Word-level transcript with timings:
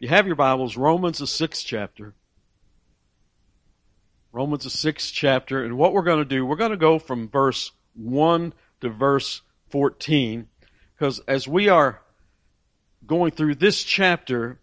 You 0.00 0.06
have 0.08 0.26
your 0.28 0.36
Bibles, 0.36 0.76
Romans 0.76 1.18
the 1.18 1.26
sixth 1.26 1.66
chapter. 1.66 2.14
Romans 4.30 4.62
the 4.62 4.70
sixth 4.70 5.12
chapter, 5.12 5.64
and 5.64 5.76
what 5.76 5.92
we're 5.92 6.02
going 6.02 6.20
to 6.20 6.24
do, 6.24 6.46
we're 6.46 6.54
going 6.54 6.70
to 6.70 6.76
go 6.76 7.00
from 7.00 7.28
verse 7.28 7.72
1 7.94 8.52
to 8.80 8.90
verse 8.90 9.42
14, 9.70 10.46
because 10.94 11.18
as 11.26 11.48
we 11.48 11.68
are 11.68 12.00
going 13.04 13.32
through 13.32 13.56
this 13.56 13.82
chapter, 13.82 14.60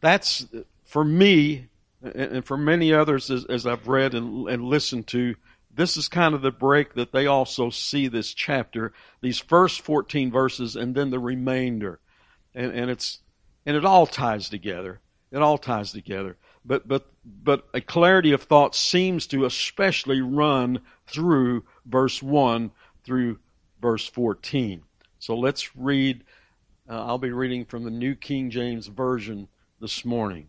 that's, 0.00 0.44
for 0.84 1.04
me, 1.04 1.68
and 2.02 2.44
for 2.44 2.56
many 2.56 2.92
others 2.92 3.30
as, 3.30 3.44
as 3.44 3.68
I've 3.68 3.86
read 3.86 4.14
and, 4.14 4.48
and 4.48 4.64
listened 4.64 5.06
to, 5.08 5.36
this 5.72 5.96
is 5.96 6.08
kind 6.08 6.34
of 6.34 6.42
the 6.42 6.50
break 6.50 6.94
that 6.94 7.12
they 7.12 7.28
also 7.28 7.70
see 7.70 8.08
this 8.08 8.34
chapter, 8.34 8.92
these 9.20 9.38
first 9.38 9.82
14 9.82 10.32
verses 10.32 10.74
and 10.74 10.96
then 10.96 11.10
the 11.10 11.20
remainder. 11.20 12.00
And, 12.54 12.72
and 12.72 12.90
it's, 12.90 13.18
and 13.66 13.76
it 13.76 13.84
all 13.84 14.06
ties 14.06 14.48
together. 14.48 15.00
It 15.30 15.38
all 15.38 15.58
ties 15.58 15.92
together. 15.92 16.36
But, 16.64 16.86
but, 16.86 17.06
but 17.24 17.66
a 17.74 17.80
clarity 17.80 18.32
of 18.32 18.42
thought 18.42 18.74
seems 18.74 19.26
to 19.28 19.44
especially 19.44 20.20
run 20.20 20.80
through 21.06 21.64
verse 21.86 22.22
1 22.22 22.70
through 23.04 23.38
verse 23.80 24.06
14. 24.06 24.82
So 25.18 25.36
let's 25.36 25.76
read, 25.76 26.24
uh, 26.88 27.04
I'll 27.04 27.18
be 27.18 27.30
reading 27.30 27.64
from 27.64 27.84
the 27.84 27.90
New 27.90 28.14
King 28.14 28.50
James 28.50 28.86
Version 28.86 29.48
this 29.80 30.04
morning. 30.04 30.48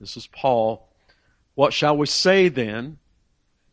This 0.00 0.16
is 0.16 0.26
Paul. 0.26 0.88
What 1.54 1.72
shall 1.72 1.96
we 1.96 2.06
say 2.06 2.48
then? 2.48 2.98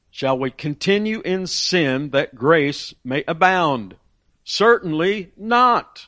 Shall 0.10 0.40
we 0.40 0.50
continue 0.50 1.22
in 1.22 1.46
sin 1.46 2.10
that 2.12 2.36
grace 2.36 2.94
may 3.04 3.24
abound? 3.28 3.96
Certainly 4.44 5.32
not. 5.38 6.08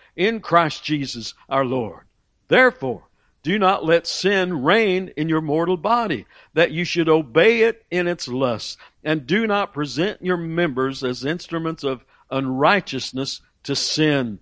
in 0.15 0.39
Christ 0.39 0.83
Jesus 0.83 1.33
our 1.49 1.65
Lord. 1.65 2.05
Therefore, 2.47 3.07
do 3.43 3.57
not 3.57 3.83
let 3.85 4.05
sin 4.05 4.61
reign 4.61 5.11
in 5.17 5.27
your 5.27 5.41
mortal 5.41 5.77
body, 5.77 6.25
that 6.53 6.71
you 6.71 6.83
should 6.83 7.09
obey 7.09 7.61
it 7.61 7.83
in 7.89 8.07
its 8.07 8.27
lusts, 8.27 8.77
and 9.03 9.25
do 9.25 9.47
not 9.47 9.73
present 9.73 10.21
your 10.21 10.37
members 10.37 11.03
as 11.03 11.25
instruments 11.25 11.83
of 11.83 12.05
unrighteousness 12.29 13.41
to 13.63 13.75
sin, 13.75 14.39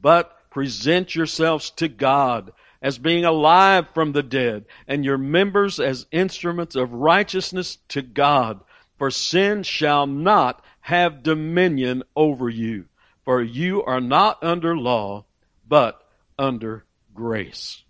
but 0.00 0.36
present 0.50 1.14
yourselves 1.14 1.70
to 1.70 1.86
God 1.86 2.52
as 2.82 2.98
being 2.98 3.24
alive 3.24 3.86
from 3.92 4.12
the 4.12 4.22
dead, 4.22 4.64
and 4.88 5.04
your 5.04 5.18
members 5.18 5.78
as 5.78 6.06
instruments 6.10 6.74
of 6.74 6.92
righteousness 6.92 7.78
to 7.88 8.02
God. 8.02 8.60
For 8.98 9.10
sin 9.10 9.62
shall 9.62 10.06
not 10.06 10.64
have 10.80 11.22
dominion 11.22 12.02
over 12.16 12.48
you, 12.48 12.86
for 13.24 13.42
you 13.42 13.82
are 13.82 14.00
not 14.00 14.42
under 14.42 14.76
law, 14.76 15.24
but 15.66 16.00
under 16.38 16.84
grace. 17.14 17.82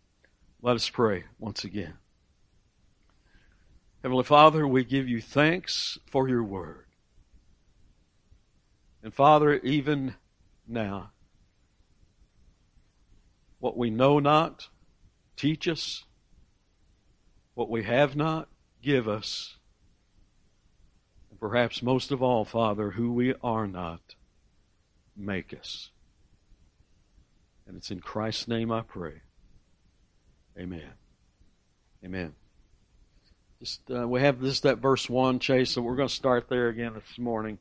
Let 0.62 0.76
us 0.76 0.88
pray 0.88 1.24
once 1.38 1.64
again. 1.64 1.94
Heavenly 4.02 4.24
Father, 4.24 4.66
we 4.66 4.84
give 4.84 5.08
you 5.08 5.20
thanks 5.20 5.98
for 6.10 6.28
your 6.28 6.42
word. 6.42 6.86
And 9.02 9.14
Father, 9.14 9.54
even 9.60 10.14
now, 10.66 11.12
what 13.58 13.76
we 13.76 13.90
know 13.90 14.18
not, 14.18 14.68
Teach 15.40 15.68
us 15.68 16.04
what 17.54 17.70
we 17.70 17.84
have 17.84 18.14
not, 18.14 18.50
give 18.82 19.08
us. 19.08 19.56
And 21.30 21.40
perhaps 21.40 21.82
most 21.82 22.10
of 22.10 22.22
all, 22.22 22.44
Father, 22.44 22.90
who 22.90 23.10
we 23.10 23.32
are 23.42 23.66
not, 23.66 24.16
make 25.20 25.54
us. 25.58 25.90
And 27.66 27.76
it's 27.76 27.90
in 27.90 28.00
Christ's 28.00 28.48
name 28.48 28.72
I 28.72 28.82
pray. 28.82 29.22
Amen. 30.58 30.90
Amen. 32.04 32.34
Just 33.60 33.82
uh, 33.90 34.08
we 34.08 34.20
have 34.20 34.40
this 34.40 34.60
that 34.60 34.78
verse 34.78 35.08
one, 35.08 35.38
Chase. 35.38 35.70
So 35.70 35.82
we're 35.82 35.96
going 35.96 36.08
to 36.08 36.14
start 36.14 36.48
there 36.48 36.68
again 36.68 36.94
this 36.94 37.18
morning. 37.18 37.58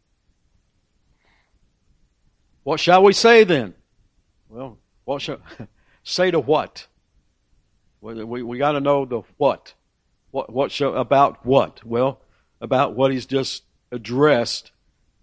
What 2.64 2.80
shall 2.80 3.04
we 3.04 3.14
say 3.14 3.44
then? 3.44 3.74
Well, 4.48 4.78
what 5.06 5.22
shall 5.22 5.40
say 6.04 6.32
to 6.32 6.40
what? 6.40 6.88
We, 8.02 8.44
we 8.44 8.58
got 8.58 8.74
to 8.74 8.80
know 8.80 9.06
the 9.06 9.22
what. 9.38 9.74
What, 10.32 10.52
what 10.52 10.72
show, 10.72 10.94
about 10.94 11.46
what? 11.46 11.84
Well, 11.86 12.22
about 12.62 12.96
what 12.96 13.12
he's 13.12 13.26
just 13.26 13.64
addressed 13.92 14.72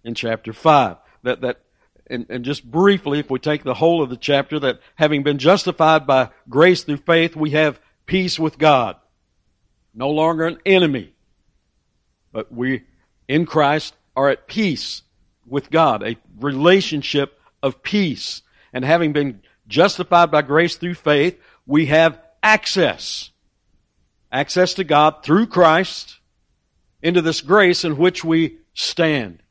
in 0.03 0.13
chapter 0.13 0.53
5. 0.53 0.97
That, 1.23 1.41
that, 1.41 1.61
and, 2.09 2.25
and 2.29 2.45
just 2.45 2.69
briefly, 2.69 3.19
if 3.19 3.29
we 3.29 3.39
take 3.39 3.63
the 3.63 3.73
whole 3.73 4.01
of 4.01 4.09
the 4.09 4.17
chapter, 4.17 4.59
that 4.59 4.79
having 4.95 5.23
been 5.23 5.37
justified 5.37 6.07
by 6.07 6.29
grace 6.49 6.83
through 6.83 6.97
faith, 6.97 7.35
we 7.35 7.51
have 7.51 7.79
peace 8.05 8.39
with 8.39 8.57
God. 8.57 8.95
No 9.93 10.09
longer 10.09 10.45
an 10.45 10.59
enemy. 10.65 11.13
But 12.31 12.51
we, 12.51 12.83
in 13.27 13.45
Christ, 13.45 13.95
are 14.15 14.29
at 14.29 14.47
peace 14.47 15.01
with 15.45 15.69
God. 15.69 16.03
A 16.03 16.17
relationship 16.39 17.39
of 17.63 17.81
peace. 17.81 18.41
And 18.73 18.85
having 18.85 19.13
been 19.13 19.41
justified 19.67 20.31
by 20.31 20.41
grace 20.41 20.75
through 20.75 20.95
faith, 20.95 21.39
we 21.65 21.87
have 21.87 22.21
access. 22.43 23.31
Access 24.31 24.75
to 24.75 24.83
God 24.83 25.23
through 25.23 25.47
Christ 25.47 26.19
into 27.01 27.21
this 27.21 27.41
grace 27.41 27.83
in 27.83 27.97
which 27.97 28.23
we 28.23 28.59
stand. 28.73 29.41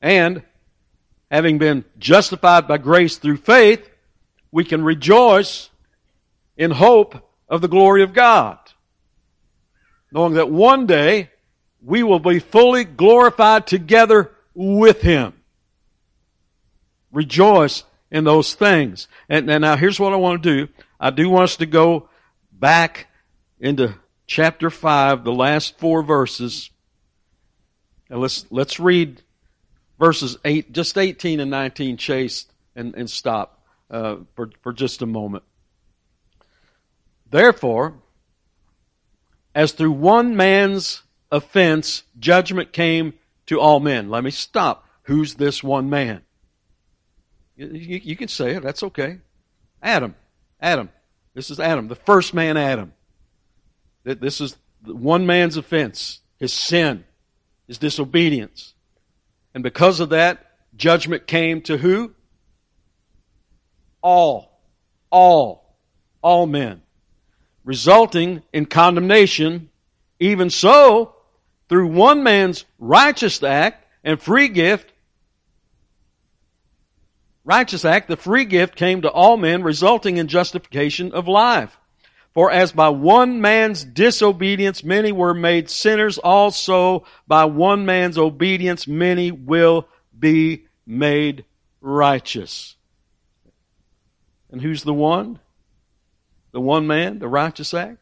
And 0.00 0.42
having 1.30 1.58
been 1.58 1.84
justified 1.98 2.68
by 2.68 2.78
grace 2.78 3.16
through 3.16 3.38
faith, 3.38 3.88
we 4.50 4.64
can 4.64 4.84
rejoice 4.84 5.70
in 6.56 6.70
hope 6.70 7.28
of 7.48 7.60
the 7.60 7.68
glory 7.68 8.02
of 8.02 8.12
God. 8.12 8.58
Knowing 10.12 10.34
that 10.34 10.50
one 10.50 10.86
day 10.86 11.30
we 11.82 12.02
will 12.02 12.18
be 12.18 12.38
fully 12.38 12.84
glorified 12.84 13.66
together 13.66 14.32
with 14.54 15.02
Him. 15.02 15.34
Rejoice 17.12 17.84
in 18.10 18.24
those 18.24 18.54
things. 18.54 19.08
And, 19.28 19.50
and 19.50 19.62
now 19.62 19.76
here's 19.76 20.00
what 20.00 20.12
I 20.12 20.16
want 20.16 20.42
to 20.42 20.66
do. 20.66 20.72
I 20.98 21.10
do 21.10 21.28
want 21.28 21.44
us 21.44 21.56
to 21.56 21.66
go 21.66 22.08
back 22.52 23.08
into 23.60 23.94
chapter 24.26 24.70
5, 24.70 25.24
the 25.24 25.32
last 25.32 25.78
four 25.78 26.02
verses. 26.02 26.70
And 28.08 28.20
let's, 28.20 28.46
let's 28.50 28.80
read 28.80 29.22
verses 29.98 30.36
8, 30.44 30.72
just 30.72 30.96
18 30.96 31.40
and 31.40 31.50
19, 31.50 31.96
Chase, 31.96 32.46
and, 32.74 32.94
and 32.94 33.08
stop 33.08 33.62
uh, 33.90 34.16
for, 34.34 34.50
for 34.62 34.72
just 34.72 35.02
a 35.02 35.06
moment. 35.06 35.44
Therefore, 37.30 37.94
as 39.54 39.72
through 39.72 39.92
one 39.92 40.36
man's 40.36 41.02
offense, 41.30 42.02
judgment 42.18 42.72
came 42.72 43.14
to 43.46 43.60
all 43.60 43.80
men. 43.80 44.10
Let 44.10 44.24
me 44.24 44.30
stop. 44.30 44.86
Who's 45.04 45.34
this 45.34 45.62
one 45.62 45.88
man? 45.90 46.22
You, 47.56 47.68
you, 47.68 48.00
you 48.02 48.16
can 48.16 48.28
say 48.28 48.56
it. 48.56 48.62
That's 48.62 48.82
okay. 48.82 49.18
Adam. 49.82 50.14
Adam. 50.60 50.90
This 51.34 51.50
is 51.50 51.60
Adam, 51.60 51.88
the 51.88 51.94
first 51.94 52.32
man 52.32 52.56
Adam. 52.56 52.94
This 54.04 54.40
is 54.40 54.56
one 54.84 55.26
man's 55.26 55.58
offense, 55.58 56.20
his 56.38 56.52
sin, 56.52 57.04
his 57.66 57.76
disobedience. 57.76 58.72
And 59.56 59.62
because 59.62 60.00
of 60.00 60.10
that, 60.10 60.44
judgment 60.76 61.26
came 61.26 61.62
to 61.62 61.78
who? 61.78 62.12
All. 64.02 64.60
All. 65.10 65.78
All 66.20 66.44
men. 66.46 66.82
Resulting 67.64 68.42
in 68.52 68.66
condemnation. 68.66 69.70
Even 70.20 70.50
so, 70.50 71.14
through 71.70 71.86
one 71.86 72.22
man's 72.22 72.66
righteous 72.78 73.42
act 73.42 73.86
and 74.04 74.20
free 74.20 74.48
gift, 74.48 74.92
righteous 77.42 77.86
act, 77.86 78.08
the 78.08 78.18
free 78.18 78.44
gift 78.44 78.76
came 78.76 79.00
to 79.00 79.10
all 79.10 79.38
men, 79.38 79.62
resulting 79.62 80.18
in 80.18 80.28
justification 80.28 81.12
of 81.12 81.28
life. 81.28 81.74
For 82.36 82.50
as 82.50 82.70
by 82.70 82.90
one 82.90 83.40
man's 83.40 83.82
disobedience 83.82 84.84
many 84.84 85.10
were 85.10 85.32
made 85.32 85.70
sinners, 85.70 86.18
also 86.18 87.06
by 87.26 87.46
one 87.46 87.86
man's 87.86 88.18
obedience 88.18 88.86
many 88.86 89.30
will 89.30 89.88
be 90.16 90.66
made 90.86 91.46
righteous. 91.80 92.76
And 94.50 94.60
who's 94.60 94.82
the 94.82 94.92
one? 94.92 95.38
The 96.52 96.60
one 96.60 96.86
man, 96.86 97.20
the 97.20 97.26
righteous 97.26 97.72
act? 97.72 97.96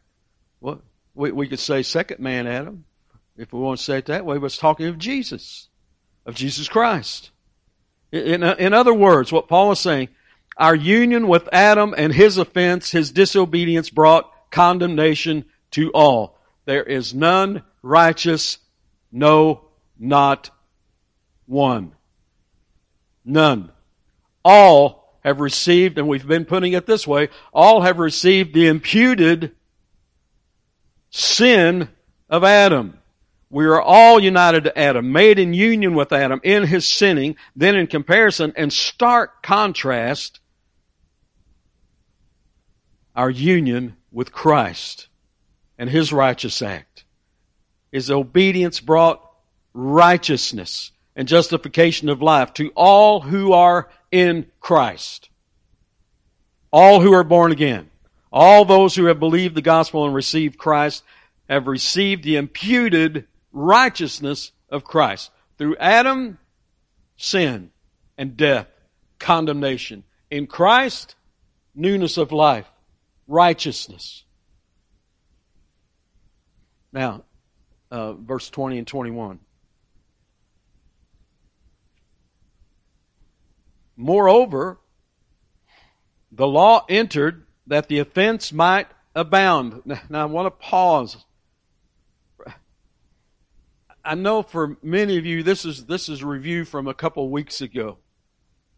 Well, 0.59 0.81
we, 1.13 1.31
we 1.31 1.47
could 1.47 1.59
say 1.59 1.81
second 1.81 2.19
man 2.19 2.45
Adam, 2.45 2.83
if 3.37 3.53
we 3.53 3.61
want 3.61 3.79
to 3.79 3.85
say 3.85 3.99
it 3.99 4.07
that 4.07 4.25
way, 4.25 4.37
but 4.37 4.47
it's 4.47 4.57
talking 4.57 4.87
of 4.87 4.97
Jesus, 4.97 5.69
of 6.25 6.35
Jesus 6.35 6.67
Christ. 6.67 7.31
In, 8.11 8.43
in 8.43 8.73
other 8.73 8.93
words, 8.93 9.31
what 9.31 9.47
Paul 9.47 9.71
is 9.71 9.79
saying, 9.79 10.09
our 10.57 10.75
union 10.75 11.27
with 11.27 11.49
Adam 11.51 11.93
and 11.97 12.13
his 12.13 12.37
offense, 12.37 12.91
his 12.91 13.11
disobedience 13.11 13.89
brought 13.89 14.31
condemnation 14.51 15.45
to 15.71 15.91
all. 15.91 16.39
There 16.65 16.83
is 16.83 17.13
none 17.13 17.63
righteous, 17.81 18.57
no, 19.11 19.65
not 19.99 20.49
one. 21.45 21.93
None. 23.23 23.71
All 24.43 25.19
have 25.23 25.39
received, 25.39 25.97
and 25.97 26.07
we've 26.07 26.27
been 26.27 26.45
putting 26.45 26.73
it 26.73 26.85
this 26.85 27.07
way, 27.07 27.29
all 27.51 27.81
have 27.81 27.99
received 27.99 28.53
the 28.53 28.67
imputed 28.67 29.55
sin 31.09 31.89
of 32.29 32.43
Adam. 32.43 32.99
We 33.49 33.65
are 33.65 33.81
all 33.81 34.19
united 34.19 34.65
to 34.65 34.77
Adam, 34.77 35.11
made 35.11 35.39
in 35.39 35.53
union 35.53 35.95
with 35.95 36.11
Adam 36.11 36.41
in 36.43 36.63
his 36.63 36.87
sinning, 36.87 37.37
then 37.55 37.75
in 37.75 37.87
comparison 37.87 38.53
and 38.55 38.71
stark 38.71 39.41
contrast, 39.41 40.39
our 43.15 43.29
union 43.29 43.95
with 44.11 44.31
Christ 44.31 45.07
and 45.77 45.89
his 45.89 46.11
righteous 46.11 46.61
act. 46.61 47.05
His 47.91 48.11
obedience 48.11 48.79
brought 48.79 49.21
righteousness 49.73 50.91
and 51.15 51.27
justification 51.27 52.09
of 52.09 52.21
life 52.21 52.53
to 52.55 52.71
all 52.75 53.21
who 53.21 53.53
are 53.53 53.89
in 54.11 54.47
Christ. 54.59 55.29
All 56.71 56.99
who 56.99 57.13
are 57.13 57.23
born 57.23 57.51
again. 57.51 57.89
All 58.31 58.65
those 58.65 58.95
who 58.95 59.05
have 59.05 59.19
believed 59.19 59.55
the 59.55 59.61
gospel 59.61 60.05
and 60.05 60.13
received 60.13 60.57
Christ 60.57 61.03
have 61.49 61.67
received 61.67 62.23
the 62.23 62.35
imputed 62.35 63.27
righteousness 63.53 64.51
of 64.69 64.83
Christ. 64.83 65.31
Through 65.57 65.77
Adam, 65.77 66.37
sin 67.15 67.71
and 68.17 68.35
death, 68.35 68.67
condemnation. 69.19 70.03
In 70.29 70.47
Christ, 70.47 71.15
newness 71.73 72.17
of 72.17 72.33
life 72.33 72.65
righteousness. 73.27 74.23
Now, 76.91 77.23
uh, 77.91 78.13
verse 78.13 78.49
20 78.49 78.77
and 78.77 78.87
21. 78.87 79.39
Moreover, 83.97 84.79
the 86.31 86.47
law 86.47 86.85
entered 86.89 87.45
that 87.67 87.87
the 87.87 87.99
offense 87.99 88.51
might 88.51 88.87
abound. 89.15 89.81
Now, 90.09 90.23
I 90.23 90.25
want 90.25 90.45
to 90.47 90.51
pause. 90.51 91.17
I 94.03 94.15
know 94.15 94.43
for 94.43 94.77
many 94.83 95.17
of 95.17 95.25
you 95.25 95.41
this 95.41 95.65
is 95.65 95.85
this 95.85 96.09
is 96.09 96.21
a 96.21 96.27
review 96.27 96.63
from 96.63 96.87
a 96.87 96.93
couple 96.93 97.27
weeks 97.29 97.59
ago. 97.59 97.97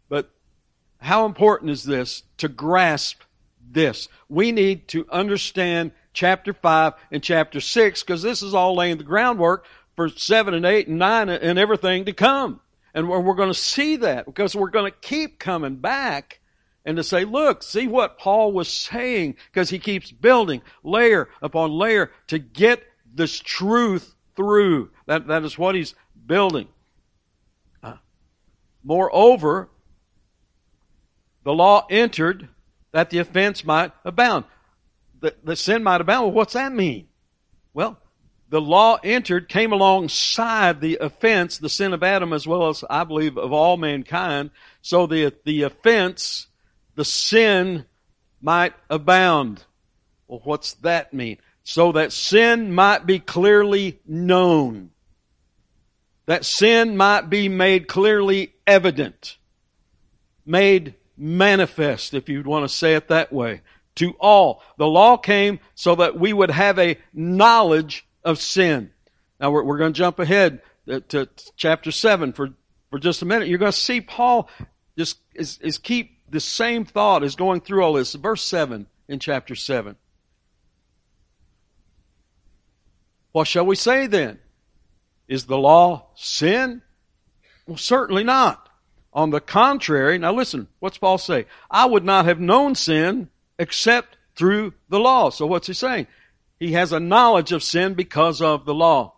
But 0.07 0.31
how 0.99 1.25
important 1.25 1.71
is 1.71 1.83
this 1.83 2.23
to 2.37 2.47
grasp 2.47 3.21
this. 3.71 4.07
We 4.29 4.51
need 4.51 4.87
to 4.89 5.05
understand 5.11 5.91
chapter 6.13 6.53
5 6.53 6.93
and 7.11 7.21
chapter 7.21 7.59
6 7.59 8.03
because 8.03 8.21
this 8.21 8.41
is 8.41 8.53
all 8.53 8.75
laying 8.75 8.97
the 8.97 9.03
groundwork 9.03 9.65
for 9.95 10.09
7 10.09 10.53
and 10.53 10.65
8 10.65 10.87
and 10.87 10.99
9 10.99 11.29
and 11.29 11.59
everything 11.59 12.05
to 12.05 12.13
come. 12.13 12.59
And 12.93 13.07
we're 13.07 13.35
going 13.35 13.49
to 13.49 13.53
see 13.53 13.97
that 13.97 14.25
because 14.25 14.55
we're 14.55 14.69
going 14.69 14.91
to 14.91 14.97
keep 14.99 15.37
coming 15.37 15.75
back 15.75 16.39
and 16.85 16.97
to 16.97 17.03
say, 17.03 17.25
look, 17.25 17.61
see 17.61 17.85
what 17.85 18.17
Paul 18.17 18.53
was 18.53 18.69
saying 18.69 19.35
because 19.51 19.69
he 19.69 19.77
keeps 19.77 20.11
building 20.11 20.61
layer 20.83 21.29
upon 21.41 21.71
layer 21.71 22.11
to 22.27 22.39
get 22.39 22.81
this 23.13 23.39
truth 23.39 24.15
through. 24.35 24.89
That, 25.05 25.27
that 25.27 25.43
is 25.43 25.57
what 25.57 25.75
he's 25.75 25.95
building. 26.25 26.69
Uh, 27.83 27.97
moreover, 28.83 29.69
the 31.43 31.53
law 31.53 31.85
entered 31.89 32.47
that 32.91 33.09
the 33.09 33.19
offense 33.19 33.63
might 33.65 33.91
abound. 34.05 34.45
The, 35.19 35.35
the 35.43 35.55
sin 35.55 35.83
might 35.83 36.01
abound. 36.01 36.27
Well, 36.27 36.35
what's 36.35 36.53
that 36.53 36.71
mean? 36.71 37.07
Well, 37.73 37.99
the 38.49 38.61
law 38.61 38.97
entered, 39.03 39.49
came 39.49 39.73
alongside 39.73 40.79
the 40.79 40.99
offense, 41.01 41.57
the 41.57 41.69
sin 41.69 41.93
of 41.93 42.01
Adam, 42.01 42.31
as 42.31 42.47
well 42.47 42.69
as, 42.69 42.83
I 42.89 43.03
believe, 43.03 43.37
of 43.37 43.51
all 43.51 43.77
mankind. 43.77 44.51
So 44.81 45.05
the, 45.05 45.33
the 45.43 45.63
offense, 45.63 46.47
the 46.95 47.03
sin 47.03 47.85
might 48.41 48.73
abound. 48.89 49.65
Well, 50.27 50.41
what's 50.43 50.73
that 50.75 51.13
mean? 51.13 51.37
So 51.63 51.91
that 51.93 52.13
sin 52.13 52.73
might 52.73 53.05
be 53.05 53.19
clearly 53.19 53.99
known. 54.07 54.91
That 56.25 56.45
sin 56.45 56.95
might 56.95 57.29
be 57.29 57.49
made 57.49 57.87
clearly 57.87 58.53
evident. 58.65 59.37
Made 60.45 60.95
manifest, 61.17 62.13
if 62.13 62.29
you'd 62.29 62.47
want 62.47 62.63
to 62.63 62.69
say 62.69 62.95
it 62.95 63.07
that 63.07 63.33
way, 63.33 63.61
to 63.95 64.11
all. 64.19 64.61
The 64.77 64.87
law 64.87 65.17
came 65.17 65.59
so 65.75 65.95
that 65.95 66.19
we 66.19 66.31
would 66.31 66.51
have 66.51 66.77
a 66.79 66.97
knowledge 67.13 68.07
of 68.23 68.39
sin. 68.39 68.91
Now 69.39 69.51
we're, 69.51 69.63
we're 69.63 69.77
going 69.77 69.93
to 69.93 69.97
jump 69.97 70.19
ahead 70.19 70.61
uh, 70.89 71.01
to 71.09 71.27
chapter 71.55 71.91
7 71.91 72.33
for, 72.33 72.49
for 72.89 72.99
just 72.99 73.21
a 73.21 73.25
minute. 73.25 73.47
You're 73.47 73.57
going 73.57 73.71
to 73.71 73.77
see 73.77 74.01
Paul 74.01 74.49
just 74.97 75.19
is, 75.33 75.59
is 75.59 75.77
keep 75.77 76.19
the 76.29 76.39
same 76.39 76.85
thought 76.85 77.23
as 77.23 77.35
going 77.35 77.61
through 77.61 77.83
all 77.83 77.93
this. 77.93 78.13
Verse 78.13 78.43
7 78.43 78.87
in 79.07 79.19
chapter 79.19 79.55
7. 79.55 79.95
What 83.31 83.47
shall 83.47 83.65
we 83.65 83.75
say 83.75 84.07
then? 84.07 84.39
Is 85.27 85.45
the 85.45 85.57
law 85.57 86.07
sin? 86.15 86.81
Well, 87.67 87.77
certainly 87.77 88.23
not. 88.23 88.66
On 89.17 89.31
the 89.31 89.41
contrary, 89.41 90.19
now 90.19 90.31
listen, 90.31 90.67
what's 90.77 90.99
Paul 90.99 91.17
say? 91.17 91.47
I 91.71 91.87
would 91.87 92.05
not 92.05 92.25
have 92.25 92.39
known 92.39 92.75
sin 92.75 93.29
except 93.57 94.15
through 94.35 94.75
the 94.89 94.99
law. 94.99 95.31
So 95.31 95.47
what's 95.47 95.65
he 95.65 95.73
saying? 95.73 96.05
He 96.59 96.73
has 96.73 96.91
a 96.91 96.99
knowledge 96.99 97.51
of 97.51 97.63
sin 97.63 97.95
because 97.95 98.43
of 98.43 98.65
the 98.65 98.75
law. 98.75 99.15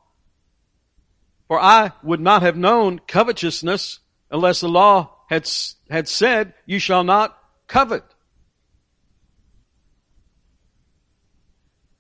For 1.50 1.60
I 1.60 1.92
would 2.02 2.22
not 2.22 2.44
have 2.44 2.56
known 2.56 3.02
covetousness 3.08 4.00
unless 4.32 4.62
the 4.62 4.70
law 4.70 5.16
had, 5.30 5.50
had 5.90 6.08
said, 6.08 6.54
you 6.66 6.80
shall 6.80 7.04
not 7.04 7.38
covet. 7.68 8.06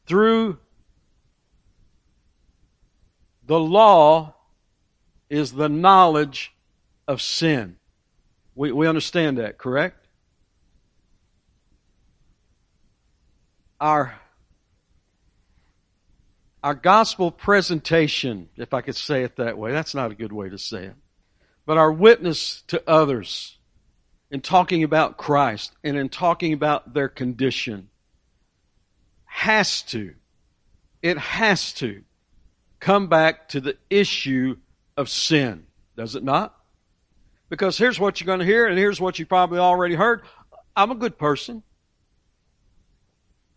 Through 0.06 0.58
the 3.46 3.60
law 3.60 4.36
is 5.30 5.52
the 5.52 5.68
knowledge 5.68 6.54
of 7.06 7.22
sin. 7.22 7.76
We, 8.60 8.74
we 8.74 8.88
understand 8.88 9.38
that, 9.38 9.58
correct? 9.58 10.06
Our, 13.80 14.20
our 16.62 16.74
gospel 16.74 17.32
presentation, 17.32 18.50
if 18.58 18.74
I 18.74 18.82
could 18.82 18.98
say 18.98 19.24
it 19.24 19.38
that 19.38 19.58
way, 19.58 19.72
that's 19.72 19.96
not 19.96 20.12
a 20.12 20.14
good 20.14 20.34
way 20.34 20.50
to 20.50 20.58
say 20.58 20.88
it, 20.88 20.96
but 21.66 21.78
our 21.78 21.90
witness 21.90 22.64
to 22.68 22.84
others 22.86 23.58
in 24.30 24.42
talking 24.42 24.84
about 24.84 25.16
Christ 25.16 25.72
and 25.82 25.96
in 25.96 26.10
talking 26.10 26.52
about 26.52 26.94
their 26.94 27.08
condition 27.08 27.88
has 29.24 29.84
to, 29.84 30.16
it 31.02 31.18
has 31.18 31.72
to 31.76 32.04
come 32.82 33.08
back 33.08 33.48
to 33.50 33.62
the 33.62 33.78
issue 33.90 34.58
of 34.98 35.08
sin, 35.08 35.66
does 35.96 36.18
it 36.18 36.26
not? 36.26 36.59
Because 37.50 37.78
here's 37.78 38.00
what 38.00 38.20
you're 38.20 38.26
going 38.26 38.40
to 38.40 38.46
hear, 38.46 38.68
and 38.68 38.78
here's 38.78 39.02
what 39.02 39.18
you 39.20 39.26
probably 39.26 39.60
already 39.60 39.96
heard. 39.96 40.22
I'm 40.76 40.92
a 40.92 40.96
good 40.96 41.18
person. 41.18 41.64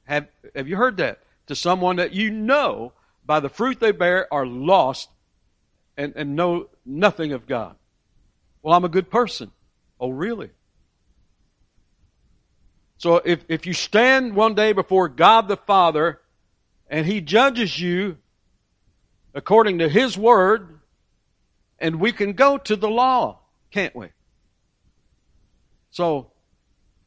Have, 0.05 0.27
have 0.55 0.67
you 0.67 0.77
heard 0.77 0.97
that? 0.97 1.21
To 1.49 1.55
someone 1.55 1.97
that 1.97 2.13
you 2.13 2.31
know 2.31 2.93
by 3.25 3.41
the 3.41 3.49
fruit 3.49 3.81
they 3.81 3.93
bear 3.93 4.33
are 4.33 4.47
lost 4.47 5.11
and, 5.97 6.15
and 6.17 6.35
know 6.35 6.69
nothing 6.87 7.33
of 7.33 7.47
God. 7.47 7.77
Well, 8.63 8.75
I'm 8.75 8.85
a 8.85 8.89
good 8.89 9.11
person. 9.11 9.51
Oh, 10.01 10.11
really? 10.11 10.51
So 12.99 13.17
if, 13.25 13.45
if 13.49 13.67
you 13.67 13.73
stand 13.73 14.35
one 14.35 14.55
day 14.55 14.73
before 14.73 15.09
God 15.09 15.49
the 15.49 15.57
Father 15.57 16.21
and 16.89 17.05
He 17.05 17.21
judges 17.21 17.79
you 17.79 18.19
according 19.35 19.79
to 19.79 19.89
His 19.89 20.17
Word, 20.17 20.81
and 21.79 22.01
we 22.01 22.13
can 22.13 22.33
go 22.33 22.59
to 22.59 22.77
the 22.77 22.89
law, 22.89 23.42
can't 23.73 23.97
we? 23.97 24.09
So, 25.91 26.31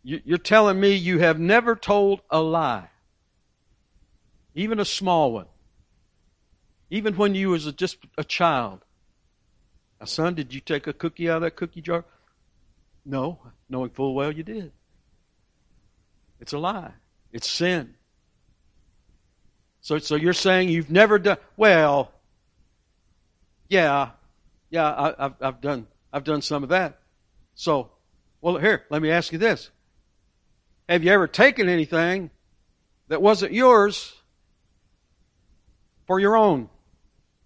you're 0.03 0.37
telling 0.37 0.79
me 0.79 0.93
you 0.93 1.19
have 1.19 1.39
never 1.39 1.75
told 1.75 2.21
a 2.29 2.39
lie, 2.41 2.89
even 4.53 4.79
a 4.79 4.85
small 4.85 5.31
one, 5.31 5.47
even 6.89 7.15
when 7.15 7.33
you 7.33 7.49
was 7.49 7.71
just 7.73 7.97
a 8.17 8.23
child. 8.23 8.81
Now, 9.99 10.05
son, 10.05 10.35
did 10.35 10.53
you 10.53 10.59
take 10.59 10.85
a 10.85 10.93
cookie 10.93 11.29
out 11.29 11.37
of 11.37 11.41
that 11.43 11.55
cookie 11.55 11.81
jar? 11.81 12.05
No, 13.05 13.39
knowing 13.69 13.89
full 13.89 14.13
well 14.13 14.31
you 14.31 14.43
did. 14.43 14.71
It's 16.39 16.53
a 16.53 16.59
lie. 16.59 16.91
It's 17.31 17.49
sin. 17.49 17.95
So, 19.81 19.97
so 19.99 20.15
you're 20.15 20.33
saying 20.33 20.69
you've 20.69 20.91
never 20.91 21.17
done 21.17 21.37
well? 21.57 22.11
Yeah, 23.69 24.11
yeah, 24.69 24.85
I, 24.85 25.23
have 25.23 25.35
I've 25.41 25.61
done 25.61 25.87
I've 26.15 26.23
done 26.23 26.41
some 26.41 26.63
of 26.63 26.69
that. 26.69 26.99
So, 27.55 27.91
well, 28.39 28.57
here, 28.57 28.85
let 28.89 29.01
me 29.01 29.11
ask 29.11 29.33
you 29.33 29.37
this: 29.37 29.69
Have 30.87 31.03
you 31.03 31.11
ever 31.11 31.27
taken 31.27 31.67
anything 31.67 32.29
that 33.09 33.21
wasn't 33.21 33.51
yours 33.51 34.13
for 36.07 36.17
your 36.21 36.37
own? 36.37 36.69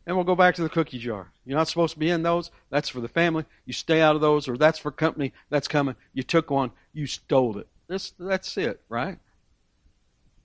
And 0.06 0.16
we'll 0.16 0.26
go 0.26 0.36
back 0.36 0.56
to 0.56 0.62
the 0.62 0.70
cookie 0.70 1.00
jar. 1.00 1.32
You're 1.46 1.58
not 1.58 1.68
supposed 1.68 1.94
to 1.94 2.00
be 2.00 2.12
in 2.12 2.22
those. 2.22 2.52
That's 2.70 2.90
for 2.90 3.02
the 3.02 3.08
family. 3.08 3.46
You 3.66 3.74
stay 3.74 4.02
out 4.02 4.16
of 4.16 4.22
those, 4.22 4.48
or 4.48 4.56
that's 4.56 4.78
for 4.78 4.92
company. 4.92 5.34
That's 5.50 5.68
coming. 5.68 5.96
You 6.14 6.22
took 6.22 6.52
one. 6.52 6.70
You 6.94 7.08
stole 7.08 7.58
it. 7.58 7.68
This, 7.88 8.14
that's 8.20 8.56
it, 8.58 8.82
right? 8.88 9.18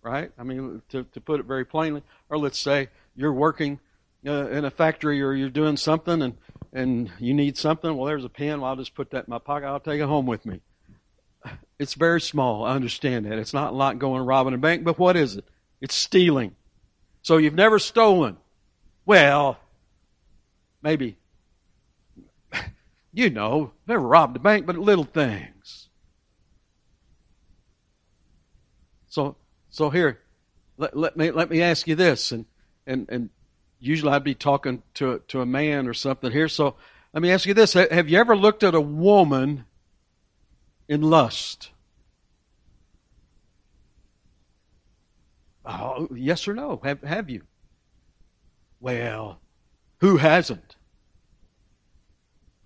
Right? 0.02 0.32
I 0.38 0.44
mean, 0.44 0.80
to, 0.90 1.04
to 1.04 1.20
put 1.20 1.40
it 1.40 1.46
very 1.46 1.66
plainly, 1.66 2.02
or 2.30 2.38
let's 2.38 2.58
say 2.58 2.88
you're 3.14 3.32
working 3.34 3.80
uh, 4.26 4.48
in 4.48 4.64
a 4.64 4.70
factory 4.70 5.22
or 5.22 5.34
you're 5.34 5.50
doing 5.50 5.76
something 5.76 6.22
and, 6.22 6.36
and 6.74 7.10
you 7.18 7.32
need 7.32 7.56
something. 7.56 7.96
Well, 7.96 8.06
there's 8.06 8.24
a 8.24 8.28
pen. 8.28 8.60
Well, 8.60 8.70
I'll 8.70 8.76
just 8.76 8.94
put 8.94 9.12
that 9.12 9.26
in 9.26 9.30
my 9.30 9.38
pocket. 9.38 9.66
I'll 9.66 9.80
take 9.80 10.00
it 10.00 10.06
home 10.06 10.26
with 10.26 10.44
me. 10.44 10.60
It's 11.78 11.94
very 11.94 12.20
small. 12.20 12.64
I 12.64 12.74
understand 12.74 13.26
that. 13.26 13.38
It's 13.38 13.54
not 13.54 13.74
like 13.74 13.98
going 13.98 14.22
robbing 14.22 14.54
a 14.54 14.58
bank, 14.58 14.84
but 14.84 14.98
what 14.98 15.16
is 15.16 15.36
it? 15.36 15.44
It's 15.80 15.94
stealing. 15.94 16.56
So 17.22 17.36
you've 17.36 17.54
never 17.54 17.78
stolen. 17.78 18.36
Well, 19.06 19.58
maybe, 20.82 21.16
you 23.12 23.30
know, 23.30 23.72
never 23.86 24.06
robbed 24.06 24.36
a 24.36 24.40
bank, 24.40 24.66
but 24.66 24.76
little 24.76 25.04
things. 25.04 25.88
So, 29.08 29.36
so 29.70 29.90
here, 29.90 30.20
let, 30.76 30.96
let 30.96 31.16
me 31.16 31.30
let 31.30 31.50
me 31.50 31.62
ask 31.62 31.86
you 31.86 31.94
this, 31.94 32.32
and 32.32 32.46
and 32.86 33.06
and 33.08 33.30
usually 33.86 34.12
I'd 34.12 34.24
be 34.24 34.34
talking 34.34 34.82
to 34.94 35.22
to 35.28 35.40
a 35.40 35.46
man 35.46 35.86
or 35.86 35.94
something 35.94 36.32
here. 36.32 36.48
So 36.48 36.76
let 37.12 37.22
me 37.22 37.30
ask 37.30 37.46
you 37.46 37.54
this: 37.54 37.74
Have 37.74 38.08
you 38.08 38.18
ever 38.18 38.36
looked 38.36 38.62
at 38.62 38.74
a 38.74 38.80
woman 38.80 39.64
in 40.88 41.02
lust? 41.02 41.70
Oh, 45.64 46.08
yes 46.14 46.46
or 46.46 46.54
no? 46.54 46.80
Have 46.84 47.02
have 47.02 47.30
you? 47.30 47.42
Well, 48.80 49.40
who 50.00 50.18
hasn't? 50.18 50.76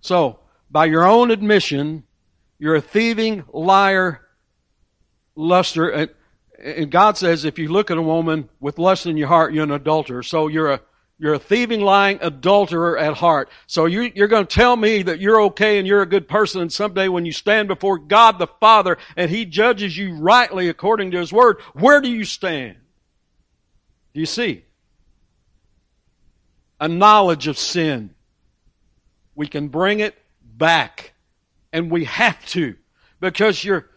So, 0.01 0.39
by 0.69 0.85
your 0.85 1.05
own 1.05 1.31
admission, 1.31 2.03
you're 2.57 2.75
a 2.75 2.81
thieving, 2.81 3.43
liar, 3.53 4.21
luster. 5.35 6.09
And 6.61 6.91
God 6.91 7.17
says 7.17 7.45
if 7.45 7.57
you 7.57 7.69
look 7.69 7.89
at 7.89 7.97
a 7.97 8.01
woman 8.01 8.49
with 8.59 8.77
lust 8.77 9.05
in 9.05 9.15
your 9.15 9.29
heart, 9.29 9.53
you're 9.53 9.63
an 9.63 9.71
adulterer. 9.71 10.23
So 10.23 10.47
you're 10.47 10.71
a 10.71 10.81
you're 11.19 11.35
a 11.35 11.39
thieving, 11.39 11.81
lying 11.81 12.17
adulterer 12.21 12.97
at 12.97 13.15
heart. 13.15 13.49
So 13.67 13.85
you, 13.85 14.11
you're 14.15 14.27
going 14.27 14.47
to 14.47 14.55
tell 14.55 14.75
me 14.75 15.03
that 15.03 15.19
you're 15.19 15.41
okay 15.43 15.77
and 15.77 15.85
you're 15.87 16.01
a 16.01 16.07
good 16.07 16.27
person, 16.27 16.61
and 16.61 16.73
someday 16.73 17.07
when 17.09 17.25
you 17.25 17.31
stand 17.31 17.67
before 17.67 17.99
God 17.99 18.39
the 18.39 18.47
Father 18.47 18.97
and 19.15 19.29
He 19.29 19.45
judges 19.45 19.95
you 19.95 20.15
rightly 20.15 20.69
according 20.69 21.11
to 21.11 21.19
His 21.19 21.31
Word, 21.31 21.59
where 21.73 22.01
do 22.01 22.09
you 22.09 22.23
stand? 22.23 22.77
Do 24.13 24.19
you 24.19 24.25
see? 24.25 24.63
a 26.79 26.87
knowledge 26.87 27.47
of 27.47 27.57
sin. 27.57 28.11
We 29.35 29.47
can 29.47 29.67
bring 29.67 29.99
it 29.99 30.15
back. 30.43 31.13
And 31.71 31.91
we 31.91 32.05
have 32.05 32.43
to. 32.47 32.75
Because 33.19 33.63
your, 33.63 33.89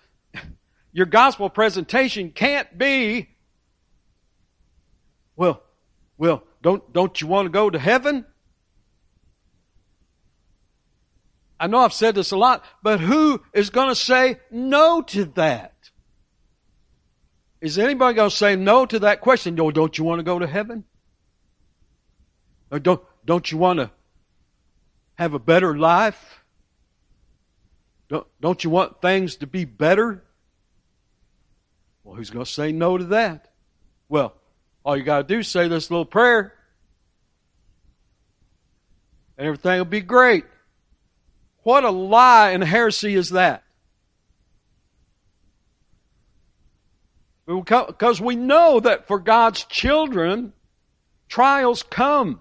your 0.93 1.07
gospel 1.07 1.49
presentation 1.49 2.31
can't 2.31 2.77
be, 2.77 3.29
well, 5.37 5.63
well, 6.19 6.43
don't, 6.63 6.93
don't 6.93 7.21
you 7.21 7.27
want 7.27 7.47
to 7.47 7.51
go 7.51 7.69
to 7.69 7.79
heaven? 7.79 8.25
I 11.59 11.67
know 11.67 11.79
I've 11.79 11.93
said 11.93 12.15
this 12.15 12.33
a 12.33 12.37
lot, 12.37 12.65
but 12.83 13.01
who 13.01 13.43
is 13.53 13.71
going 13.71 13.89
to 13.89 13.95
say 13.95 14.41
no 14.51 15.03
to 15.03 15.27
that? 15.37 15.75
Is 17.61 17.79
anybody 17.79 18.17
going 18.17 18.31
to 18.31 18.37
say 18.37 18.57
no 18.57 18.87
to 18.87 18.99
that 19.01 19.21
question? 19.21 19.59
Oh, 19.61 19.71
don't 19.71 19.97
you 19.97 20.05
want 20.05 20.19
to 20.19 20.25
go 20.25 20.39
to 20.39 20.47
heaven? 20.47 20.85
Or 22.71 22.81
don't, 22.81 23.01
don't 23.25 23.53
you 23.53 23.59
want 23.59 23.79
to 23.79 23.91
have 25.15 25.35
a 25.35 25.39
better 25.39 25.77
life? 25.77 26.43
Don't, 28.09 28.27
don't 28.41 28.65
you 28.65 28.71
want 28.71 29.01
things 29.01 29.37
to 29.37 29.47
be 29.47 29.65
better? 29.65 30.25
Well, 32.03 32.17
who's 32.17 32.31
going 32.31 32.45
to 32.45 32.51
say 32.51 32.73
no 32.73 32.99
to 32.99 33.05
that? 33.05 33.53
Well, 34.09 34.35
all 34.85 34.97
you 34.97 35.03
got 35.03 35.19
to 35.19 35.35
do 35.35 35.41
is 35.41 35.49
say 35.49 35.69
this 35.69 35.91
little 35.91 36.05
prayer, 36.05 36.55
and 39.39 39.47
everything 39.47 39.79
will 39.79 39.85
be 39.85 40.01
great. 40.01 40.45
What 41.63 41.85
a 41.85 41.91
lie 41.91 42.51
and 42.51 42.63
heresy 42.65 43.15
is 43.15 43.31
that? 43.31 43.63
Because 47.47 48.21
we 48.21 48.37
know 48.37 48.81
that 48.81 49.07
for 49.07 49.19
God's 49.19 49.65
children, 49.65 50.53
trials 51.29 51.83
come. 51.83 52.41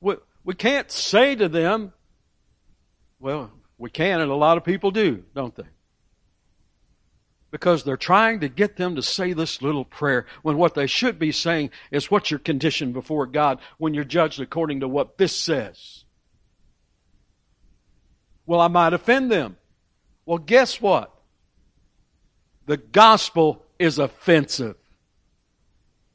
We 0.00 0.54
can't 0.54 0.90
say 0.90 1.34
to 1.36 1.48
them, 1.48 1.92
well, 3.18 3.50
we 3.78 3.88
can, 3.90 4.20
and 4.20 4.30
a 4.30 4.34
lot 4.34 4.58
of 4.58 4.64
people 4.64 4.90
do, 4.90 5.24
don't 5.34 5.54
they? 5.56 5.64
Because 7.54 7.84
they're 7.84 7.96
trying 7.96 8.40
to 8.40 8.48
get 8.48 8.76
them 8.76 8.96
to 8.96 9.02
say 9.02 9.32
this 9.32 9.62
little 9.62 9.84
prayer 9.84 10.26
when 10.42 10.56
what 10.56 10.74
they 10.74 10.88
should 10.88 11.20
be 11.20 11.30
saying 11.30 11.70
is 11.92 12.10
what's 12.10 12.28
your 12.28 12.40
condition 12.40 12.92
before 12.92 13.26
God 13.26 13.60
when 13.78 13.94
you're 13.94 14.02
judged 14.02 14.40
according 14.40 14.80
to 14.80 14.88
what 14.88 15.18
this 15.18 15.36
says. 15.36 16.02
Well, 18.44 18.60
I 18.60 18.66
might 18.66 18.92
offend 18.92 19.30
them. 19.30 19.56
Well, 20.26 20.38
guess 20.38 20.80
what? 20.80 21.14
The 22.66 22.76
gospel 22.76 23.64
is 23.78 24.00
offensive. 24.00 24.74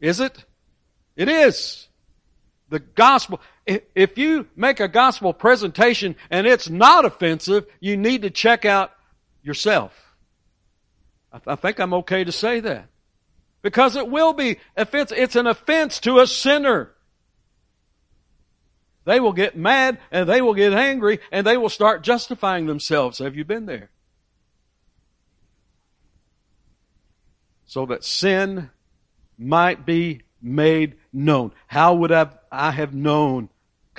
Is 0.01 0.19
it? 0.19 0.43
It 1.15 1.29
is. 1.29 1.88
The 2.67 2.79
gospel 2.79 3.39
if 3.65 4.17
you 4.17 4.46
make 4.58 4.81
a 4.81 4.89
gospel 4.89 5.31
presentation 5.31 6.17
and 6.29 6.46
it's 6.46 6.69
not 6.69 7.05
offensive, 7.05 7.65
you 7.79 7.96
need 7.96 8.24
to 8.24 8.29
check 8.29 8.65
out 8.65 8.91
yourself. 9.41 10.09
I, 11.32 11.56
think 11.56 11.80
I'm 11.80 11.94
okay 11.96 12.24
to 12.24 12.32
say 12.32 12.60
that. 12.62 12.88
Because 13.62 13.96
it 13.96 14.10
will 14.10 14.34
be 14.34 14.58
offensive. 14.76 15.18
It's 15.18 15.36
an 15.36 15.48
offense 15.48 16.00
to 16.02 16.20
a 16.20 16.28
sinner. 16.28 16.92
They 19.06 19.20
will 19.20 19.34
get 19.34 19.58
mad 19.58 20.00
and 20.12 20.28
they 20.30 20.42
will 20.42 20.54
get 20.54 20.74
angry 20.74 21.20
and 21.32 21.46
they 21.46 21.58
will 21.58 21.70
start 21.70 22.04
justifying 22.04 22.66
themselves. 22.66 23.20
Have 23.20 23.36
you 23.36 23.44
been 23.44 23.66
there? 23.66 23.90
So 27.66 27.86
that 27.88 28.04
sin 28.04 28.70
might 29.38 29.86
be 29.86 30.22
made 30.42 30.96
known. 31.14 31.52
How 31.68 31.94
would 31.96 32.12
I, 32.12 32.30
I 32.52 32.72
have 32.72 32.94
known 32.94 33.50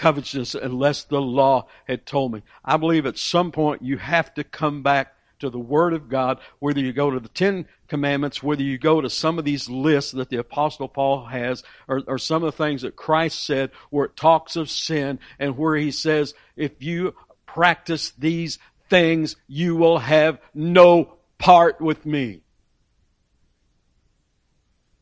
covetousness 0.01 0.55
unless 0.55 1.05
the 1.05 1.21
law 1.21 1.67
had 1.87 2.07
told 2.07 2.33
me. 2.33 2.43
I 2.65 2.79
believe 2.79 3.05
at 3.05 3.19
some 3.19 3.53
point 3.53 3.83
you 3.83 3.99
have 3.99 4.33
to 4.35 4.45
come 4.45 4.83
back 4.83 5.15
to 5.41 5.51
the 5.51 5.59
Word 5.59 5.93
of 5.93 6.09
God, 6.09 6.39
whether 6.59 6.81
you 6.81 6.93
go 6.93 7.11
to 7.11 7.21
the 7.21 7.29
Ten 7.29 7.67
Commandments, 7.89 8.43
whether 8.43 8.63
you 8.63 8.79
go 8.79 9.01
to 9.01 9.11
some 9.11 9.39
of 9.39 9.45
these 9.45 9.69
lists 9.69 10.13
that 10.13 10.31
the 10.31 10.39
Apostle 10.39 10.89
Paul 10.89 11.27
has, 11.27 11.63
or, 11.89 12.03
or 12.07 12.19
some 12.19 12.43
of 12.43 12.57
the 12.57 12.65
things 12.65 12.83
that 12.83 12.97
Christ 12.97 13.45
said 13.45 13.71
where 13.91 14.07
it 14.07 14.17
talks 14.17 14.57
of 14.57 14.71
sin 14.71 15.19
and 15.39 15.57
where 15.57 15.77
he 15.77 15.91
says, 15.91 16.35
if 16.57 16.83
you 16.83 17.15
practice 17.47 18.13
these 18.13 18.59
things, 18.89 19.37
you 19.49 19.77
will 19.77 19.99
have 19.99 20.39
no 20.55 21.17
part 21.39 21.81
with 21.81 22.07
me. 22.07 22.43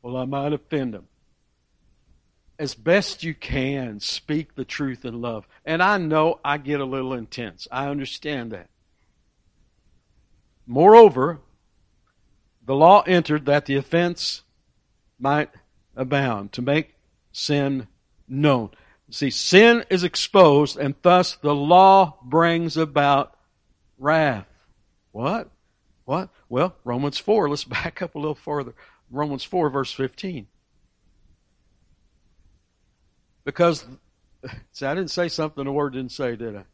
Well, 0.02 0.16
I 0.16 0.24
might 0.24 0.52
offend 0.52 0.94
them 0.94 1.08
as 2.58 2.74
best 2.74 3.22
you 3.22 3.34
can, 3.34 4.00
speak 4.00 4.54
the 4.54 4.64
truth 4.64 5.04
in 5.04 5.20
love. 5.20 5.46
And 5.64 5.82
I 5.82 5.98
know 5.98 6.40
I 6.44 6.58
get 6.58 6.80
a 6.80 6.84
little 6.84 7.14
intense. 7.14 7.68
I 7.70 7.88
understand 7.88 8.52
that. 8.52 8.68
Moreover, 10.70 11.40
the 12.64 12.74
law 12.74 13.00
entered 13.06 13.46
that 13.46 13.64
the 13.64 13.76
offense 13.76 14.42
might 15.18 15.48
abound, 15.96 16.52
to 16.52 16.62
make 16.62 16.94
sin 17.32 17.88
known. 18.28 18.70
See, 19.10 19.30
sin 19.30 19.86
is 19.88 20.04
exposed, 20.04 20.76
and 20.76 20.94
thus 21.00 21.36
the 21.36 21.54
law 21.54 22.18
brings 22.22 22.76
about 22.76 23.34
wrath. 23.96 24.46
What? 25.10 25.50
What? 26.04 26.28
Well, 26.50 26.76
Romans 26.84 27.16
4, 27.16 27.48
let's 27.48 27.64
back 27.64 28.02
up 28.02 28.14
a 28.14 28.18
little 28.18 28.34
further. 28.34 28.74
Romans 29.10 29.44
4, 29.44 29.70
verse 29.70 29.90
15. 29.90 30.48
Because, 33.46 33.86
see, 34.72 34.84
I 34.84 34.94
didn't 34.94 35.10
say 35.10 35.28
something 35.28 35.64
the 35.64 35.72
word 35.72 35.94
didn't 35.94 36.12
say, 36.12 36.36
did 36.36 36.56
I? 36.56 36.64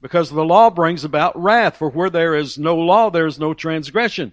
Because 0.00 0.30
the 0.30 0.44
law 0.44 0.70
brings 0.70 1.04
about 1.04 1.40
wrath, 1.40 1.76
for 1.76 1.90
where 1.90 2.10
there 2.10 2.34
is 2.34 2.56
no 2.56 2.76
law, 2.76 3.10
there 3.10 3.26
is 3.26 3.38
no 3.38 3.52
transgression. 3.52 4.32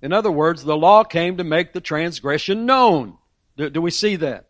In 0.00 0.12
other 0.12 0.30
words, 0.30 0.62
the 0.62 0.76
law 0.76 1.02
came 1.02 1.38
to 1.38 1.44
make 1.44 1.72
the 1.72 1.80
transgression 1.80 2.66
known. 2.66 3.16
Do, 3.56 3.68
do 3.68 3.82
we 3.82 3.90
see 3.90 4.16
that? 4.16 4.46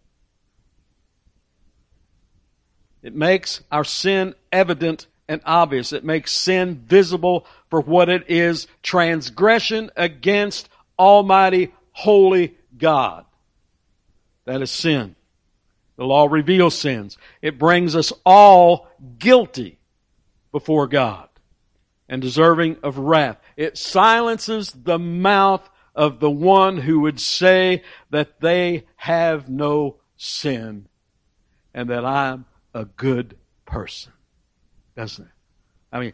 It 3.02 3.14
makes 3.14 3.62
our 3.70 3.84
sin 3.84 4.34
evident 4.52 5.06
and 5.28 5.40
obvious. 5.44 5.92
It 5.92 6.04
makes 6.04 6.32
sin 6.32 6.82
visible 6.86 7.46
for 7.70 7.80
what 7.80 8.08
it 8.08 8.28
is 8.28 8.66
transgression 8.82 9.90
against 9.96 10.68
Almighty, 10.98 11.72
Holy 11.92 12.56
God. 12.76 13.24
That 14.44 14.60
is 14.60 14.70
sin. 14.70 15.14
The 15.96 16.04
law 16.04 16.26
reveals 16.26 16.76
sins. 16.76 17.16
It 17.40 17.58
brings 17.58 17.96
us 17.96 18.12
all 18.24 18.88
guilty 19.18 19.75
before 20.56 20.86
God 20.86 21.28
and 22.08 22.22
deserving 22.22 22.78
of 22.82 22.96
wrath. 22.96 23.36
It 23.58 23.76
silences 23.76 24.70
the 24.70 24.98
mouth 24.98 25.68
of 25.94 26.18
the 26.18 26.30
one 26.30 26.78
who 26.78 27.00
would 27.00 27.20
say 27.20 27.82
that 28.08 28.40
they 28.40 28.86
have 28.96 29.50
no 29.50 29.96
sin 30.16 30.88
and 31.74 31.90
that 31.90 32.06
I'm 32.06 32.46
a 32.72 32.86
good 32.86 33.36
person. 33.66 34.14
Doesn't 34.96 35.26
it? 35.26 35.30
I 35.92 36.00
mean, 36.00 36.12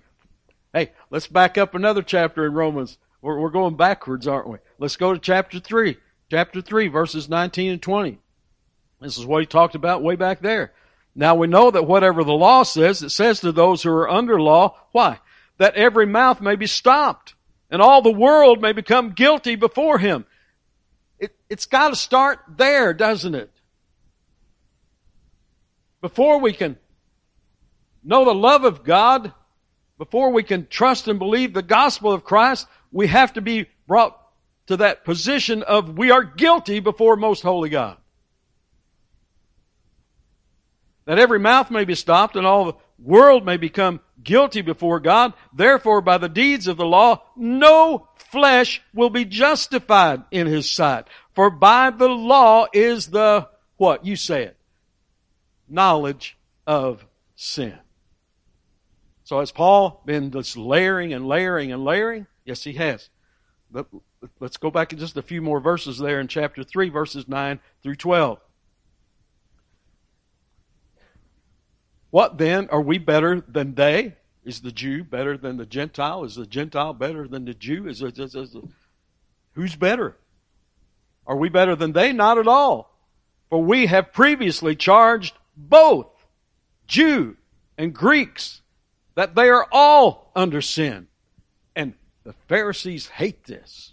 hey, 0.72 0.90
let's 1.08 1.28
back 1.28 1.56
up 1.56 1.76
another 1.76 2.02
chapter 2.02 2.44
in 2.44 2.52
Romans. 2.52 2.98
We're, 3.20 3.38
we're 3.38 3.50
going 3.50 3.76
backwards, 3.76 4.26
aren't 4.26 4.48
we? 4.48 4.58
Let's 4.76 4.96
go 4.96 5.12
to 5.12 5.20
chapter 5.20 5.60
3. 5.60 5.96
Chapter 6.32 6.60
3, 6.60 6.88
verses 6.88 7.28
19 7.28 7.70
and 7.70 7.80
20. 7.80 8.18
This 9.00 9.18
is 9.18 9.24
what 9.24 9.40
he 9.42 9.46
talked 9.46 9.76
about 9.76 10.02
way 10.02 10.16
back 10.16 10.40
there. 10.40 10.72
Now 11.14 11.34
we 11.34 11.46
know 11.46 11.70
that 11.70 11.86
whatever 11.86 12.24
the 12.24 12.32
law 12.32 12.62
says, 12.62 13.02
it 13.02 13.10
says 13.10 13.40
to 13.40 13.52
those 13.52 13.82
who 13.82 13.90
are 13.90 14.08
under 14.08 14.40
law, 14.40 14.78
why? 14.92 15.18
That 15.58 15.74
every 15.74 16.06
mouth 16.06 16.40
may 16.40 16.56
be 16.56 16.66
stopped 16.66 17.34
and 17.70 17.82
all 17.82 18.02
the 18.02 18.10
world 18.10 18.60
may 18.60 18.72
become 18.72 19.12
guilty 19.12 19.56
before 19.56 19.98
him. 19.98 20.24
It, 21.18 21.34
it's 21.48 21.66
got 21.66 21.90
to 21.90 21.96
start 21.96 22.40
there, 22.56 22.94
doesn't 22.94 23.34
it? 23.34 23.50
Before 26.00 26.40
we 26.40 26.52
can 26.52 26.78
know 28.02 28.24
the 28.24 28.34
love 28.34 28.64
of 28.64 28.82
God, 28.82 29.32
before 29.98 30.30
we 30.30 30.42
can 30.42 30.66
trust 30.66 31.06
and 31.08 31.18
believe 31.18 31.52
the 31.52 31.62
gospel 31.62 32.12
of 32.12 32.24
Christ, 32.24 32.66
we 32.90 33.06
have 33.06 33.34
to 33.34 33.40
be 33.40 33.68
brought 33.86 34.18
to 34.66 34.78
that 34.78 35.04
position 35.04 35.62
of 35.62 35.96
we 35.96 36.10
are 36.10 36.24
guilty 36.24 36.80
before 36.80 37.16
most 37.16 37.42
holy 37.42 37.68
God 37.68 37.96
that 41.04 41.18
every 41.18 41.38
mouth 41.38 41.70
may 41.70 41.84
be 41.84 41.94
stopped 41.94 42.36
and 42.36 42.46
all 42.46 42.64
the 42.64 42.76
world 42.98 43.44
may 43.44 43.56
become 43.56 44.00
guilty 44.22 44.62
before 44.62 45.00
God. 45.00 45.32
Therefore, 45.52 46.00
by 46.00 46.18
the 46.18 46.28
deeds 46.28 46.66
of 46.66 46.76
the 46.76 46.86
law, 46.86 47.22
no 47.36 48.08
flesh 48.16 48.82
will 48.94 49.10
be 49.10 49.24
justified 49.24 50.22
in 50.30 50.46
his 50.46 50.70
sight. 50.70 51.06
For 51.34 51.50
by 51.50 51.90
the 51.90 52.08
law 52.08 52.66
is 52.72 53.08
the, 53.08 53.48
what? 53.76 54.06
You 54.06 54.16
say 54.16 54.44
it. 54.44 54.56
Knowledge 55.68 56.36
of 56.66 57.04
sin. 57.34 57.78
So 59.24 59.40
has 59.40 59.52
Paul 59.52 60.02
been 60.04 60.30
just 60.30 60.56
layering 60.56 61.12
and 61.12 61.26
layering 61.26 61.72
and 61.72 61.84
layering? 61.84 62.26
Yes, 62.44 62.64
he 62.64 62.74
has. 62.74 63.08
But 63.70 63.86
let's 64.40 64.56
go 64.56 64.70
back 64.70 64.94
just 64.94 65.16
a 65.16 65.22
few 65.22 65.40
more 65.40 65.60
verses 65.60 65.98
there 65.98 66.20
in 66.20 66.28
chapter 66.28 66.62
3, 66.62 66.90
verses 66.90 67.26
9 67.26 67.58
through 67.82 67.96
12. 67.96 68.38
What 72.12 72.36
then? 72.36 72.68
Are 72.68 72.82
we 72.82 72.98
better 72.98 73.40
than 73.40 73.74
they? 73.74 74.16
Is 74.44 74.60
the 74.60 74.70
Jew 74.70 75.02
better 75.02 75.38
than 75.38 75.56
the 75.56 75.64
Gentile? 75.64 76.24
Is 76.24 76.34
the 76.34 76.46
Gentile 76.46 76.92
better 76.92 77.26
than 77.26 77.46
the 77.46 77.54
Jew? 77.54 77.88
Is, 77.88 78.02
it, 78.02 78.18
is, 78.18 78.34
is, 78.34 78.54
who's 79.54 79.76
better? 79.76 80.18
Are 81.26 81.36
we 81.36 81.48
better 81.48 81.74
than 81.74 81.92
they? 81.92 82.12
Not 82.12 82.36
at 82.36 82.46
all. 82.46 82.94
For 83.48 83.64
we 83.64 83.86
have 83.86 84.12
previously 84.12 84.76
charged 84.76 85.34
both 85.56 86.06
Jew 86.86 87.38
and 87.78 87.94
Greeks 87.94 88.60
that 89.14 89.34
they 89.34 89.48
are 89.48 89.66
all 89.72 90.30
under 90.36 90.60
sin. 90.60 91.06
And 91.74 91.94
the 92.24 92.34
Pharisees 92.46 93.08
hate 93.08 93.44
this. 93.44 93.92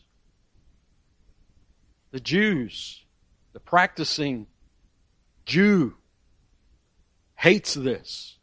The 2.11 2.19
Jews, 2.19 3.01
the 3.53 3.61
practicing 3.61 4.47
Jew, 5.45 5.95
hates 7.39 7.73
this. 7.73 8.37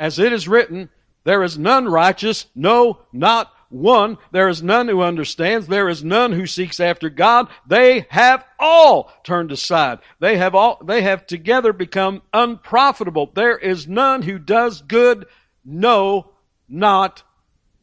As 0.00 0.18
it 0.18 0.32
is 0.32 0.48
written, 0.48 0.88
there 1.24 1.42
is 1.42 1.58
none 1.58 1.86
righteous, 1.86 2.46
no, 2.54 3.00
not 3.12 3.52
one. 3.68 4.16
There 4.32 4.48
is 4.48 4.62
none 4.62 4.88
who 4.88 5.02
understands. 5.02 5.66
There 5.66 5.90
is 5.90 6.02
none 6.02 6.32
who 6.32 6.46
seeks 6.46 6.80
after 6.80 7.10
God. 7.10 7.48
They 7.66 8.06
have 8.08 8.42
all 8.58 9.12
turned 9.22 9.52
aside. 9.52 9.98
They 10.18 10.38
have 10.38 10.54
all, 10.54 10.80
they 10.82 11.02
have 11.02 11.26
together 11.26 11.74
become 11.74 12.22
unprofitable. 12.32 13.30
There 13.34 13.58
is 13.58 13.86
none 13.86 14.22
who 14.22 14.38
does 14.38 14.80
good. 14.80 15.26
No, 15.62 16.32
not 16.70 17.22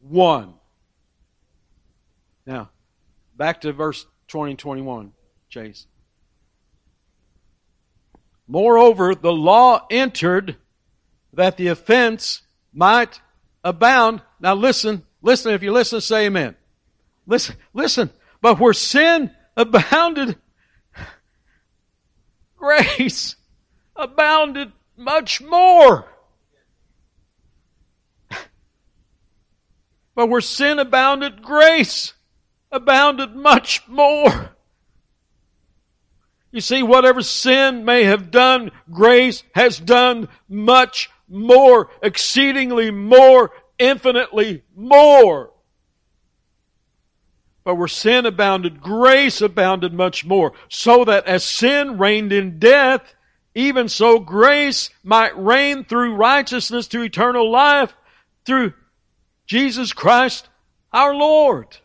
one. 0.00 0.54
Now, 2.44 2.70
back 3.36 3.60
to 3.60 3.72
verse 3.72 4.04
20 4.26 4.52
and 4.52 4.58
21, 4.58 5.12
Chase. 5.48 5.86
Moreover, 8.52 9.14
the 9.14 9.32
law 9.32 9.86
entered 9.90 10.56
that 11.32 11.56
the 11.56 11.68
offense 11.68 12.42
might 12.70 13.18
abound. 13.64 14.20
Now 14.40 14.54
listen, 14.54 15.04
listen, 15.22 15.54
if 15.54 15.62
you 15.62 15.72
listen, 15.72 16.02
say 16.02 16.26
amen. 16.26 16.54
Listen, 17.26 17.56
listen. 17.72 18.10
But 18.42 18.60
where 18.60 18.74
sin 18.74 19.30
abounded, 19.56 20.36
grace 22.56 23.36
abounded 23.96 24.70
much 24.98 25.40
more. 25.40 26.04
But 30.14 30.28
where 30.28 30.42
sin 30.42 30.78
abounded, 30.78 31.40
grace 31.40 32.12
abounded 32.70 33.34
much 33.34 33.88
more. 33.88 34.51
You 36.52 36.60
see, 36.60 36.82
whatever 36.82 37.22
sin 37.22 37.86
may 37.86 38.04
have 38.04 38.30
done, 38.30 38.70
grace 38.90 39.42
has 39.54 39.78
done 39.78 40.28
much 40.48 41.10
more, 41.26 41.90
exceedingly 42.02 42.90
more, 42.90 43.50
infinitely 43.78 44.62
more. 44.76 45.50
But 47.64 47.76
where 47.76 47.88
sin 47.88 48.26
abounded, 48.26 48.82
grace 48.82 49.40
abounded 49.40 49.94
much 49.94 50.26
more, 50.26 50.52
so 50.68 51.06
that 51.06 51.26
as 51.26 51.42
sin 51.42 51.96
reigned 51.98 52.32
in 52.34 52.58
death, 52.58 53.14
even 53.54 53.88
so 53.88 54.18
grace 54.18 54.90
might 55.02 55.36
reign 55.38 55.84
through 55.84 56.16
righteousness 56.16 56.86
to 56.88 57.02
eternal 57.02 57.50
life 57.50 57.94
through 58.44 58.74
Jesus 59.46 59.94
Christ 59.94 60.48
our 60.92 61.14
Lord. 61.14 61.78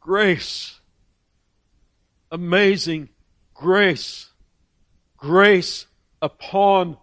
Grace. 0.00 0.78
Amazing 2.30 3.08
grace, 3.54 4.30
grace 5.16 5.86
upon 6.20 6.96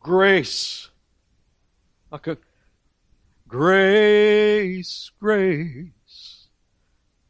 grace. 0.00 0.88
Okay. 2.12 2.36
Grace, 3.46 5.10
grace, 5.20 6.48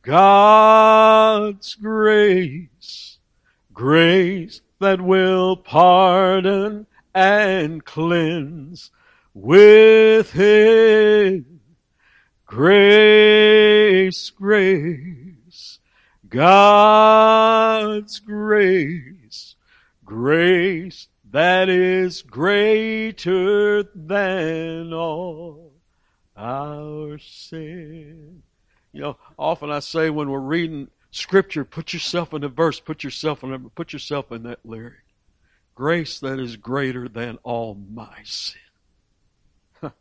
God's 0.01 1.75
grace, 1.75 3.19
grace 3.75 4.63
that 4.81 5.03
will 5.03 5.57
pardon 5.57 6.87
and 7.15 7.85
cleanse 7.85 8.91
within. 9.35 10.41
Grace, 12.47 14.31
grace, 14.31 15.24
God's 16.29 18.19
grace, 18.21 19.57
grace 20.05 21.09
that 21.31 21.69
is 21.69 22.23
greater 22.23 23.83
than 23.83 24.93
all 24.93 25.73
our 26.37 27.19
sin. 27.19 28.43
You 28.93 29.01
know, 29.01 29.19
often 29.39 29.71
I 29.71 29.81
say 29.81 30.11
when 30.11 30.31
we're 30.31 30.39
reading 30.39 30.89
scripture, 31.11 31.65
put 31.65 31.93
yourself 31.93 32.33
in 32.33 32.45
a 32.45 32.49
verse, 32.49 32.79
put 32.81 33.03
yourself 33.03 33.43
in 33.43 33.53
a, 33.53 33.59
put 33.59 33.93
yourself 33.93 34.31
in 34.33 34.45
that 34.45 34.61
lyric. 34.65 35.05
Grace 35.75 36.21
that 36.21 36.39
is 36.39 36.57
greater 36.57 37.09
than 37.09 37.39
all 37.43 37.75
my 37.93 38.23
sin. 38.23 38.61
but 39.81 39.93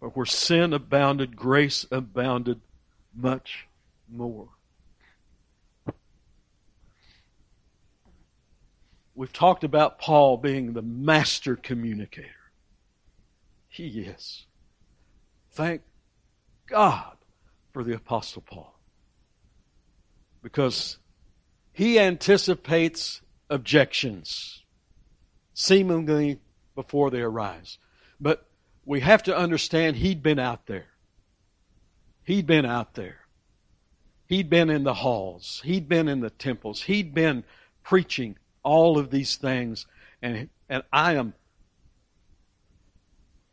where 0.00 0.26
sin 0.26 0.72
abounded, 0.72 1.34
grace 1.34 1.84
abounded 1.90 2.60
much 3.14 3.66
more. 4.08 4.48
We've 9.14 9.32
talked 9.32 9.64
about 9.64 9.98
Paul 9.98 10.38
being 10.38 10.72
the 10.72 10.82
master 10.82 11.56
communicator. 11.56 12.28
He 13.68 14.00
is. 14.00 14.46
Thank 15.52 15.82
God 16.66 17.16
for 17.72 17.84
the 17.84 17.94
Apostle 17.94 18.42
Paul. 18.42 18.74
Because 20.42 20.98
he 21.72 21.98
anticipates 21.98 23.20
objections 23.50 24.64
seemingly 25.52 26.38
before 26.74 27.10
they 27.10 27.20
arise. 27.20 27.78
But 28.20 28.46
we 28.84 29.00
have 29.00 29.22
to 29.24 29.36
understand 29.36 29.96
he'd 29.96 30.22
been 30.22 30.38
out 30.38 30.66
there. 30.66 30.89
He'd 32.30 32.46
been 32.46 32.64
out 32.64 32.94
there. 32.94 33.16
He'd 34.28 34.48
been 34.48 34.70
in 34.70 34.84
the 34.84 34.94
halls. 34.94 35.60
He'd 35.64 35.88
been 35.88 36.06
in 36.06 36.20
the 36.20 36.30
temples. 36.30 36.80
He'd 36.80 37.12
been 37.12 37.42
preaching 37.82 38.36
all 38.62 39.00
of 39.00 39.10
these 39.10 39.34
things. 39.34 39.86
And, 40.22 40.48
and 40.68 40.84
I 40.92 41.14
am 41.14 41.34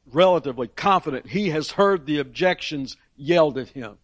relatively 0.05 0.67
confident 0.67 1.25
he 1.25 1.49
has 1.49 1.71
heard 1.71 2.05
the 2.05 2.19
objections 2.19 2.97
yelled 3.15 3.57
at 3.57 3.69
him. 3.69 3.97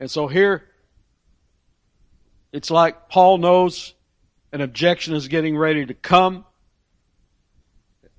And 0.00 0.10
so 0.10 0.26
here, 0.26 0.64
it's 2.52 2.68
like 2.68 3.08
Paul 3.08 3.38
knows 3.38 3.94
an 4.50 4.60
objection 4.60 5.14
is 5.14 5.28
getting 5.28 5.56
ready 5.56 5.86
to 5.86 5.94
come. 5.94 6.44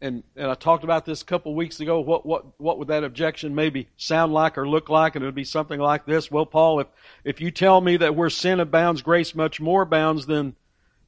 And, 0.02 0.24
and 0.36 0.52
I 0.52 0.56
talked 0.56 0.84
about 0.84 1.06
this 1.06 1.22
a 1.22 1.26
couple 1.26 1.54
of 1.54 1.56
weeks 1.56 1.80
ago. 1.80 2.02
What, 2.02 2.26
what, 2.26 2.60
what 2.60 2.78
would 2.78 2.90
that 2.90 3.04
objection 3.04 3.56
maybe 3.56 3.88
sound 3.98 4.34
like 4.34 4.58
or 4.58 4.68
look 4.68 4.90
like? 4.90 5.16
And 5.16 5.24
it 5.24 5.26
would 5.26 5.36
be 5.36 5.46
something 5.46 5.80
like 5.80 6.06
this. 6.06 6.30
Well, 6.30 6.46
Paul, 6.46 6.82
if, 6.82 6.88
if 7.24 7.42
you 7.42 7.50
tell 7.50 7.80
me 7.80 7.98
that 7.98 8.16
where 8.16 8.30
sin 8.30 8.60
abounds, 8.60 9.02
grace 9.02 9.34
much 9.34 9.62
more 9.62 9.84
abounds, 9.84 10.26
then 10.26 10.56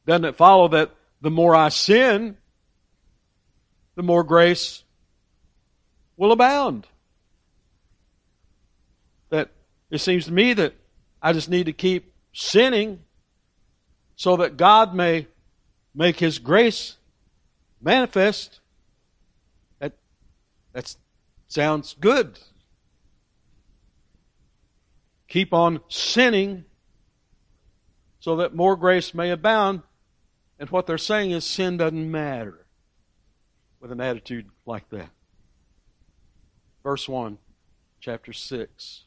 doesn't 0.05 0.25
it 0.25 0.35
follow 0.37 0.69
that 0.69 0.91
the 1.21 1.29
more 1.29 1.53
I 1.53 1.69
sin, 1.69 2.37
the 3.95 4.03
more 4.03 4.23
grace 4.23 4.83
will 6.15 6.31
abound? 6.31 6.87
That 9.29 9.49
it 9.91 9.99
seems 9.99 10.25
to 10.25 10.31
me 10.31 10.53
that 10.53 10.73
I 11.21 11.33
just 11.33 11.49
need 11.49 11.65
to 11.65 11.73
keep 11.73 12.13
sinning 12.31 13.01
so 14.15 14.37
that 14.37 14.55
God 14.55 14.95
may 14.95 15.27
make 15.93 16.19
His 16.19 16.39
grace 16.39 16.95
manifest. 17.81 18.61
That, 20.77 20.95
sounds 21.47 21.95
good. 21.99 22.37
Keep 25.27 25.51
on 25.51 25.79
sinning 25.87 26.65
so 28.19 28.35
that 28.35 28.53
more 28.53 28.75
grace 28.75 29.11
may 29.11 29.31
abound. 29.31 29.81
And 30.59 30.69
what 30.69 30.85
they're 30.85 30.99
saying 30.99 31.31
is 31.31 31.45
sin 31.45 31.77
doesn't 31.77 32.11
matter 32.11 32.67
with 33.79 33.91
an 33.91 33.99
attitude 33.99 34.51
like 34.67 34.87
that. 34.91 35.09
Verse 36.83 37.09
1, 37.09 37.39
chapter 37.99 38.31
6. 38.31 39.03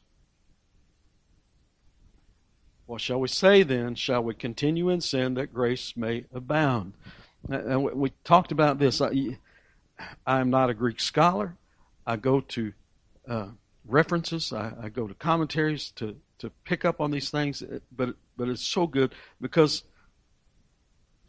What 2.86 3.00
shall 3.00 3.20
we 3.20 3.28
say 3.28 3.62
then? 3.62 3.94
Shall 3.94 4.24
we 4.24 4.34
continue 4.34 4.88
in 4.88 5.00
sin 5.00 5.34
that 5.34 5.54
grace 5.54 5.96
may 5.96 6.24
abound? 6.34 6.94
And 7.48 7.84
we 7.84 8.10
talked 8.24 8.50
about 8.50 8.80
this. 8.80 9.00
I, 9.00 9.36
am 10.26 10.50
not 10.50 10.68
a 10.68 10.74
Greek 10.74 10.98
scholar. 10.98 11.56
I 12.10 12.16
go 12.16 12.40
to 12.40 12.72
uh, 13.28 13.48
references. 13.86 14.52
I, 14.52 14.72
I, 14.82 14.88
go 14.88 15.06
to 15.06 15.14
commentaries 15.14 15.90
to, 15.92 16.16
to 16.38 16.50
pick 16.64 16.84
up 16.84 17.00
on 17.00 17.10
these 17.10 17.30
things. 17.30 17.62
But 17.90 18.16
but 18.36 18.48
it's 18.48 18.66
so 18.66 18.86
good 18.86 19.14
because 19.40 19.84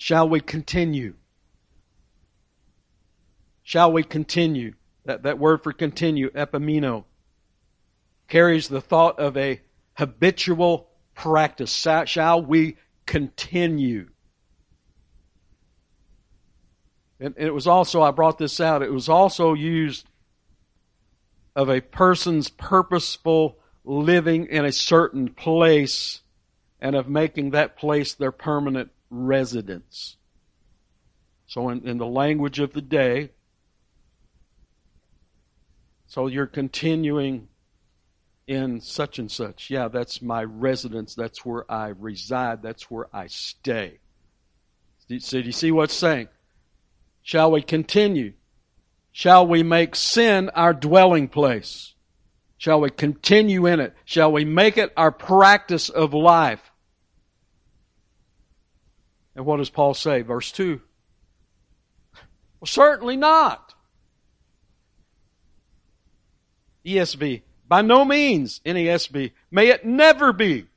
Shall 0.01 0.27
we 0.27 0.39
continue? 0.39 1.13
Shall 3.61 3.93
we 3.93 4.01
continue? 4.01 4.73
That, 5.05 5.21
that 5.21 5.37
word 5.37 5.61
for 5.61 5.73
continue, 5.73 6.31
epimeno, 6.31 7.03
carries 8.27 8.67
the 8.67 8.81
thought 8.81 9.19
of 9.19 9.37
a 9.37 9.61
habitual 9.93 10.89
practice. 11.13 11.71
Shall 12.05 12.43
we 12.43 12.77
continue? 13.05 14.09
And 17.19 17.35
it 17.37 17.53
was 17.53 17.67
also, 17.67 18.01
I 18.01 18.09
brought 18.09 18.39
this 18.39 18.59
out, 18.59 18.81
it 18.81 18.91
was 18.91 19.07
also 19.07 19.53
used 19.53 20.07
of 21.55 21.69
a 21.69 21.81
person's 21.81 22.49
purposeful 22.49 23.57
living 23.83 24.45
in 24.45 24.65
a 24.65 24.71
certain 24.71 25.29
place 25.33 26.21
and 26.79 26.95
of 26.95 27.07
making 27.07 27.51
that 27.51 27.77
place 27.77 28.13
their 28.13 28.31
permanent 28.31 28.91
residence. 29.09 30.17
So, 31.47 31.69
in, 31.69 31.87
in 31.87 31.97
the 31.97 32.05
language 32.05 32.59
of 32.59 32.73
the 32.73 32.81
day, 32.81 33.31
so 36.07 36.27
you're 36.27 36.47
continuing 36.47 37.47
in 38.47 38.81
such 38.81 39.19
and 39.19 39.31
such. 39.31 39.69
Yeah, 39.69 39.87
that's 39.87 40.21
my 40.21 40.43
residence. 40.43 41.15
That's 41.15 41.45
where 41.45 41.69
I 41.71 41.89
reside. 41.89 42.61
That's 42.61 42.89
where 42.89 43.07
I 43.13 43.27
stay. 43.27 43.99
So, 45.19 45.39
do 45.41 45.45
you 45.45 45.51
see 45.51 45.71
what's 45.71 45.93
saying? 45.93 46.29
Shall 47.21 47.51
we 47.51 47.61
continue? 47.61 48.33
Shall 49.11 49.45
we 49.45 49.63
make 49.63 49.95
sin 49.95 50.49
our 50.49 50.73
dwelling 50.73 51.27
place? 51.27 51.93
Shall 52.57 52.81
we 52.81 52.89
continue 52.89 53.65
in 53.65 53.79
it? 53.79 53.95
Shall 54.05 54.31
we 54.31 54.45
make 54.45 54.77
it 54.77 54.93
our 54.95 55.11
practice 55.11 55.89
of 55.89 56.13
life? 56.13 56.61
And 59.35 59.45
what 59.45 59.57
does 59.57 59.69
Paul 59.69 59.93
say? 59.93 60.21
Verse 60.21 60.51
2. 60.51 60.81
Well, 62.59 62.67
certainly 62.67 63.17
not. 63.17 63.73
ESV. 66.85 67.41
By 67.67 67.81
no 67.81 68.05
means, 68.05 68.61
NASB. 68.65 69.31
May 69.49 69.69
it 69.69 69.85
never 69.85 70.33
be. 70.33 70.67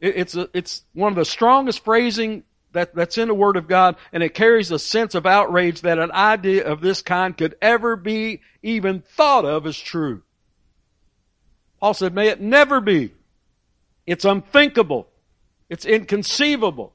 it's, 0.00 0.34
a, 0.34 0.48
it's 0.52 0.82
one 0.92 1.12
of 1.12 1.16
the 1.16 1.24
strongest 1.24 1.84
phrasing 1.84 2.44
that, 2.78 2.94
that's 2.94 3.18
in 3.18 3.26
the 3.26 3.34
Word 3.34 3.56
of 3.56 3.66
God, 3.66 3.96
and 4.12 4.22
it 4.22 4.34
carries 4.34 4.70
a 4.70 4.78
sense 4.78 5.16
of 5.16 5.26
outrage 5.26 5.80
that 5.80 5.98
an 5.98 6.12
idea 6.12 6.64
of 6.64 6.80
this 6.80 7.02
kind 7.02 7.36
could 7.36 7.56
ever 7.60 7.96
be 7.96 8.40
even 8.62 9.00
thought 9.00 9.44
of 9.44 9.66
as 9.66 9.76
true. 9.76 10.22
Paul 11.80 11.94
said, 11.94 12.14
may 12.14 12.28
it 12.28 12.40
never 12.40 12.80
be. 12.80 13.12
It's 14.06 14.24
unthinkable. 14.24 15.08
It's 15.68 15.84
inconceivable. 15.84 16.94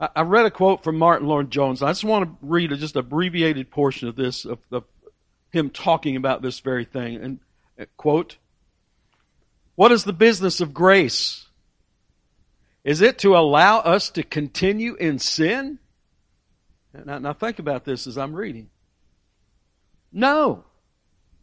I 0.00 0.22
read 0.22 0.46
a 0.46 0.50
quote 0.50 0.82
from 0.82 0.98
Martyn 0.98 1.28
Lloyd-Jones. 1.28 1.82
I 1.82 1.90
just 1.90 2.04
want 2.04 2.24
to 2.24 2.46
read 2.46 2.72
a 2.72 2.76
just 2.76 2.96
abbreviated 2.96 3.70
portion 3.70 4.08
of 4.08 4.16
this, 4.16 4.44
of, 4.44 4.58
of 4.72 4.84
him 5.52 5.70
talking 5.70 6.16
about 6.16 6.42
this 6.42 6.60
very 6.60 6.84
thing. 6.84 7.16
And 7.16 7.40
uh, 7.78 7.84
quote, 7.96 8.38
What 9.76 9.92
is 9.92 10.04
the 10.04 10.12
business 10.12 10.60
of 10.60 10.74
grace? 10.74 11.43
Is 12.84 13.00
it 13.00 13.18
to 13.20 13.36
allow 13.36 13.78
us 13.78 14.10
to 14.10 14.22
continue 14.22 14.94
in 14.94 15.18
sin? 15.18 15.78
Now, 16.92 17.18
now 17.18 17.32
think 17.32 17.58
about 17.58 17.84
this 17.84 18.06
as 18.06 18.18
I'm 18.18 18.34
reading. 18.34 18.68
No. 20.12 20.64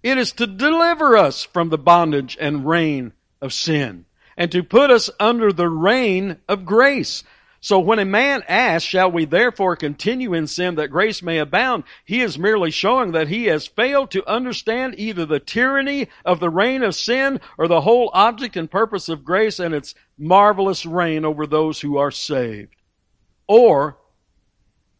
It 0.03 0.17
is 0.17 0.31
to 0.33 0.47
deliver 0.47 1.17
us 1.17 1.43
from 1.43 1.69
the 1.69 1.77
bondage 1.77 2.37
and 2.39 2.65
reign 2.65 3.13
of 3.41 3.53
sin 3.53 4.05
and 4.37 4.51
to 4.51 4.63
put 4.63 4.91
us 4.91 5.09
under 5.19 5.51
the 5.51 5.69
reign 5.69 6.37
of 6.47 6.65
grace 6.65 7.23
So 7.63 7.79
when 7.79 7.99
a 7.99 8.05
man 8.05 8.43
asks, 8.47 8.89
shall 8.89 9.11
we 9.11 9.25
therefore 9.25 9.75
continue 9.75 10.33
in 10.33 10.47
sin 10.47 10.75
that 10.75 10.87
grace 10.87 11.21
may 11.21 11.37
abound? 11.37 11.83
He 12.03 12.21
is 12.21 12.39
merely 12.39 12.71
showing 12.71 13.11
that 13.11 13.27
he 13.27 13.45
has 13.45 13.67
failed 13.67 14.09
to 14.11 14.27
understand 14.27 14.95
either 14.97 15.27
the 15.27 15.39
tyranny 15.39 16.07
of 16.25 16.39
the 16.39 16.49
reign 16.49 16.81
of 16.81 16.95
sin 16.95 17.39
or 17.59 17.67
the 17.67 17.81
whole 17.81 18.09
object 18.15 18.57
and 18.57 18.69
purpose 18.69 19.09
of 19.09 19.23
grace 19.23 19.59
and 19.59 19.75
its 19.75 19.93
marvelous 20.17 20.87
reign 20.87 21.23
over 21.23 21.45
those 21.45 21.79
who 21.79 21.97
are 21.97 22.09
saved. 22.09 22.75
Or, 23.45 23.99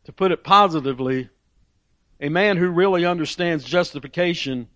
to 0.04 0.14
put 0.14 0.32
it 0.32 0.44
positively, 0.44 1.30
a 2.20 2.30
man 2.30 2.58
who 2.58 2.70
really 2.70 3.06
understands 3.06 3.64
justification 3.64 4.68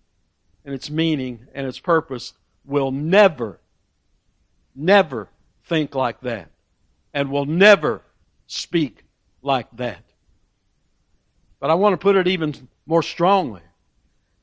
and 0.64 0.74
its 0.74 0.90
meaning 0.90 1.46
and 1.54 1.68
its 1.68 1.78
purpose 1.78 2.32
will 2.64 2.90
never, 2.90 3.60
never 4.74 5.28
think 5.62 5.94
like 5.94 6.20
that 6.22 6.50
and 7.16 7.30
will 7.30 7.46
never 7.46 8.02
speak 8.46 9.02
like 9.40 9.74
that. 9.78 10.04
But 11.58 11.70
I 11.70 11.74
want 11.74 11.94
to 11.94 11.96
put 11.96 12.14
it 12.14 12.28
even 12.28 12.68
more 12.84 13.02
strongly. 13.02 13.62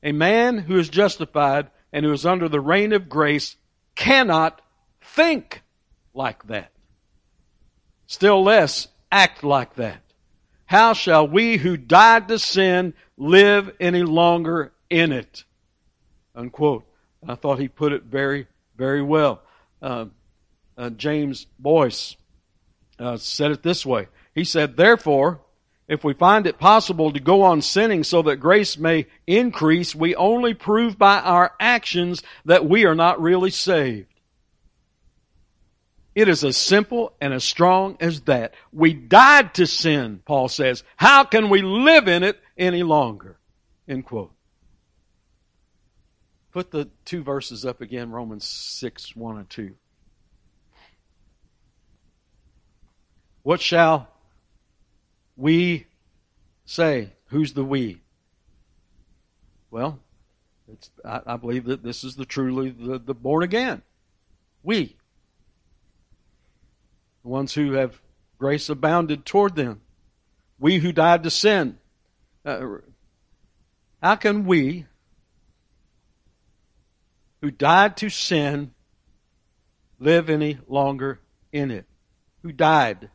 A 0.01 0.11
man 0.11 0.57
who 0.57 0.79
is 0.79 0.89
justified 0.89 1.69
and 1.93 2.03
who 2.03 2.11
is 2.11 2.25
under 2.25 2.49
the 2.49 2.59
reign 2.59 2.91
of 2.91 3.07
grace 3.07 3.55
cannot 3.93 4.59
think 5.01 5.61
like 6.15 6.47
that. 6.47 6.71
Still 8.07 8.43
less 8.43 8.87
act 9.11 9.43
like 9.43 9.75
that. 9.75 10.01
How 10.65 10.93
shall 10.93 11.27
we 11.27 11.57
who 11.57 11.77
died 11.77 12.27
to 12.29 12.39
sin 12.39 12.95
live 13.17 13.71
any 13.79 14.01
longer 14.01 14.73
in 14.89 15.11
it? 15.11 15.43
Unquote. 16.35 16.85
I 17.25 17.35
thought 17.35 17.59
he 17.59 17.67
put 17.67 17.93
it 17.93 18.03
very, 18.03 18.47
very 18.75 19.03
well. 19.03 19.43
Uh, 19.79 20.05
uh, 20.75 20.89
James 20.89 21.45
Boice 21.59 22.17
uh, 22.99 23.17
said 23.17 23.51
it 23.51 23.63
this 23.63 23.85
way. 23.85 24.07
He 24.33 24.43
said, 24.43 24.77
therefore, 24.77 25.41
if 25.87 26.03
we 26.03 26.13
find 26.13 26.47
it 26.47 26.57
possible 26.57 27.11
to 27.11 27.19
go 27.19 27.43
on 27.43 27.61
sinning 27.61 28.03
so 28.03 28.21
that 28.23 28.37
grace 28.37 28.77
may 28.77 29.07
increase, 29.27 29.93
we 29.93 30.15
only 30.15 30.53
prove 30.53 30.97
by 30.97 31.19
our 31.19 31.53
actions 31.59 32.23
that 32.45 32.65
we 32.65 32.85
are 32.85 32.95
not 32.95 33.21
really 33.21 33.51
saved. 33.51 34.07
It 36.15 36.27
is 36.27 36.43
as 36.43 36.57
simple 36.57 37.13
and 37.19 37.33
as 37.33 37.43
strong 37.43 37.97
as 37.99 38.21
that. 38.21 38.53
We 38.71 38.93
died 38.93 39.55
to 39.55 39.65
sin, 39.65 40.21
Paul 40.25 40.47
says. 40.47 40.83
How 40.95 41.23
can 41.23 41.49
we 41.49 41.61
live 41.61 42.07
in 42.07 42.23
it 42.23 42.39
any 42.57 42.83
longer? 42.83 43.37
End 43.87 44.05
quote. 44.05 44.31
Put 46.51 46.69
the 46.69 46.89
two 47.03 47.23
verses 47.23 47.65
up 47.65 47.81
again, 47.81 48.11
Romans 48.11 48.45
6, 48.45 49.15
1 49.15 49.37
and 49.37 49.49
2. 49.49 49.75
What 53.43 53.61
shall 53.61 54.07
we 55.35 55.85
say? 56.65 57.11
Who's 57.27 57.53
the 57.53 57.63
we? 57.63 58.01
Well, 59.69 59.99
I, 61.03 61.21
I, 61.25 61.37
believe 61.37 61.65
that 61.65 61.83
this 61.83 62.03
is 62.03 62.15
the 62.15 62.25
truly 62.25 62.69
the, 62.69 62.99
the 62.99 63.13
born 63.13 63.43
again. 63.43 63.81
We. 64.61 64.95
The 67.23 67.29
ones 67.29 67.53
who 67.53 67.73
have 67.73 68.01
grace 68.37 68.69
abounded 68.69 69.25
toward 69.25 69.55
them. 69.55 69.81
We 70.59 70.77
who 70.77 70.93
died 70.93 71.23
to 71.23 71.29
sin. 71.29 71.77
Uh, 72.45 72.77
how 74.01 74.15
can 74.15 74.45
we, 74.45 74.85
who 77.41 77.51
died 77.51 77.97
to 77.97 78.09
sin, 78.09 78.73
live 79.99 80.29
any 80.29 80.59
longer 80.67 81.19
in 81.51 81.71
it? 81.71 81.85
Who 82.43 82.51
died? 82.51 83.09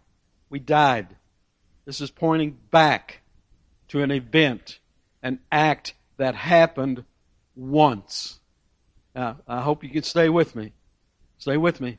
We 0.51 0.59
died. 0.59 1.09
This 1.85 2.01
is 2.01 2.11
pointing 2.11 2.59
back 2.71 3.21
to 3.89 4.03
an 4.03 4.11
event, 4.11 4.79
an 5.23 5.41
act 5.51 5.95
that 6.17 6.35
happened 6.35 7.05
once. 7.57 8.39
Now, 9.15 9.39
I 9.47 9.61
hope 9.61 9.83
you 9.83 9.91
can 9.91 10.03
stay 10.03 10.29
with 10.29 10.55
me. 10.55 10.73
Stay 11.39 11.57
with 11.57 11.81
me. 11.81 11.99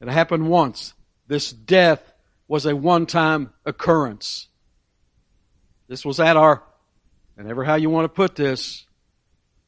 It 0.00 0.08
happened 0.08 0.48
once. 0.48 0.94
This 1.26 1.52
death 1.52 2.00
was 2.48 2.66
a 2.66 2.74
one 2.74 3.06
time 3.06 3.52
occurrence. 3.64 4.48
This 5.88 6.04
was 6.04 6.20
at 6.20 6.36
our, 6.36 6.62
and 7.36 7.48
ever 7.48 7.64
how 7.64 7.74
you 7.74 7.90
want 7.90 8.04
to 8.04 8.08
put 8.08 8.34
this, 8.34 8.86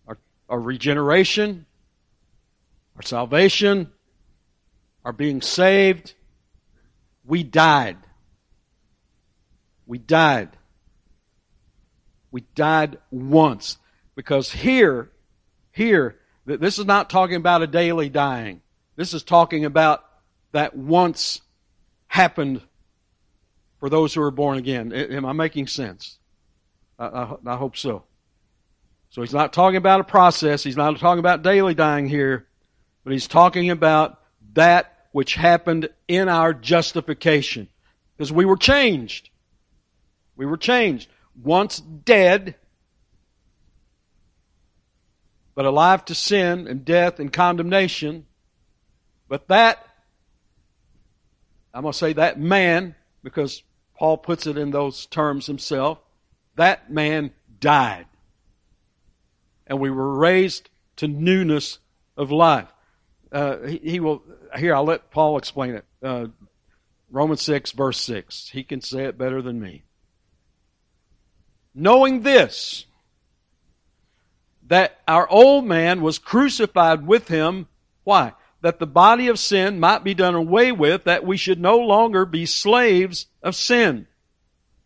our, 0.06 0.18
our 0.48 0.58
regeneration, 0.58 1.66
our 2.96 3.02
salvation, 3.02 3.92
our 5.04 5.12
being 5.12 5.42
saved, 5.42 6.14
we 7.24 7.42
died. 7.42 7.98
We 9.86 9.98
died. 9.98 10.50
We 12.30 12.42
died 12.54 12.98
once. 13.10 13.78
Because 14.14 14.50
here, 14.50 15.10
here, 15.70 16.18
this 16.44 16.78
is 16.78 16.86
not 16.86 17.10
talking 17.10 17.36
about 17.36 17.62
a 17.62 17.66
daily 17.66 18.08
dying. 18.08 18.62
This 18.96 19.14
is 19.14 19.22
talking 19.22 19.64
about 19.64 20.04
that 20.52 20.76
once 20.76 21.40
happened 22.06 22.60
for 23.80 23.88
those 23.88 24.14
who 24.14 24.22
are 24.22 24.30
born 24.30 24.58
again. 24.58 24.92
Am 24.92 25.24
I 25.24 25.32
making 25.32 25.66
sense? 25.66 26.18
I, 26.98 27.06
I, 27.06 27.34
I 27.46 27.56
hope 27.56 27.76
so. 27.76 28.04
So 29.10 29.20
he's 29.20 29.34
not 29.34 29.52
talking 29.52 29.76
about 29.76 30.00
a 30.00 30.04
process. 30.04 30.62
He's 30.62 30.76
not 30.76 30.98
talking 30.98 31.18
about 31.18 31.42
daily 31.42 31.74
dying 31.74 32.06
here, 32.06 32.46
but 33.04 33.12
he's 33.12 33.26
talking 33.26 33.70
about 33.70 34.20
that 34.54 35.01
which 35.12 35.34
happened 35.34 35.88
in 36.08 36.28
our 36.28 36.52
justification. 36.52 37.68
Because 38.16 38.32
we 38.32 38.44
were 38.44 38.56
changed. 38.56 39.30
We 40.36 40.46
were 40.46 40.56
changed. 40.56 41.08
Once 41.40 41.78
dead, 41.80 42.56
but 45.54 45.66
alive 45.66 46.04
to 46.06 46.14
sin 46.14 46.66
and 46.66 46.84
death 46.84 47.20
and 47.20 47.32
condemnation. 47.32 48.26
But 49.28 49.48
that, 49.48 49.86
I'm 51.72 51.82
going 51.82 51.92
to 51.92 51.98
say 51.98 52.14
that 52.14 52.40
man, 52.40 52.94
because 53.22 53.62
Paul 53.96 54.16
puts 54.16 54.46
it 54.46 54.58
in 54.58 54.70
those 54.70 55.06
terms 55.06 55.46
himself, 55.46 55.98
that 56.56 56.90
man 56.90 57.32
died. 57.60 58.06
And 59.66 59.78
we 59.78 59.90
were 59.90 60.16
raised 60.16 60.70
to 60.96 61.08
newness 61.08 61.78
of 62.16 62.30
life. 62.30 62.68
Uh, 63.32 63.62
he, 63.62 63.80
he, 63.82 64.00
will 64.00 64.22
here, 64.56 64.74
I'll 64.74 64.84
let 64.84 65.10
Paul 65.10 65.38
explain 65.38 65.74
it. 65.74 65.84
Uh, 66.02 66.26
Romans 67.10 67.42
6, 67.42 67.72
verse 67.72 67.98
6. 68.00 68.50
He 68.50 68.62
can 68.62 68.80
say 68.80 69.04
it 69.04 69.18
better 69.18 69.40
than 69.40 69.60
me. 69.60 69.84
Knowing 71.74 72.22
this, 72.22 72.84
that 74.68 75.00
our 75.08 75.28
old 75.28 75.64
man 75.64 76.02
was 76.02 76.18
crucified 76.18 77.06
with 77.06 77.28
him. 77.28 77.68
Why? 78.04 78.32
That 78.60 78.78
the 78.78 78.86
body 78.86 79.28
of 79.28 79.38
sin 79.38 79.80
might 79.80 80.04
be 80.04 80.14
done 80.14 80.34
away 80.34 80.72
with, 80.72 81.04
that 81.04 81.24
we 81.24 81.36
should 81.36 81.60
no 81.60 81.78
longer 81.78 82.24
be 82.26 82.46
slaves 82.46 83.26
of 83.42 83.54
sin. 83.54 84.06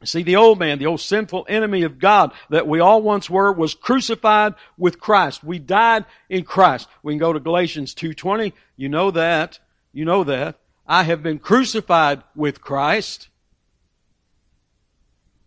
See, 0.04 0.22
the 0.22 0.37
old 0.37 0.59
man, 0.59 0.78
the 0.78 0.87
old 0.87 1.00
sinful 1.00 1.46
enemy 1.48 1.82
of 1.82 1.98
God 1.98 2.32
that 2.50 2.68
we 2.68 2.80
all 2.80 3.00
once 3.00 3.30
were, 3.30 3.50
was 3.50 3.74
crucified 3.74 4.54
with 4.76 5.00
Christ. 5.00 5.42
We 5.42 5.59
died 5.59 6.04
in 6.28 6.44
Christ. 6.44 6.88
We 7.02 7.12
can 7.12 7.18
go 7.18 7.32
to 7.32 7.40
Galatians 7.40 7.94
2.20. 7.94 8.52
You 8.76 8.88
know 8.88 9.11
that. 9.11 9.59
You 9.92 10.04
know 10.04 10.24
that. 10.24 10.59
I 10.87 11.04
have 11.04 11.22
been 11.22 11.38
crucified 11.38 12.22
with 12.35 12.61
Christ. 12.61 13.28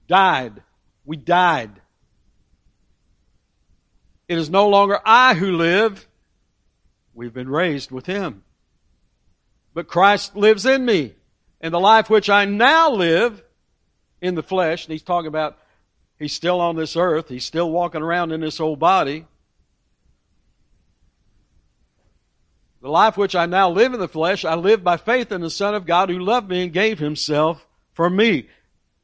Died. 0.07 0.63
We 1.05 1.15
died. 1.15 1.79
It 4.27 4.38
is 4.38 4.49
no 4.49 4.67
longer 4.67 4.99
I 5.05 5.35
who 5.35 5.53
live. 5.55 6.07
We've 7.13 7.33
been 7.33 7.49
raised 7.49 7.91
with 7.91 8.07
Him. 8.07 8.43
But 9.73 9.88
Christ 9.88 10.35
lives 10.35 10.65
in 10.65 10.83
me. 10.83 11.13
And 11.62 11.73
the 11.73 11.79
life 11.79 12.09
which 12.09 12.29
I 12.29 12.45
now 12.45 12.91
live, 12.91 13.43
in 14.21 14.36
the 14.36 14.43
flesh, 14.43 14.86
and 14.86 14.91
he's 14.91 15.03
talking 15.03 15.27
about 15.27 15.58
he's 16.17 16.34
still 16.34 16.60
on 16.62 16.75
this 16.75 16.95
earth, 16.95 17.29
he's 17.29 17.45
still 17.45 17.71
walking 17.71 18.01
around 18.01 18.32
in 18.32 18.41
this 18.41 18.60
old 18.60 18.79
body. 18.79 19.25
The 22.82 22.89
life 22.89 23.17
which 23.17 23.36
I 23.36 23.45
now 23.45 23.69
live 23.69 23.93
in 23.93 23.99
the 23.99 24.08
flesh, 24.08 24.45
I 24.45 24.55
live 24.55 24.84
by 24.84 24.97
faith 24.97 25.32
in 25.32 25.41
the 25.41 25.49
Son 25.49 25.75
of 25.75 25.86
God 25.86 26.10
who 26.10 26.19
loved 26.19 26.49
me 26.49 26.63
and 26.63 26.71
gave 26.71 26.99
himself 26.99 27.65
for 27.93 28.10
me. 28.10 28.47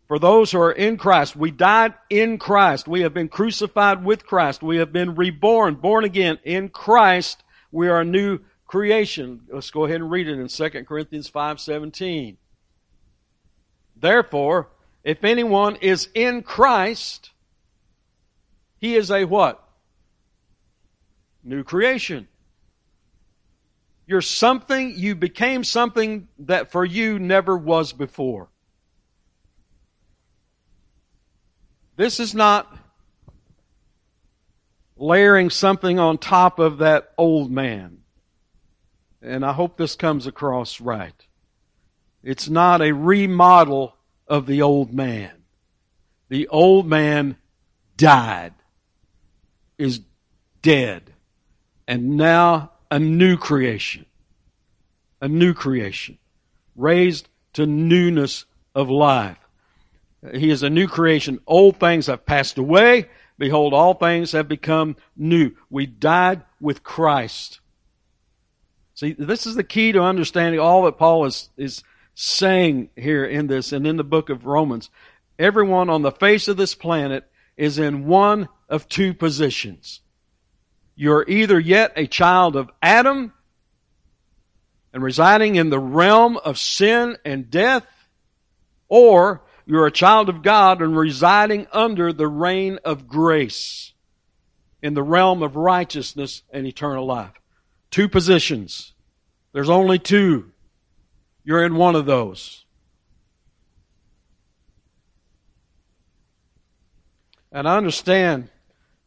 For 0.07 0.19
those 0.19 0.51
who 0.51 0.59
are 0.59 0.71
in 0.71 0.97
Christ, 0.97 1.35
we 1.35 1.51
died 1.51 1.93
in 2.09 2.37
Christ. 2.37 2.87
We 2.87 3.01
have 3.01 3.13
been 3.13 3.27
crucified 3.27 4.05
with 4.05 4.25
Christ. 4.25 4.61
We 4.61 4.77
have 4.77 4.93
been 4.93 5.15
reborn, 5.15 5.75
born 5.75 6.05
again 6.05 6.39
in 6.43 6.69
Christ. 6.69 7.43
We 7.71 7.89
are 7.89 8.01
a 8.01 8.05
new 8.05 8.39
creation. 8.67 9.41
Let's 9.51 9.71
go 9.71 9.85
ahead 9.85 10.01
and 10.01 10.11
read 10.11 10.27
it 10.27 10.39
in 10.39 10.47
2 10.47 10.85
Corinthians 10.85 11.27
5:17. 11.27 12.37
Therefore, 13.95 14.69
if 15.05 15.23
anyone 15.23 15.75
is 15.77 16.09
in 16.15 16.41
Christ, 16.41 17.29
he 18.79 18.95
is 18.95 19.11
a 19.11 19.23
what? 19.23 19.63
New 21.43 21.63
creation. 21.63 22.27
You're 24.07 24.21
something, 24.21 24.97
you 24.97 25.13
became 25.13 25.63
something 25.63 26.27
that 26.39 26.71
for 26.71 26.83
you 26.83 27.19
never 27.19 27.55
was 27.55 27.93
before. 27.93 28.49
This 31.97 32.19
is 32.19 32.33
not 32.33 32.75
layering 34.97 35.51
something 35.51 35.99
on 35.99 36.17
top 36.17 36.57
of 36.57 36.79
that 36.79 37.13
old 37.15 37.51
man. 37.51 37.99
And 39.21 39.45
I 39.45 39.53
hope 39.53 39.77
this 39.77 39.95
comes 39.95 40.25
across 40.25 40.81
right. 40.81 41.25
It's 42.23 42.49
not 42.49 42.81
a 42.81 42.91
remodel 42.91 43.95
of 44.27 44.45
the 44.45 44.61
old 44.61 44.93
man. 44.93 45.31
The 46.29 46.47
old 46.47 46.87
man 46.87 47.37
died, 47.97 48.53
is 49.77 50.01
dead, 50.61 51.13
and 51.87 52.17
now 52.17 52.71
a 52.89 52.99
new 52.99 53.37
creation. 53.37 54.05
A 55.21 55.27
new 55.27 55.53
creation. 55.53 56.17
Raised 56.75 57.29
to 57.53 57.65
newness 57.65 58.45
of 58.73 58.89
life. 58.89 59.37
He 60.33 60.49
is 60.49 60.63
a 60.63 60.69
new 60.69 60.87
creation. 60.87 61.39
Old 61.45 61.79
things 61.79 62.07
have 62.07 62.25
passed 62.25 62.57
away. 62.57 63.07
Behold, 63.37 63.73
all 63.73 63.93
things 63.93 64.31
have 64.31 64.47
become 64.47 64.95
new. 65.15 65.51
We 65.69 65.85
died 65.85 66.43
with 66.59 66.83
Christ. 66.83 67.59
See, 68.93 69.13
this 69.13 69.45
is 69.45 69.55
the 69.55 69.63
key 69.63 69.91
to 69.91 70.01
understanding 70.01 70.59
all 70.59 70.83
that 70.85 70.97
Paul 70.97 71.25
is, 71.25 71.49
is 71.57 71.83
saying 72.15 72.89
here 72.95 73.25
in 73.25 73.47
this 73.47 73.71
and 73.71 73.85
in 73.85 73.97
the 73.97 74.03
book 74.03 74.29
of 74.29 74.45
Romans. 74.45 74.89
Everyone 75.37 75.89
on 75.89 76.01
the 76.01 76.11
face 76.11 76.47
of 76.47 76.57
this 76.57 76.73
planet 76.73 77.29
is 77.57 77.77
in 77.77 78.05
one 78.05 78.47
of 78.69 78.87
two 78.89 79.13
positions. 79.13 80.01
You're 80.95 81.25
either 81.27 81.59
yet 81.59 81.91
a 81.97 82.07
child 82.07 82.55
of 82.55 82.71
Adam 82.81 83.33
and 84.93 85.03
residing 85.03 85.55
in 85.55 85.69
the 85.69 85.79
realm 85.79 86.37
of 86.37 86.57
sin 86.57 87.17
and 87.25 87.49
death, 87.49 87.85
or 88.87 89.43
you're 89.65 89.87
a 89.87 89.91
child 89.91 90.29
of 90.29 90.41
God 90.41 90.81
and 90.81 90.97
residing 90.97 91.67
under 91.73 92.13
the 92.13 92.29
reign 92.29 92.79
of 92.85 93.07
grace 93.07 93.91
in 94.81 94.93
the 94.93 95.03
realm 95.03 95.43
of 95.43 95.57
righteousness 95.57 96.43
and 96.49 96.65
eternal 96.65 97.05
life. 97.05 97.33
Two 97.91 98.07
positions. 98.07 98.93
There's 99.51 99.69
only 99.69 99.99
two. 99.99 100.51
You're 101.45 101.63
in 101.63 101.75
one 101.75 101.95
of 101.95 102.05
those. 102.05 102.65
And 107.51 107.69
I 107.69 107.77
understand 107.77 108.49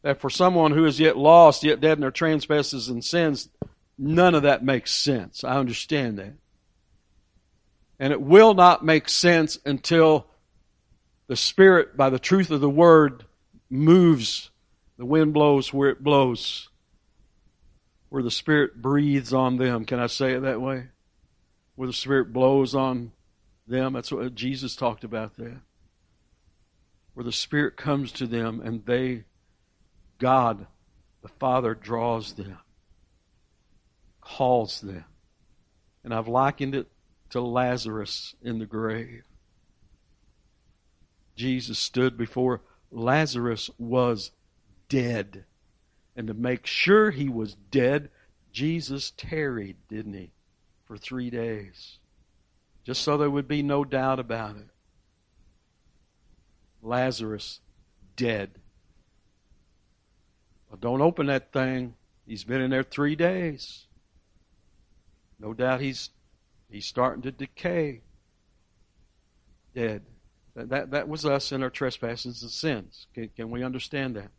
that 0.01 0.21
for 0.21 0.29
someone 0.29 0.71
who 0.71 0.85
is 0.85 0.99
yet 0.99 1.17
lost, 1.17 1.63
yet 1.63 1.81
dead 1.81 1.97
in 1.97 2.01
their 2.01 2.09
trespasses 2.09 2.87
and 2.87 3.03
sins, 3.03 3.49
none 3.97 4.33
of 4.33 4.43
that 4.43 4.63
makes 4.63 4.91
sense. 4.91 5.43
I 5.43 5.57
understand 5.57 6.17
that. 6.17 6.33
And 7.99 8.13
it 8.13 8.21
will 8.21 8.53
not 8.53 8.83
make 8.83 9.09
sense 9.09 9.59
until 9.65 10.25
the 11.27 11.35
Spirit, 11.35 11.97
by 11.97 12.09
the 12.09 12.17
truth 12.17 12.49
of 12.49 12.61
the 12.61 12.69
Word, 12.69 13.25
moves. 13.69 14.49
The 14.97 15.05
wind 15.05 15.33
blows 15.33 15.73
where 15.73 15.89
it 15.89 16.01
blows. 16.01 16.69
Where 18.07 18.23
the 18.23 18.31
Spirit 18.31 18.81
breathes 18.81 19.33
on 19.33 19.57
them. 19.57 19.83
Can 19.83 19.99
I 19.99 20.07
say 20.07 20.31
it 20.31 20.39
that 20.41 20.61
way? 20.61 20.87
Where 21.79 21.87
the 21.87 21.93
Spirit 21.93 22.33
blows 22.33 22.75
on 22.75 23.13
them. 23.65 23.93
That's 23.93 24.11
what 24.11 24.35
Jesus 24.35 24.75
talked 24.75 25.05
about 25.05 25.37
there. 25.37 25.61
Where 27.13 27.23
the 27.23 27.31
Spirit 27.31 27.77
comes 27.77 28.11
to 28.11 28.27
them 28.27 28.59
and 28.61 28.85
they 28.85 29.23
God, 30.17 30.67
the 31.21 31.29
Father, 31.29 31.73
draws 31.73 32.33
them, 32.33 32.57
calls 34.19 34.81
them. 34.81 35.05
And 36.03 36.13
I've 36.13 36.27
likened 36.27 36.75
it 36.75 36.87
to 37.29 37.39
Lazarus 37.39 38.35
in 38.41 38.59
the 38.59 38.65
grave. 38.65 39.23
Jesus 41.37 41.79
stood 41.79 42.17
before 42.17 42.59
Lazarus 42.91 43.69
was 43.77 44.31
dead. 44.89 45.45
And 46.17 46.27
to 46.27 46.33
make 46.33 46.65
sure 46.65 47.11
he 47.11 47.29
was 47.29 47.55
dead, 47.71 48.09
Jesus 48.51 49.13
tarried, 49.15 49.77
didn't 49.87 50.15
he, 50.15 50.33
for 50.89 50.97
three 50.97 51.29
days. 51.29 51.99
Just 52.83 53.03
so 53.03 53.15
there 53.15 53.29
would 53.29 53.47
be 53.47 53.61
no 53.61 53.85
doubt 53.85 54.19
about 54.19 54.57
it. 54.57 54.67
Lazarus 56.81 57.59
dead. 58.15 58.49
Well, 60.69 60.79
don't 60.81 61.01
open 61.01 61.27
that 61.27 61.53
thing. 61.53 61.93
He's 62.25 62.43
been 62.43 62.61
in 62.61 62.71
there 62.71 62.81
three 62.81 63.15
days. 63.15 63.85
No 65.39 65.53
doubt 65.53 65.79
he's 65.79 66.09
he's 66.71 66.87
starting 66.87 67.21
to 67.21 67.31
decay. 67.31 68.01
Dead. 69.75 70.01
That, 70.55 70.69
that, 70.69 70.91
that 70.91 71.07
was 71.07 71.23
us 71.23 71.51
in 71.51 71.61
our 71.61 71.69
trespasses 71.69 72.41
and 72.41 72.51
sins. 72.51 73.05
Can, 73.13 73.29
can 73.35 73.51
we 73.51 73.63
understand 73.63 74.15
that? 74.15 74.31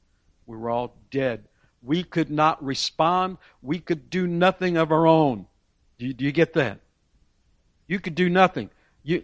We 0.47 0.57
were 0.57 0.71
all 0.71 0.97
dead. 1.13 1.45
We 1.81 2.03
could 2.03 2.31
not 2.31 2.63
respond. 2.63 3.39
We 3.63 3.79
could 3.79 4.11
do 4.11 4.27
nothing 4.27 4.77
of 4.77 4.91
our 4.91 5.07
own. 5.07 5.47
Do 6.01 6.07
you, 6.07 6.15
do 6.15 6.25
you 6.25 6.33
get 6.33 6.55
that? 6.55 6.81
You 7.87 8.01
could 8.01 8.15
do 8.15 8.31
nothing. 8.31 8.71
You, 9.03 9.23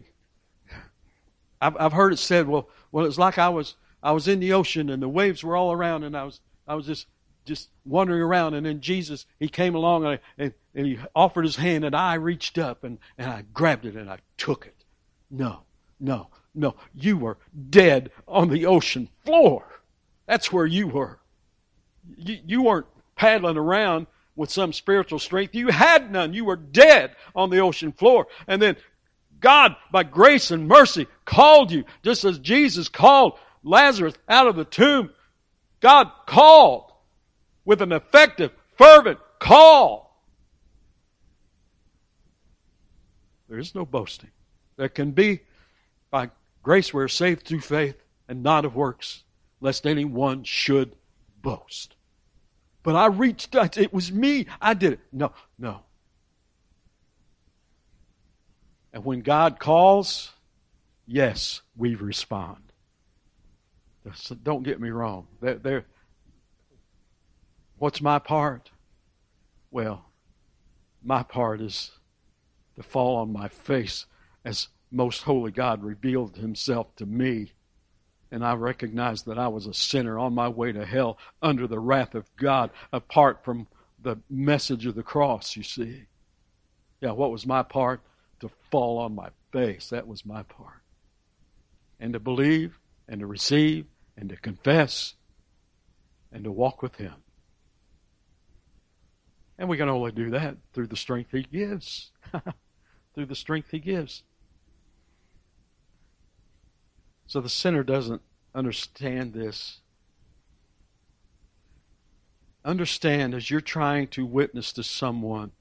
I've, 1.58 1.74
I've 1.80 1.94
heard 1.94 2.12
it 2.12 2.18
said, 2.18 2.46
well, 2.46 2.68
well, 2.92 3.06
it's 3.06 3.16
like 3.16 3.38
I 3.38 3.48
was 3.48 3.76
I 4.02 4.12
was 4.12 4.28
in 4.28 4.40
the 4.40 4.52
ocean 4.52 4.90
and 4.90 5.02
the 5.02 5.08
waves 5.08 5.42
were 5.42 5.56
all 5.56 5.72
around 5.72 6.04
and 6.04 6.14
I 6.14 6.24
was 6.24 6.42
I 6.68 6.74
was 6.74 6.84
just 6.84 7.06
just 7.46 7.70
wandering 7.86 8.20
around, 8.20 8.52
and 8.52 8.66
then 8.66 8.82
Jesus 8.82 9.24
he 9.40 9.48
came 9.48 9.74
along 9.74 10.04
and, 10.04 10.20
and, 10.36 10.52
and 10.74 10.86
he 10.86 10.98
offered 11.14 11.46
his 11.46 11.56
hand, 11.56 11.82
and 11.82 11.96
I 11.96 12.14
reached 12.14 12.58
up 12.58 12.84
and, 12.84 12.98
and 13.16 13.30
I 13.30 13.44
grabbed 13.54 13.86
it 13.86 13.96
and 13.96 14.10
I 14.10 14.18
took 14.36 14.66
it. 14.66 14.84
No, 15.30 15.62
no, 15.98 16.28
no. 16.54 16.74
You 16.94 17.16
were 17.16 17.38
dead 17.70 18.10
on 18.28 18.50
the 18.50 18.66
ocean 18.66 19.08
floor. 19.24 19.80
That's 20.26 20.52
where 20.52 20.66
you 20.66 20.88
were. 20.88 21.20
You, 22.18 22.38
you 22.44 22.62
weren't 22.64 22.86
paddling 23.14 23.56
around 23.56 24.08
with 24.37 24.51
some 24.51 24.72
spiritual 24.72 25.18
strength. 25.18 25.55
You 25.55 25.68
had 25.68 26.12
none. 26.12 26.35
You 26.35 26.44
were 26.44 26.57
dead 26.57 27.16
on 27.35 27.51
the 27.51 27.61
ocean 27.61 27.92
floor. 27.92 28.27
And 28.46 28.62
then 28.62 28.77
God, 29.40 29.77
by 29.90 30.05
grace 30.05 30.51
and 30.51 30.68
mercy, 30.68 31.07
called 31.25 31.72
you, 31.72 31.85
just 32.05 32.25
as 32.25 32.38
Jesus 32.38 32.88
called 32.88 33.38
Lazarus 33.64 34.14
out 34.29 34.46
of 34.46 34.57
the 34.57 34.64
tomb 34.64 35.11
God 35.81 36.11
called 36.27 36.92
with 37.64 37.83
an 37.83 37.92
effective, 37.92 38.53
fervent 38.77 39.18
call. 39.38 40.20
There 43.49 43.59
is 43.59 43.75
no 43.75 43.85
boasting. 43.85 44.31
There 44.77 44.88
can 44.88 45.12
be, 45.12 45.40
by 46.11 46.31
grace 46.62 46.92
we 46.92 47.03
are 47.03 47.09
saved 47.09 47.46
through 47.46 47.61
faith 47.61 47.96
and 48.29 48.42
not 48.42 48.64
of 48.64 48.75
works, 48.75 49.22
lest 49.61 49.87
anyone 49.87 50.44
should 50.44 50.96
boast. 51.42 51.95
But 52.87 52.94
I 52.94 53.07
reached 53.07 53.57
out, 53.57 53.77
it 53.79 53.92
was 53.92 54.12
me, 54.12 54.46
I 54.61 54.72
did 54.72 54.92
it. 54.92 55.01
No, 55.12 55.33
no. 55.59 55.81
And 58.92 59.05
when 59.05 59.22
God 59.22 59.59
calls, 59.59 60.31
yes, 61.05 61.62
we 61.77 61.96
respond. 61.96 62.62
Don't 64.44 64.62
get 64.62 64.81
me 64.81 64.90
wrong. 64.90 65.27
They're, 65.40 65.57
they're, 65.57 65.85
what's 67.77 68.01
my 68.01 68.20
part? 68.20 68.70
Well, 69.72 70.05
my 71.03 71.25
part 71.25 71.61
is 71.61 71.90
to 72.77 72.85
fall 72.85 73.16
on 73.16 73.33
my 73.33 73.49
face 73.49 74.07
as 74.44 74.68
most 74.92 75.25
holy 75.25 75.51
God 75.51 75.83
revealed 75.83 76.37
himself 76.37 76.94
to 76.94 77.05
me. 77.05 77.51
And 78.30 78.44
I 78.44 78.54
recognized 78.54 79.26
that 79.26 79.38
I 79.38 79.48
was 79.48 79.66
a 79.66 79.74
sinner 79.74 80.18
on 80.18 80.34
my 80.34 80.48
way 80.48 80.72
to 80.72 80.84
hell 80.84 81.18
under 81.40 81.66
the 81.66 81.78
wrath 81.78 82.14
of 82.14 82.24
God 82.36 82.70
apart 82.92 83.44
from 83.44 83.68
the 84.02 84.18
message 84.28 84.86
of 84.86 84.94
the 84.94 85.02
cross, 85.02 85.56
you 85.56 85.62
see. 85.62 86.06
Yeah, 87.00 87.12
what 87.12 87.30
was 87.30 87.46
my 87.46 87.62
part? 87.62 88.00
To 88.40 88.50
fall 88.70 88.98
on 88.98 89.14
my 89.14 89.30
face. 89.52 89.90
That 89.90 90.06
was 90.06 90.26
my 90.26 90.42
part. 90.42 90.82
And 91.98 92.12
to 92.12 92.20
believe 92.20 92.78
and 93.08 93.20
to 93.20 93.26
receive 93.26 93.86
and 94.16 94.28
to 94.28 94.36
confess 94.36 95.14
and 96.32 96.44
to 96.44 96.53
walk 96.53 96.82
with 96.82 96.96
Him. 96.96 97.14
And 99.59 99.68
we 99.68 99.76
can 99.76 99.88
only 99.88 100.12
do 100.12 100.30
that 100.30 100.57
through 100.72 100.88
the 100.88 100.96
strength 100.96 101.30
He 101.32 101.42
gives. 101.42 102.11
through 103.14 103.26
the 103.26 103.34
strength 103.34 103.70
He 103.70 103.78
gives. 103.78 104.22
So 107.27 107.41
the 107.41 107.49
sinner 107.49 107.83
doesn't 107.83 108.22
understand 108.55 109.33
this. 109.33 109.81
Understand 112.64 113.35
as 113.35 113.51
you're 113.51 113.61
trying 113.61 114.09
to 114.09 114.24
witness 114.24 114.72
to 114.72 114.83
someone, 114.83 115.53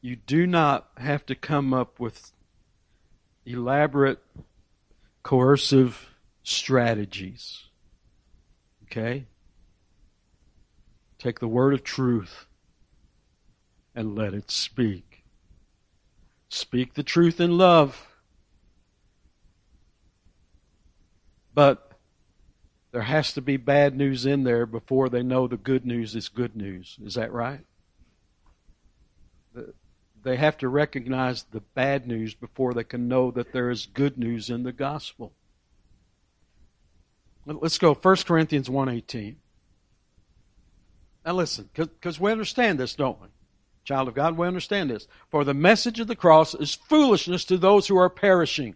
you 0.00 0.16
do 0.16 0.46
not 0.46 0.88
have 0.98 1.26
to 1.26 1.34
come 1.34 1.74
up 1.74 1.98
with 1.98 2.32
elaborate, 3.44 4.18
coercive 5.22 6.10
strategies. 6.42 7.64
Okay? 8.84 9.26
Take 11.18 11.40
the 11.40 11.48
word 11.48 11.74
of 11.74 11.82
truth 11.82 12.46
and 13.94 14.14
let 14.14 14.34
it 14.34 14.50
speak. 14.50 15.24
Speak 16.48 16.94
the 16.94 17.02
truth 17.02 17.40
in 17.40 17.56
love. 17.58 18.06
But 21.56 21.92
there 22.92 23.02
has 23.02 23.32
to 23.32 23.40
be 23.40 23.56
bad 23.56 23.96
news 23.96 24.26
in 24.26 24.44
there 24.44 24.66
before 24.66 25.08
they 25.08 25.22
know 25.22 25.48
the 25.48 25.56
good 25.56 25.86
news 25.86 26.14
is 26.14 26.28
good 26.28 26.54
news. 26.54 26.98
Is 27.02 27.14
that 27.14 27.32
right? 27.32 27.64
They 30.22 30.36
have 30.36 30.58
to 30.58 30.68
recognize 30.68 31.44
the 31.44 31.62
bad 31.62 32.06
news 32.06 32.34
before 32.34 32.74
they 32.74 32.84
can 32.84 33.08
know 33.08 33.30
that 33.30 33.54
there 33.54 33.70
is 33.70 33.86
good 33.86 34.18
news 34.18 34.50
in 34.50 34.64
the 34.64 34.72
gospel. 34.72 35.32
Let's 37.46 37.78
go 37.78 37.94
1 37.94 38.16
Corinthians 38.16 38.68
1.18. 38.68 39.36
Now 41.24 41.32
listen, 41.32 41.70
because 41.72 42.20
we 42.20 42.32
understand 42.32 42.78
this, 42.78 42.94
don't 42.94 43.20
we? 43.22 43.28
Child 43.84 44.08
of 44.08 44.14
God, 44.14 44.36
we 44.36 44.46
understand 44.46 44.90
this. 44.90 45.08
For 45.30 45.42
the 45.42 45.54
message 45.54 46.00
of 46.00 46.06
the 46.06 46.16
cross 46.16 46.54
is 46.54 46.74
foolishness 46.74 47.46
to 47.46 47.56
those 47.56 47.86
who 47.86 47.96
are 47.96 48.10
perishing, 48.10 48.74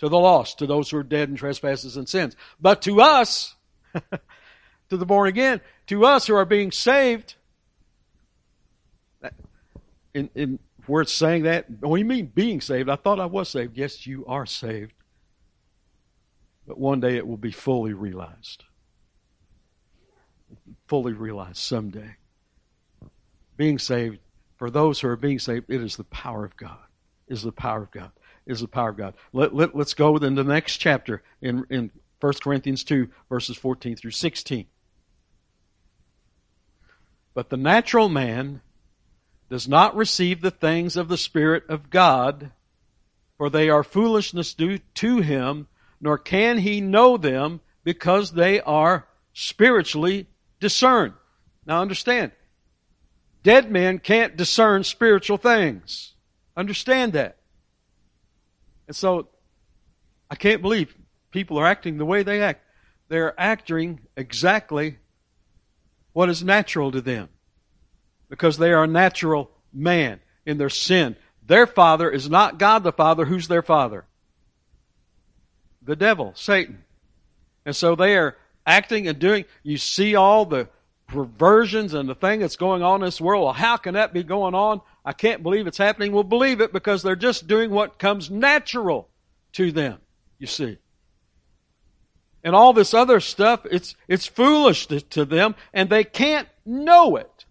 to 0.00 0.08
the 0.08 0.18
lost, 0.18 0.58
to 0.58 0.66
those 0.66 0.90
who 0.90 0.96
are 0.96 1.02
dead 1.02 1.28
in 1.28 1.36
trespasses 1.36 1.98
and 1.98 2.08
sins. 2.08 2.34
But 2.58 2.82
to 2.82 3.02
us, 3.02 3.54
to 4.88 4.96
the 4.96 5.04
born 5.04 5.28
again, 5.28 5.60
to 5.88 6.06
us 6.06 6.26
who 6.26 6.34
are 6.34 6.46
being 6.46 6.72
saved, 6.72 7.34
in, 10.14 10.30
in 10.34 10.58
where 10.86 11.02
it's 11.02 11.12
saying 11.12 11.42
that, 11.42 11.68
what 11.80 11.96
do 11.96 12.02
you 12.02 12.06
mean 12.08 12.32
being 12.34 12.62
saved? 12.62 12.88
I 12.88 12.96
thought 12.96 13.20
I 13.20 13.26
was 13.26 13.50
saved. 13.50 13.76
Yes, 13.76 14.06
you 14.06 14.24
are 14.26 14.46
saved. 14.46 14.94
But 16.66 16.78
one 16.78 17.00
day 17.00 17.16
it 17.16 17.26
will 17.26 17.36
be 17.36 17.52
fully 17.52 17.92
realized. 17.92 18.64
Fully 20.88 21.12
realized 21.12 21.58
someday. 21.58 22.16
Being 23.58 23.78
saved, 23.78 24.18
for 24.56 24.70
those 24.70 25.00
who 25.00 25.08
are 25.08 25.16
being 25.16 25.38
saved, 25.38 25.66
it 25.68 25.82
is 25.82 25.96
the 25.96 26.04
power 26.04 26.42
of 26.42 26.56
God. 26.56 26.78
Is 27.30 27.42
the 27.42 27.52
power 27.52 27.84
of 27.84 27.90
God. 27.92 28.10
Is 28.44 28.60
the 28.60 28.68
power 28.68 28.90
of 28.90 28.96
God. 28.96 29.14
Let, 29.32 29.54
let, 29.54 29.74
let's 29.74 29.94
go 29.94 30.16
in 30.16 30.34
the 30.34 30.44
next 30.44 30.78
chapter 30.78 31.22
in, 31.40 31.64
in 31.70 31.90
1 32.20 32.32
Corinthians 32.42 32.84
2, 32.84 33.08
verses 33.28 33.56
14 33.56 33.96
through 33.96 34.10
16. 34.10 34.66
But 37.32 37.48
the 37.48 37.56
natural 37.56 38.08
man 38.08 38.60
does 39.48 39.68
not 39.68 39.96
receive 39.96 40.40
the 40.40 40.50
things 40.50 40.96
of 40.96 41.08
the 41.08 41.16
Spirit 41.16 41.64
of 41.68 41.88
God, 41.88 42.50
for 43.38 43.48
they 43.48 43.70
are 43.70 43.84
foolishness 43.84 44.52
due 44.52 44.78
to 44.94 45.18
him, 45.18 45.68
nor 46.00 46.18
can 46.18 46.58
he 46.58 46.80
know 46.80 47.16
them 47.16 47.60
because 47.84 48.32
they 48.32 48.60
are 48.60 49.06
spiritually 49.32 50.26
discerned. 50.58 51.14
Now 51.64 51.80
understand, 51.80 52.32
dead 53.44 53.70
men 53.70 54.00
can't 54.00 54.36
discern 54.36 54.82
spiritual 54.82 55.36
things. 55.36 56.14
Understand 56.60 57.14
that. 57.14 57.38
And 58.86 58.94
so, 58.94 59.28
I 60.30 60.34
can't 60.34 60.60
believe 60.60 60.94
people 61.30 61.58
are 61.58 61.64
acting 61.64 61.96
the 61.96 62.04
way 62.04 62.22
they 62.22 62.42
act. 62.42 62.62
They're 63.08 63.34
acting 63.40 64.00
exactly 64.14 64.98
what 66.12 66.28
is 66.28 66.44
natural 66.44 66.92
to 66.92 67.00
them 67.00 67.30
because 68.28 68.58
they 68.58 68.72
are 68.72 68.84
a 68.84 68.86
natural 68.86 69.50
man 69.72 70.20
in 70.44 70.58
their 70.58 70.68
sin. 70.68 71.16
Their 71.46 71.66
father 71.66 72.10
is 72.10 72.28
not 72.28 72.58
God 72.58 72.84
the 72.84 72.92
Father. 72.92 73.24
Who's 73.24 73.48
their 73.48 73.62
father? 73.62 74.04
The 75.80 75.96
devil, 75.96 76.32
Satan. 76.36 76.84
And 77.64 77.74
so 77.74 77.94
they 77.94 78.18
are 78.18 78.36
acting 78.66 79.08
and 79.08 79.18
doing, 79.18 79.46
you 79.62 79.78
see 79.78 80.14
all 80.14 80.44
the 80.44 80.68
perversions 81.06 81.94
and 81.94 82.06
the 82.06 82.14
thing 82.14 82.40
that's 82.40 82.56
going 82.56 82.82
on 82.82 83.00
in 83.00 83.06
this 83.06 83.18
world. 83.18 83.44
Well, 83.44 83.52
how 83.54 83.78
can 83.78 83.94
that 83.94 84.12
be 84.12 84.22
going 84.22 84.54
on? 84.54 84.82
I 85.04 85.12
can't 85.12 85.42
believe 85.42 85.66
it's 85.66 85.78
happening. 85.78 86.12
We'll 86.12 86.24
believe 86.24 86.60
it 86.60 86.72
because 86.72 87.02
they're 87.02 87.16
just 87.16 87.46
doing 87.46 87.70
what 87.70 87.98
comes 87.98 88.30
natural 88.30 89.08
to 89.52 89.72
them, 89.72 89.98
you 90.38 90.46
see. 90.46 90.78
And 92.42 92.54
all 92.54 92.72
this 92.72 92.94
other 92.94 93.20
stuff, 93.20 93.66
it's, 93.70 93.94
it's 94.08 94.26
foolish 94.26 94.86
to, 94.86 95.24
them 95.24 95.54
and 95.72 95.90
they 95.90 96.04
can't 96.04 96.48
know 96.64 97.16
it 97.16 97.44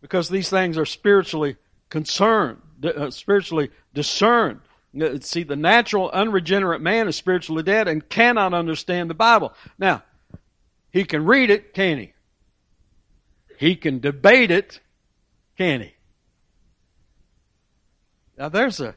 because 0.00 0.28
these 0.28 0.50
things 0.50 0.76
are 0.78 0.86
spiritually 0.86 1.56
concerned, 1.88 2.58
uh, 2.82 3.10
spiritually 3.10 3.70
discerned. 3.94 4.60
See, 5.20 5.44
the 5.44 5.56
natural, 5.56 6.10
unregenerate 6.10 6.80
man 6.80 7.08
is 7.08 7.16
spiritually 7.16 7.62
dead 7.62 7.88
and 7.88 8.08
cannot 8.08 8.54
understand 8.54 9.10
the 9.10 9.14
Bible. 9.14 9.52
Now, 9.78 10.02
he 10.90 11.04
can 11.04 11.24
read 11.24 11.50
it, 11.50 11.74
can 11.74 11.98
he? 11.98 12.12
He 13.58 13.76
can 13.76 14.00
debate 14.00 14.50
it, 14.50 14.80
can 15.58 15.80
he? 15.80 15.92
Now, 18.38 18.48
there's 18.48 18.80
a 18.80 18.94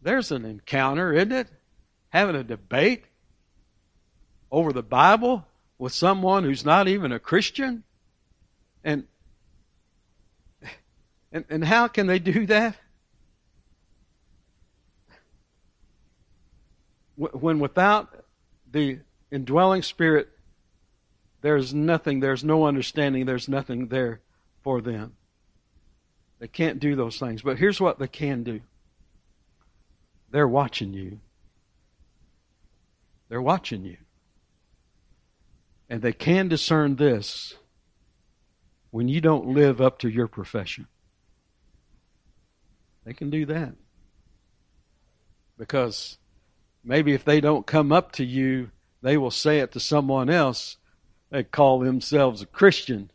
there's 0.00 0.32
an 0.32 0.46
encounter, 0.46 1.12
isn't 1.12 1.32
it? 1.32 1.48
Having 2.08 2.36
a 2.36 2.44
debate 2.44 3.04
over 4.50 4.72
the 4.72 4.82
Bible 4.82 5.44
with 5.76 5.92
someone 5.92 6.44
who's 6.44 6.64
not 6.64 6.88
even 6.88 7.12
a 7.12 7.18
Christian. 7.18 7.84
And 8.82 9.06
and, 11.30 11.44
and 11.50 11.62
how 11.62 11.88
can 11.88 12.06
they 12.06 12.18
do 12.18 12.46
that? 12.46 12.74
When 17.16 17.58
without 17.58 18.24
the 18.70 19.00
indwelling 19.30 19.82
spirit, 19.82 20.30
there's 21.42 21.74
nothing, 21.74 22.20
there's 22.20 22.42
no 22.42 22.64
understanding, 22.64 23.26
there's 23.26 23.48
nothing 23.48 23.88
there 23.88 24.22
for 24.62 24.80
them. 24.80 25.14
They 26.38 26.48
can't 26.48 26.78
do 26.78 26.94
those 26.94 27.18
things. 27.18 27.42
But 27.42 27.58
here's 27.58 27.80
what 27.80 27.98
they 27.98 28.08
can 28.08 28.42
do 28.42 28.60
they're 30.30 30.48
watching 30.48 30.92
you. 30.92 31.20
They're 33.28 33.42
watching 33.42 33.84
you. 33.84 33.96
And 35.88 36.02
they 36.02 36.12
can 36.12 36.48
discern 36.48 36.96
this 36.96 37.54
when 38.90 39.08
you 39.08 39.20
don't 39.20 39.48
live 39.48 39.80
up 39.80 39.98
to 40.00 40.08
your 40.08 40.28
profession. 40.28 40.86
They 43.04 43.14
can 43.14 43.30
do 43.30 43.46
that. 43.46 43.74
Because 45.56 46.18
maybe 46.84 47.14
if 47.14 47.24
they 47.24 47.40
don't 47.40 47.66
come 47.66 47.90
up 47.90 48.12
to 48.12 48.24
you, 48.24 48.70
they 49.02 49.16
will 49.16 49.30
say 49.30 49.60
it 49.60 49.72
to 49.72 49.80
someone 49.80 50.28
else. 50.28 50.76
They 51.30 51.42
call 51.42 51.80
themselves 51.80 52.42
a 52.42 52.46
Christian. 52.46 53.10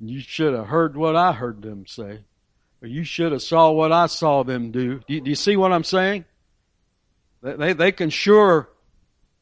You 0.00 0.20
should 0.20 0.54
have 0.54 0.66
heard 0.66 0.96
what 0.96 1.14
I 1.14 1.32
heard 1.32 1.62
them 1.62 1.86
say. 1.86 2.20
Or 2.82 2.88
you 2.88 3.04
should 3.04 3.32
have 3.32 3.42
saw 3.42 3.70
what 3.70 3.92
I 3.92 4.06
saw 4.06 4.42
them 4.42 4.70
do. 4.70 5.00
Do 5.06 5.14
you, 5.14 5.20
do 5.20 5.28
you 5.28 5.36
see 5.36 5.56
what 5.56 5.72
I'm 5.72 5.84
saying? 5.84 6.24
They, 7.42 7.74
they 7.74 7.92
can 7.92 8.10
sure 8.10 8.68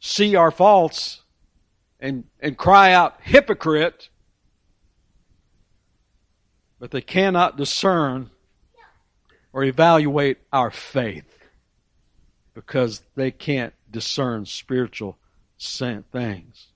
see 0.00 0.34
our 0.34 0.50
faults 0.50 1.22
and, 2.00 2.24
and 2.40 2.56
cry 2.56 2.92
out 2.92 3.16
hypocrite, 3.22 4.08
but 6.78 6.90
they 6.90 7.00
cannot 7.00 7.56
discern 7.56 8.30
or 9.52 9.64
evaluate 9.64 10.38
our 10.52 10.70
faith 10.70 11.38
because 12.54 13.02
they 13.14 13.30
can't 13.30 13.74
discern 13.90 14.44
spiritual 14.46 15.18
things. 15.58 16.67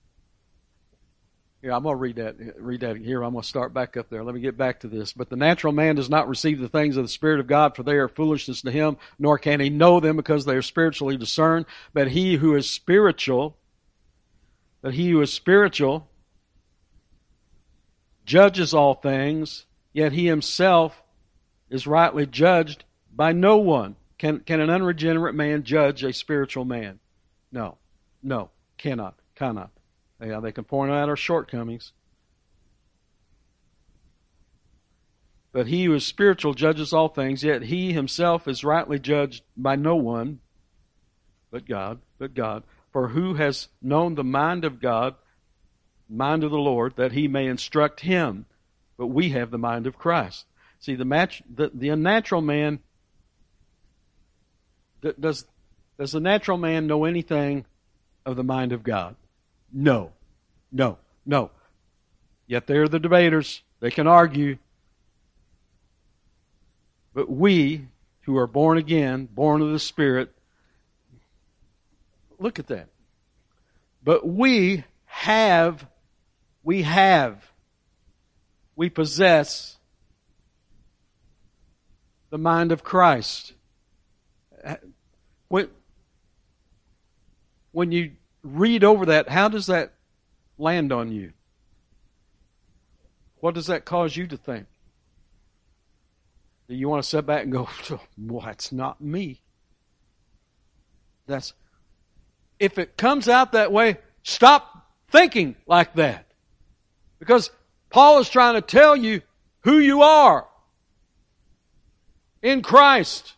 Here, 1.63 1.71
I'm 1.71 1.83
going 1.83 1.93
to 1.93 1.97
read 1.97 2.17
that. 2.17 2.35
Read 2.61 2.81
that 2.81 2.97
here. 2.97 3.23
I'm 3.23 3.31
going 3.31 3.41
to 3.41 3.47
start 3.47 3.73
back 3.73 3.95
up 3.95 4.09
there. 4.09 4.21
Let 4.21 4.35
me 4.35 4.41
get 4.41 4.57
back 4.57 4.81
to 4.81 4.89
this. 4.89 5.13
But 5.13 5.29
the 5.29 5.37
natural 5.37 5.71
man 5.71 5.95
does 5.95 6.09
not 6.09 6.27
receive 6.27 6.59
the 6.59 6.67
things 6.67 6.97
of 6.97 7.05
the 7.05 7.09
Spirit 7.09 7.39
of 7.39 7.47
God, 7.47 7.73
for 7.73 7.83
they 7.83 7.93
are 7.93 8.09
foolishness 8.09 8.63
to 8.63 8.71
him, 8.71 8.97
nor 9.17 9.37
can 9.37 9.61
he 9.61 9.69
know 9.69 10.01
them 10.01 10.17
because 10.17 10.43
they 10.43 10.57
are 10.57 10.61
spiritually 10.61 11.15
discerned. 11.15 11.65
But 11.93 12.09
he 12.09 12.35
who 12.35 12.53
is 12.57 12.69
spiritual, 12.69 13.55
but 14.81 14.93
he 14.93 15.11
who 15.11 15.21
is 15.21 15.31
spiritual 15.31 16.09
judges 18.25 18.73
all 18.73 18.95
things, 18.95 19.65
yet 19.93 20.11
he 20.11 20.25
himself 20.25 21.01
is 21.69 21.87
rightly 21.87 22.25
judged 22.25 22.83
by 23.15 23.31
no 23.31 23.55
one. 23.55 23.95
Can, 24.17 24.41
can 24.41 24.59
an 24.59 24.69
unregenerate 24.69 25.33
man 25.33 25.63
judge 25.63 26.03
a 26.03 26.11
spiritual 26.11 26.65
man? 26.65 26.99
No. 27.53 27.77
No. 28.21 28.49
Cannot. 28.77 29.15
Cannot. 29.35 29.71
Yeah, 30.21 30.39
they 30.39 30.51
can 30.51 30.63
point 30.63 30.91
out 30.91 31.09
our 31.09 31.15
shortcomings. 31.15 31.91
But 35.53 35.67
he 35.67 35.85
who 35.85 35.93
is 35.93 36.05
spiritual 36.05 36.55
judges 36.55 36.93
all 36.93 37.09
things, 37.09 37.43
yet 37.43 37.61
he 37.61 37.93
himself 37.93 38.47
is 38.47 38.63
rightly 38.63 38.99
judged 38.99 39.43
by 39.55 39.75
no 39.75 39.95
one 39.95 40.39
but 41.51 41.67
God, 41.67 41.99
but 42.17 42.33
God. 42.33 42.63
For 42.91 43.09
who 43.09 43.35
has 43.35 43.67
known 43.79 44.15
the 44.15 44.23
mind 44.23 44.65
of 44.65 44.81
God, 44.81 45.15
mind 46.09 46.43
of 46.43 46.49
the 46.49 46.57
Lord, 46.57 46.95
that 46.95 47.11
he 47.11 47.27
may 47.27 47.45
instruct 47.45 47.99
him? 47.99 48.45
But 48.97 49.07
we 49.07 49.29
have 49.29 49.51
the 49.51 49.59
mind 49.59 49.85
of 49.85 49.97
Christ. 49.97 50.45
See, 50.79 50.95
the, 50.95 51.05
match, 51.05 51.43
the, 51.53 51.69
the 51.73 51.89
unnatural 51.89 52.41
man, 52.41 52.79
does, 55.19 55.45
does 55.99 56.11
the 56.11 56.19
natural 56.19 56.57
man 56.57 56.87
know 56.87 57.05
anything 57.05 57.65
of 58.25 58.35
the 58.35 58.43
mind 58.43 58.71
of 58.71 58.83
God? 58.83 59.15
No. 59.73 60.11
No. 60.71 60.99
No. 61.25 61.49
Yet 62.45 62.67
they're 62.67 62.87
the 62.87 62.99
debaters. 62.99 63.63
They 63.79 63.89
can 63.89 64.07
argue. 64.07 64.57
But 67.13 67.29
we 67.29 67.87
who 68.21 68.37
are 68.37 68.47
born 68.47 68.77
again, 68.77 69.27
born 69.31 69.61
of 69.61 69.71
the 69.71 69.79
Spirit, 69.79 70.31
look 72.39 72.59
at 72.59 72.67
that. 72.67 72.87
But 74.03 74.27
we 74.27 74.83
have, 75.05 75.87
we 76.63 76.83
have, 76.83 77.51
we 78.75 78.89
possess 78.89 79.77
the 82.29 82.37
mind 82.37 82.71
of 82.71 82.83
Christ. 82.83 83.53
When, 85.47 85.69
when 87.71 87.91
you 87.91 88.11
read 88.43 88.83
over 88.83 89.07
that, 89.07 89.29
how 89.29 89.47
does 89.47 89.67
that 89.67 89.93
land 90.57 90.91
on 90.91 91.11
you? 91.11 91.33
What 93.39 93.55
does 93.55 93.67
that 93.67 93.85
cause 93.85 94.15
you 94.15 94.27
to 94.27 94.37
think? 94.37 94.67
Do 96.67 96.75
you 96.75 96.87
want 96.87 97.03
to 97.03 97.09
sit 97.09 97.25
back 97.25 97.43
and 97.43 97.51
go, 97.51 97.69
well, 98.17 98.45
that's 98.45 98.71
not 98.71 99.01
me? 99.01 99.41
That's, 101.27 101.53
if 102.59 102.77
it 102.77 102.97
comes 102.97 103.27
out 103.27 103.53
that 103.53 103.71
way, 103.71 103.97
stop 104.23 104.87
thinking 105.09 105.55
like 105.67 105.93
that. 105.95 106.27
Because 107.19 107.51
Paul 107.89 108.19
is 108.19 108.29
trying 108.29 108.55
to 108.55 108.61
tell 108.61 108.95
you 108.95 109.21
who 109.61 109.79
you 109.79 110.01
are 110.01 110.47
in 112.41 112.61
Christ. 112.61 113.33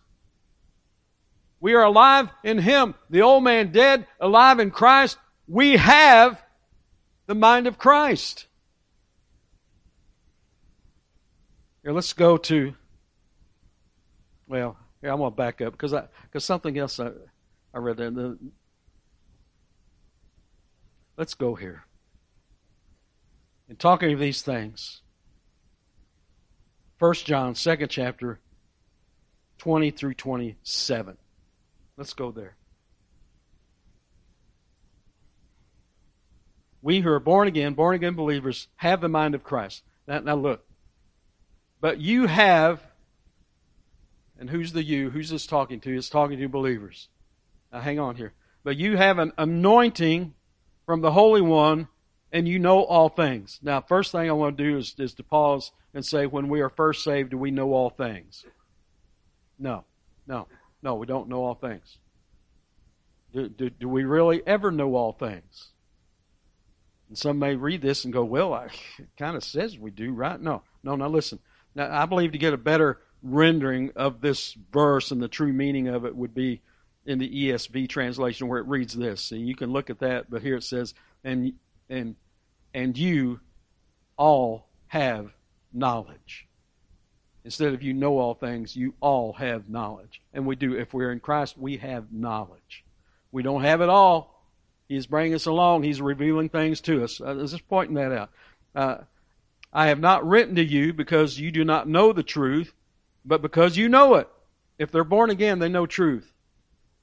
We 1.66 1.74
are 1.74 1.82
alive 1.82 2.30
in 2.44 2.60
Him. 2.60 2.94
The 3.10 3.24
old 3.24 3.44
man 3.44 3.72
dead, 3.72 4.06
alive 4.20 4.60
in 4.60 4.70
Christ. 4.70 5.18
We 5.48 5.78
have 5.78 6.40
the 7.26 7.34
mind 7.34 7.66
of 7.66 7.80
Christ. 7.80 8.46
Here, 11.82 11.92
let's 11.92 12.14
go 12.14 12.38
to, 12.38 12.76
well, 14.48 14.78
here, 15.02 15.10
I'm 15.10 15.18
going 15.18 15.32
to 15.32 15.36
back 15.36 15.60
up 15.60 15.72
because 15.72 15.92
I, 15.92 16.04
because 16.22 16.46
something 16.46 16.78
else 16.78 17.00
I, 17.00 17.10
I 17.74 17.80
read 17.80 17.98
there. 17.98 18.12
The, 18.12 18.38
let's 21.18 21.34
go 21.34 21.56
here. 21.56 21.84
In 23.70 23.76
talking 23.76 24.14
of 24.14 24.20
these 24.20 24.44
things, 24.44 25.02
First 27.00 27.26
John, 27.26 27.56
second 27.56 27.90
chapter, 27.90 28.40
20 29.58 29.90
through 29.90 30.14
27. 30.14 31.18
Let's 31.98 32.14
go 32.14 32.32
there. 32.32 32.56
We 36.82 37.00
who 37.00 37.10
are 37.10 37.20
born 37.20 37.48
again, 37.48 37.74
born 37.74 37.96
again 37.96 38.14
believers, 38.14 38.68
have 38.76 39.02
the 39.02 39.10
mind 39.10 39.34
of 39.34 39.44
Christ. 39.44 39.84
Now, 40.08 40.20
now 40.20 40.36
look. 40.36 40.66
But 41.82 42.00
you 42.00 42.28
have, 42.28 42.84
and 44.40 44.50
who's 44.50 44.72
the 44.72 44.84
you? 44.84 45.10
Who's 45.10 45.30
this 45.30 45.48
talking 45.48 45.80
to? 45.82 45.98
It's 45.98 46.10
talking 46.10 46.38
to 46.38 46.48
believers. 46.48 47.10
Now 47.72 47.80
hang 47.80 48.00
on 48.00 48.16
here. 48.16 48.34
But 48.64 48.78
you 48.78 48.98
have 48.98 49.20
an 49.20 49.32
anointing 49.38 50.34
from 50.86 51.02
the 51.02 51.12
Holy 51.12 51.42
One, 51.42 51.88
and 52.32 52.48
you 52.48 52.60
know 52.60 52.84
all 52.84 53.10
things. 53.10 53.60
Now, 53.64 53.82
first 53.82 54.12
thing 54.12 54.30
I 54.30 54.34
want 54.34 54.58
to 54.58 54.64
do 54.64 54.78
is, 54.78 54.96
is 54.98 55.14
to 55.16 55.24
pause 55.24 55.72
and 55.94 56.06
say, 56.06 56.26
when 56.26 56.50
we 56.50 56.62
are 56.62 56.70
first 56.70 57.04
saved, 57.04 57.32
do 57.32 57.38
we 57.38 57.50
know 57.50 57.74
all 57.74 57.90
things? 57.90 58.46
No, 59.58 59.86
no, 60.28 60.48
no, 60.82 60.96
we 60.96 61.06
don't 61.06 61.30
know 61.30 61.44
all 61.44 61.56
things. 61.56 61.98
Do, 63.34 63.50
do, 63.50 63.70
do 63.70 63.90
we 63.90 64.04
really 64.04 64.42
ever 64.46 64.72
know 64.72 64.96
all 64.96 65.12
things? 65.12 65.72
And 67.10 67.18
some 67.18 67.40
may 67.40 67.56
read 67.56 67.82
this 67.82 68.06
and 68.06 68.14
go, 68.14 68.24
well, 68.24 68.54
I, 68.54 68.66
it 68.98 69.10
kind 69.18 69.36
of 69.36 69.44
says 69.44 69.78
we 69.78 69.92
do, 69.92 70.14
right? 70.14 70.40
No, 70.40 70.64
no, 70.84 70.96
now 70.96 71.10
listen. 71.10 71.40
Now, 71.74 71.90
I 71.92 72.06
believe 72.06 72.32
to 72.32 72.38
get 72.38 72.54
a 72.54 72.58
better 72.58 73.02
rendering 73.22 73.92
of 73.96 74.22
this 74.22 74.54
verse 74.72 75.12
and 75.12 75.22
the 75.22 75.28
true 75.28 75.52
meaning 75.52 75.88
of 75.88 76.06
it 76.06 76.16
would 76.16 76.34
be 76.34 76.62
in 77.06 77.20
the 77.20 77.50
ESV 77.50 77.90
translation 77.90 78.48
where 78.48 78.60
it 78.60 78.68
reads 78.68 78.94
this. 78.94 79.32
And 79.32 79.48
you 79.48 79.56
can 79.56 79.72
look 79.72 79.90
at 79.90 80.00
that, 80.00 80.30
but 80.30 80.42
here 80.42 80.56
it 80.56 80.64
says, 80.64 80.94
and, 81.24 81.54
and, 81.90 82.16
and 82.74 82.98
you 82.98 83.40
all 84.18 84.68
have 84.88 85.32
knowledge. 85.74 86.45
Instead 87.46 87.76
of 87.76 87.84
you 87.84 87.94
know 87.94 88.18
all 88.18 88.34
things, 88.34 88.76
you 88.76 88.96
all 89.00 89.32
have 89.34 89.70
knowledge. 89.70 90.20
And 90.34 90.48
we 90.48 90.56
do. 90.56 90.76
If 90.76 90.96
we're 90.96 91.12
in 91.12 91.20
Christ, 91.20 91.56
we 91.58 91.78
have 91.78 92.12
knowledge. 92.12 92.84
We 93.32 93.44
don't 93.44 93.62
have 93.62 93.82
it 93.82 93.90
all. 93.90 94.44
He's 94.90 95.06
bringing 95.06 95.36
us 95.36 95.46
along. 95.46 95.84
He's 95.84 96.02
revealing 96.02 96.50
things 96.50 96.82
to 96.82 97.04
us. 97.04 97.22
I 97.22 97.34
was 97.34 97.52
just 97.52 97.70
pointing 97.70 97.96
that 97.96 98.12
out. 98.12 98.30
Uh, 98.74 98.98
I 99.72 99.88
have 99.88 100.00
not 100.00 100.28
written 100.28 100.56
to 100.56 100.64
you 100.64 100.92
because 100.92 101.40
you 101.40 101.52
do 101.52 101.64
not 101.64 101.88
know 101.88 102.14
the 102.14 102.24
truth, 102.24 102.74
but 103.24 103.44
because 103.44 103.78
you 103.78 103.90
know 103.90 104.16
it. 104.16 104.28
If 104.80 104.92
they're 104.92 105.04
born 105.04 105.30
again, 105.30 105.60
they 105.60 105.70
know 105.70 105.86
truth. 105.86 106.32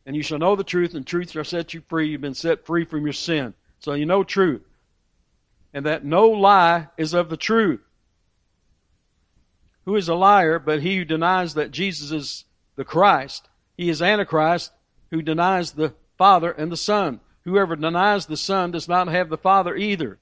And 0.05 0.16
you 0.16 0.24
shall 0.24 0.38
know 0.38 0.57
the 0.57 0.64
truth, 0.64 0.95
and 0.95 1.07
truth 1.07 1.30
shall 1.30 1.45
set 1.45 1.72
you 1.72 1.82
free. 1.88 2.09
You've 2.09 2.20
been 2.20 2.34
set 2.34 2.66
free 2.66 2.84
from 2.84 3.05
your 3.05 3.12
sin. 3.12 3.55
So 3.78 3.95
you 3.95 4.07
know 4.07 4.24
truth. 4.24 4.62
And 5.72 5.86
that 5.86 6.05
no 6.05 6.30
lie 6.30 6.88
is 6.97 7.14
of 7.14 7.28
the 7.28 7.36
truth. 7.36 7.80
Who 9.85 9.97
is 9.97 10.09
a 10.09 10.14
liar 10.14 10.59
but 10.59 10.83
he 10.83 10.97
who 10.97 11.05
denies 11.05 11.55
that 11.55 11.70
Jesus 11.70 12.11
is 12.12 12.45
the 12.76 12.85
Christ? 12.85 13.49
He 13.76 13.89
is 13.89 14.03
Antichrist 14.03 14.72
who 15.11 15.22
denies 15.22 15.72
the 15.72 15.95
Father 16.16 16.53
and 16.53 16.70
the 16.70 16.76
Son. 16.76 17.20
Whoever 17.45 17.76
denies 17.76 18.26
the 18.26 18.37
Son 18.37 18.70
does 18.70 18.89
not 18.89 19.09
have 19.09 19.28
the 19.28 19.37
Father 19.37 19.76
either. 19.76 20.18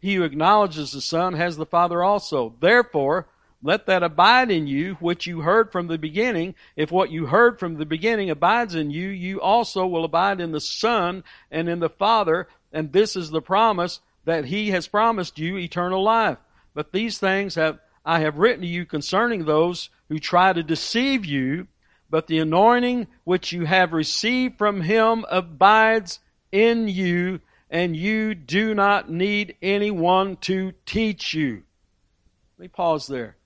He 0.00 0.16
who 0.16 0.22
acknowledges 0.22 0.92
the 0.92 1.00
Son 1.00 1.34
has 1.34 1.56
the 1.56 1.64
Father 1.64 2.02
also. 2.02 2.54
Therefore, 2.60 3.26
let 3.62 3.86
that 3.86 4.02
abide 4.02 4.50
in 4.50 4.66
you 4.66 4.94
which 5.00 5.26
you 5.26 5.40
heard 5.40 5.72
from 5.72 5.86
the 5.86 5.96
beginning. 5.96 6.54
If 6.76 6.92
what 6.92 7.10
you 7.10 7.26
heard 7.26 7.58
from 7.58 7.76
the 7.76 7.86
beginning 7.86 8.28
abides 8.28 8.74
in 8.74 8.90
you, 8.90 9.08
you 9.08 9.40
also 9.40 9.86
will 9.86 10.04
abide 10.04 10.40
in 10.40 10.52
the 10.52 10.60
Son 10.60 11.24
and 11.50 11.68
in 11.68 11.78
the 11.80 11.88
Father. 11.88 12.48
And 12.72 12.92
this 12.92 13.16
is 13.16 13.30
the 13.30 13.40
promise 13.40 14.00
that 14.26 14.44
He 14.44 14.72
has 14.72 14.86
promised 14.86 15.38
you 15.38 15.56
eternal 15.56 16.02
life. 16.02 16.36
But 16.74 16.92
these 16.92 17.16
things 17.18 17.54
have 17.54 17.78
I 18.04 18.20
have 18.20 18.38
written 18.38 18.62
to 18.62 18.66
you 18.66 18.84
concerning 18.84 19.44
those 19.44 19.88
who 20.08 20.18
try 20.18 20.52
to 20.52 20.62
deceive 20.62 21.24
you, 21.24 21.68
but 22.10 22.26
the 22.26 22.38
anointing 22.38 23.06
which 23.24 23.52
you 23.52 23.64
have 23.64 23.92
received 23.92 24.58
from 24.58 24.82
him 24.82 25.24
abides 25.30 26.20
in 26.52 26.86
you, 26.86 27.40
and 27.70 27.96
you 27.96 28.34
do 28.34 28.74
not 28.74 29.10
need 29.10 29.56
anyone 29.62 30.36
to 30.36 30.72
teach 30.84 31.32
you. 31.32 31.62
Let 32.58 32.62
me 32.62 32.68
pause 32.68 33.06
there. 33.06 33.36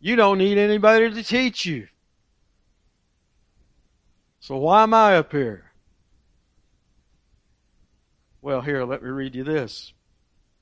You 0.00 0.16
don't 0.16 0.38
need 0.38 0.58
anybody 0.58 1.10
to 1.10 1.22
teach 1.22 1.64
you. 1.64 1.86
So 4.40 4.56
why 4.56 4.82
am 4.82 4.92
I 4.92 5.16
up 5.16 5.30
here? 5.30 5.70
Well, 8.42 8.60
here, 8.60 8.84
let 8.84 9.04
me 9.04 9.08
read 9.08 9.36
you 9.36 9.44
this. 9.44 9.92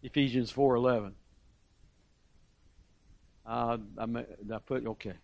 Ephesians 0.03 0.53
4:11. 0.53 1.15
Uh, 3.51 3.79
I, 3.99 4.05
I 4.05 4.59
put, 4.65 4.87
okay. 4.87 5.15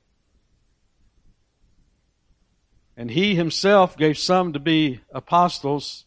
And 2.96 3.08
he 3.08 3.36
himself 3.36 3.96
gave 3.96 4.18
some 4.18 4.52
to 4.52 4.58
be 4.58 5.00
apostles, 5.12 6.06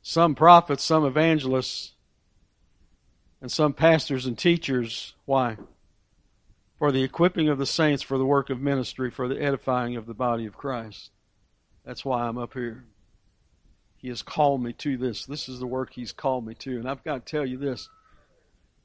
some 0.00 0.34
prophets, 0.34 0.82
some 0.82 1.04
evangelists, 1.04 1.92
and 3.42 3.52
some 3.52 3.74
pastors 3.74 4.24
and 4.24 4.38
teachers. 4.38 5.12
Why? 5.26 5.58
For 6.78 6.90
the 6.90 7.02
equipping 7.02 7.50
of 7.50 7.58
the 7.58 7.66
saints 7.66 8.02
for 8.02 8.16
the 8.16 8.24
work 8.24 8.48
of 8.48 8.62
ministry, 8.62 9.10
for 9.10 9.28
the 9.28 9.42
edifying 9.42 9.96
of 9.96 10.06
the 10.06 10.14
body 10.14 10.46
of 10.46 10.56
Christ. 10.56 11.10
That's 11.84 12.02
why 12.02 12.22
I'm 12.22 12.38
up 12.38 12.54
here. 12.54 12.86
He 13.98 14.08
has 14.08 14.22
called 14.22 14.62
me 14.62 14.72
to 14.74 14.96
this. 14.96 15.26
This 15.26 15.50
is 15.50 15.58
the 15.58 15.66
work 15.66 15.92
He's 15.92 16.12
called 16.12 16.46
me 16.46 16.54
to. 16.54 16.78
And 16.78 16.88
I've 16.88 17.04
got 17.04 17.26
to 17.26 17.30
tell 17.30 17.44
you 17.44 17.58
this 17.58 17.90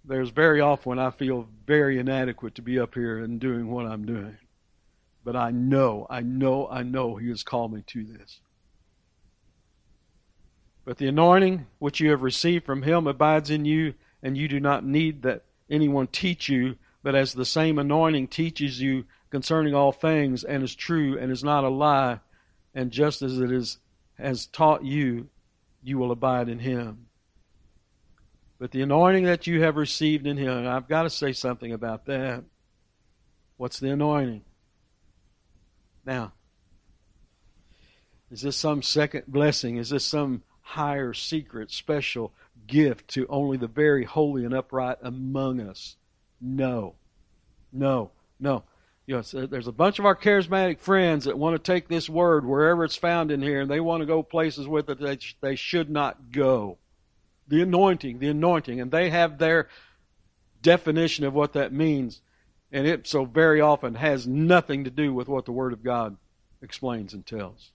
there's 0.03 0.29
very 0.29 0.61
often 0.61 0.99
I 0.99 1.11
feel 1.11 1.47
very 1.65 1.99
inadequate 1.99 2.55
to 2.55 2.61
be 2.61 2.79
up 2.79 2.95
here 2.95 3.19
and 3.19 3.39
doing 3.39 3.69
what 3.69 3.85
I'm 3.85 4.05
doing. 4.05 4.37
But 5.23 5.35
I 5.35 5.51
know, 5.51 6.07
I 6.09 6.21
know, 6.21 6.67
I 6.69 6.83
know 6.83 7.15
He 7.15 7.29
has 7.29 7.43
called 7.43 7.73
me 7.73 7.83
to 7.87 8.03
this. 8.03 8.39
But 10.83 10.97
the 10.97 11.07
anointing 11.07 11.67
which 11.77 11.99
you 11.99 12.09
have 12.09 12.23
received 12.23 12.65
from 12.65 12.81
Him 12.81 13.05
abides 13.05 13.51
in 13.51 13.65
you, 13.65 13.93
and 14.23 14.35
you 14.35 14.47
do 14.47 14.59
not 14.59 14.83
need 14.83 15.21
that 15.21 15.43
anyone 15.69 16.07
teach 16.07 16.49
you, 16.49 16.75
but 17.03 17.15
as 17.15 17.33
the 17.33 17.45
same 17.45 17.77
anointing 17.77 18.27
teaches 18.27 18.81
you 18.81 19.05
concerning 19.29 19.75
all 19.75 19.91
things, 19.91 20.43
and 20.43 20.63
is 20.63 20.75
true, 20.75 21.17
and 21.19 21.31
is 21.31 21.43
not 21.43 21.63
a 21.63 21.69
lie, 21.69 22.19
and 22.73 22.91
just 22.91 23.21
as 23.21 23.39
it 23.39 23.51
is 23.51 23.77
has 24.17 24.45
taught 24.47 24.83
you, 24.83 25.29
you 25.83 25.97
will 25.97 26.11
abide 26.11 26.49
in 26.49 26.59
Him. 26.59 27.07
But 28.61 28.69
the 28.69 28.83
anointing 28.83 29.23
that 29.23 29.47
you 29.47 29.63
have 29.63 29.75
received 29.75 30.27
in 30.27 30.37
Him, 30.37 30.67
I've 30.67 30.87
got 30.87 31.01
to 31.01 31.09
say 31.09 31.33
something 31.33 31.71
about 31.71 32.05
that. 32.05 32.43
What's 33.57 33.79
the 33.79 33.89
anointing? 33.89 34.43
Now, 36.05 36.33
is 38.29 38.43
this 38.43 38.55
some 38.55 38.83
second 38.83 39.23
blessing? 39.27 39.77
Is 39.77 39.89
this 39.89 40.05
some 40.05 40.43
higher, 40.61 41.11
secret, 41.11 41.71
special 41.71 42.33
gift 42.67 43.07
to 43.15 43.25
only 43.29 43.57
the 43.57 43.65
very 43.65 44.03
holy 44.03 44.45
and 44.45 44.53
upright 44.53 44.99
among 45.01 45.59
us? 45.59 45.95
No. 46.39 46.93
No. 47.73 48.11
No. 48.39 48.63
you 49.07 49.15
know, 49.15 49.47
there's 49.47 49.65
a 49.65 49.71
bunch 49.71 49.97
of 49.97 50.05
our 50.05 50.15
charismatic 50.15 50.79
friends 50.79 51.25
that 51.25 51.39
want 51.39 51.55
to 51.55 51.71
take 51.71 51.87
this 51.87 52.07
word 52.07 52.45
wherever 52.45 52.83
it's 52.83 52.95
found 52.95 53.31
in 53.31 53.41
here 53.41 53.61
and 53.61 53.71
they 53.71 53.79
want 53.79 54.01
to 54.01 54.05
go 54.05 54.21
places 54.21 54.67
with 54.67 54.87
it 54.91 54.99
that 54.99 55.33
they 55.41 55.55
should 55.55 55.89
not 55.89 56.31
go. 56.31 56.77
The 57.51 57.61
anointing, 57.61 58.19
the 58.19 58.29
anointing, 58.29 58.79
and 58.79 58.89
they 58.89 59.09
have 59.09 59.37
their 59.37 59.67
definition 60.61 61.25
of 61.25 61.33
what 61.33 61.51
that 61.51 61.73
means. 61.73 62.21
And 62.71 62.87
it 62.87 63.05
so 63.07 63.25
very 63.25 63.59
often 63.59 63.95
has 63.95 64.25
nothing 64.25 64.85
to 64.85 64.89
do 64.89 65.13
with 65.13 65.27
what 65.27 65.43
the 65.43 65.51
Word 65.51 65.73
of 65.73 65.83
God 65.83 66.15
explains 66.61 67.13
and 67.13 67.25
tells. 67.25 67.71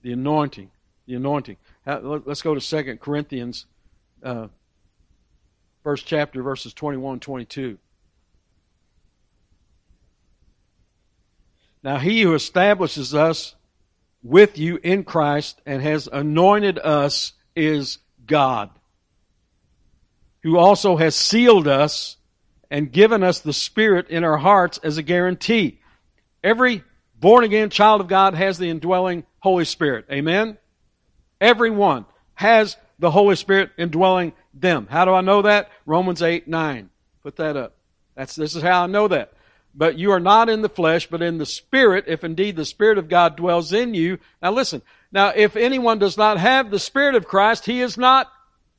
The 0.00 0.12
anointing, 0.12 0.70
the 1.06 1.16
anointing. 1.16 1.58
Let's 1.84 2.40
go 2.40 2.54
to 2.54 2.62
Second 2.62 2.98
Corinthians, 3.00 3.66
uh, 4.22 4.48
first 5.82 6.06
chapter, 6.06 6.42
verses 6.42 6.72
21 6.72 7.20
22. 7.20 7.76
Now 11.82 11.98
he 11.98 12.22
who 12.22 12.34
establishes 12.34 13.14
us 13.14 13.54
with 14.22 14.56
you 14.56 14.80
in 14.82 15.04
Christ 15.04 15.60
and 15.66 15.82
has 15.82 16.08
anointed 16.10 16.78
us 16.78 17.34
is 17.54 17.98
God, 18.28 18.70
who 20.48 20.56
also 20.56 20.96
has 20.96 21.14
sealed 21.14 21.68
us 21.68 22.16
and 22.70 22.90
given 22.90 23.22
us 23.22 23.40
the 23.40 23.52
Spirit 23.52 24.08
in 24.08 24.24
our 24.24 24.38
hearts 24.38 24.78
as 24.82 24.96
a 24.96 25.02
guarantee. 25.02 25.78
Every 26.42 26.82
born 27.20 27.44
again 27.44 27.68
child 27.68 28.00
of 28.00 28.08
God 28.08 28.32
has 28.32 28.56
the 28.56 28.70
indwelling 28.70 29.24
Holy 29.40 29.66
Spirit. 29.66 30.06
Amen? 30.10 30.56
Everyone 31.38 32.06
has 32.32 32.78
the 32.98 33.10
Holy 33.10 33.36
Spirit 33.36 33.72
indwelling 33.76 34.32
them. 34.54 34.86
How 34.88 35.04
do 35.04 35.12
I 35.12 35.20
know 35.20 35.42
that? 35.42 35.70
Romans 35.84 36.22
8, 36.22 36.48
9. 36.48 36.88
Put 37.22 37.36
that 37.36 37.58
up. 37.58 37.76
That's, 38.14 38.34
this 38.34 38.56
is 38.56 38.62
how 38.62 38.84
I 38.84 38.86
know 38.86 39.08
that 39.08 39.34
but 39.74 39.98
you 39.98 40.10
are 40.10 40.18
not 40.18 40.48
in 40.48 40.62
the 40.62 40.68
flesh, 40.68 41.06
but 41.06 41.22
in 41.22 41.38
the 41.38 41.46
Spirit, 41.46 42.06
if 42.08 42.24
indeed 42.24 42.56
the 42.56 42.64
Spirit 42.64 42.98
of 42.98 43.08
God 43.08 43.36
dwells 43.36 43.72
in 43.72 43.94
you. 43.94 44.18
Now 44.42 44.50
listen, 44.50 44.82
now 45.12 45.28
if 45.28 45.54
anyone 45.56 46.00
does 46.00 46.16
not 46.16 46.38
have 46.38 46.70
the 46.70 46.80
Spirit 46.80 47.14
of 47.14 47.28
Christ, 47.28 47.64
he 47.64 47.80
is 47.80 47.96
not 47.96 48.32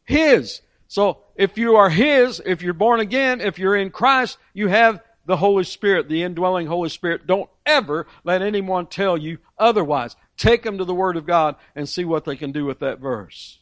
his. 0.04 0.62
So 0.90 1.20
if 1.40 1.58
you 1.58 1.78
are 1.78 1.90
his, 1.90 2.42
if 2.46 2.62
you're 2.62 2.74
born 2.74 3.00
again, 3.00 3.40
if 3.40 3.58
you're 3.58 3.78
in 3.78 3.92
Christ, 3.92 4.38
you 4.54 4.68
have 4.68 5.02
the 5.26 5.38
Holy 5.38 5.64
Spirit, 5.64 6.10
the 6.10 6.22
indwelling 6.22 6.68
Holy 6.68 6.90
Spirit. 6.90 7.26
Don't 7.26 7.50
ever 7.66 8.08
let 8.26 8.42
anyone 8.42 8.88
tell 8.88 9.18
you 9.18 9.38
otherwise. 9.58 10.18
Take 10.36 10.64
them 10.64 10.78
to 10.78 10.84
the 10.84 10.94
Word 10.94 11.16
of 11.16 11.26
God 11.26 11.56
and 11.78 11.88
see 11.88 12.04
what 12.04 12.26
they 12.26 12.36
can 12.36 12.52
do 12.52 12.66
with 12.66 12.80
that 12.80 13.00
verse. 13.00 13.60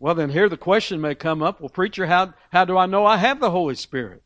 Well, 0.00 0.16
then 0.16 0.30
here 0.30 0.48
the 0.48 0.56
question 0.56 1.00
may 1.00 1.14
come 1.14 1.40
up 1.40 1.60
well, 1.60 1.68
preacher, 1.68 2.06
how, 2.06 2.34
how 2.50 2.64
do 2.64 2.76
I 2.76 2.86
know 2.86 3.06
I 3.06 3.16
have 3.18 3.38
the 3.38 3.52
Holy 3.52 3.76
Spirit? 3.76 4.24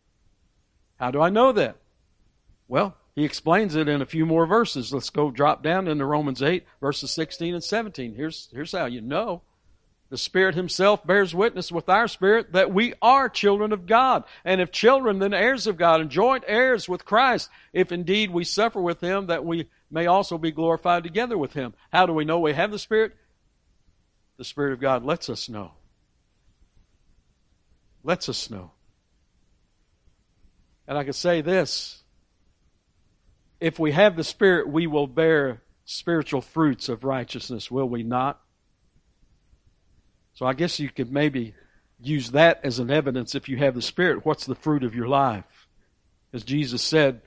How 0.97 1.11
do 1.11 1.21
I 1.21 1.29
know 1.29 1.53
that? 1.53 1.77
Well, 2.69 2.97
he 3.15 3.25
explains 3.25 3.75
it 3.75 3.89
in 3.89 4.01
a 4.01 4.07
few 4.07 4.25
more 4.27 4.47
verses. 4.47 4.93
Let's 4.93 5.11
go 5.11 5.31
drop 5.31 5.63
down 5.63 5.89
into 5.89 6.05
Romans 6.05 6.43
8, 6.43 6.65
verses 6.81 7.11
16 7.11 7.55
and 7.55 7.65
17. 7.65 8.15
Here's, 8.15 8.49
here's 8.53 8.73
how 8.73 8.87
you 8.87 9.01
know. 9.01 9.43
The 10.11 10.19
Spirit 10.19 10.55
Himself 10.55 11.07
bears 11.07 11.35
witness 11.35 11.73
with 11.73 11.89
our 11.89 12.07
spirit 12.07 12.53
that 12.53 12.73
we 12.73 12.93
are 13.01 13.31
children 13.31 13.73
of 13.73 13.87
God. 13.87 14.25
And 14.45 14.61
if 14.61 14.71
children, 14.71 15.19
then 15.21 15.33
heirs 15.33 15.67
of 15.67 15.79
God 15.79 16.03
and 16.03 16.11
joint 16.11 16.45
heirs 16.47 16.87
with 16.89 17.07
Christ, 17.07 17.49
if 17.73 17.93
indeed 17.93 18.31
we 18.31 18.45
suffer 18.45 18.81
with 18.81 19.01
Him, 19.01 19.27
that 19.27 19.45
we 19.45 19.69
may 19.91 20.07
also 20.07 20.37
be 20.37 20.51
glorified 20.51 21.03
together 21.03 21.39
with 21.39 21.55
Him. 21.55 21.73
How 21.91 22.05
do 22.05 22.13
we 22.13 22.27
know 22.27 22.41
we 22.41 22.53
have 22.53 22.71
the 22.71 22.79
Spirit? 22.79 23.17
the 24.43 24.45
Spirit 24.45 24.73
of 24.73 24.81
God 24.81 25.05
lets 25.05 25.31
us 25.31 25.49
know. 25.49 25.71
Lets 28.03 28.29
us 28.29 28.51
know. 28.51 28.73
And 30.89 30.99
I 30.99 31.05
can 31.05 31.13
say 31.13 31.43
this 31.43 32.02
if 33.63 33.79
we 33.79 33.93
have 33.93 34.17
the 34.17 34.25
Spirit, 34.25 34.69
we 34.69 34.89
will 34.89 35.07
bear 35.07 35.63
spiritual 35.85 36.41
fruits 36.41 36.89
of 36.89 37.05
righteousness, 37.05 37.71
will 37.71 37.89
we 37.89 38.03
not? 38.03 38.41
So 40.35 40.47
I 40.47 40.53
guess 40.53 40.81
you 40.81 40.91
could 40.91 41.13
maybe 41.13 41.55
use 42.01 42.33
that 42.33 42.61
as 42.65 42.81
an 42.81 42.91
evidence 42.91 43.37
if 43.37 43.49
you 43.49 43.59
have 43.59 43.75
the 43.75 43.83
Spirit. 43.83 44.27
What's 44.27 44.47
the 44.47 44.57
fruit 44.57 44.83
of 44.83 44.97
your 44.97 45.07
life? 45.07 45.69
As 46.33 46.43
Jesus 46.43 46.83
said, 46.83 47.23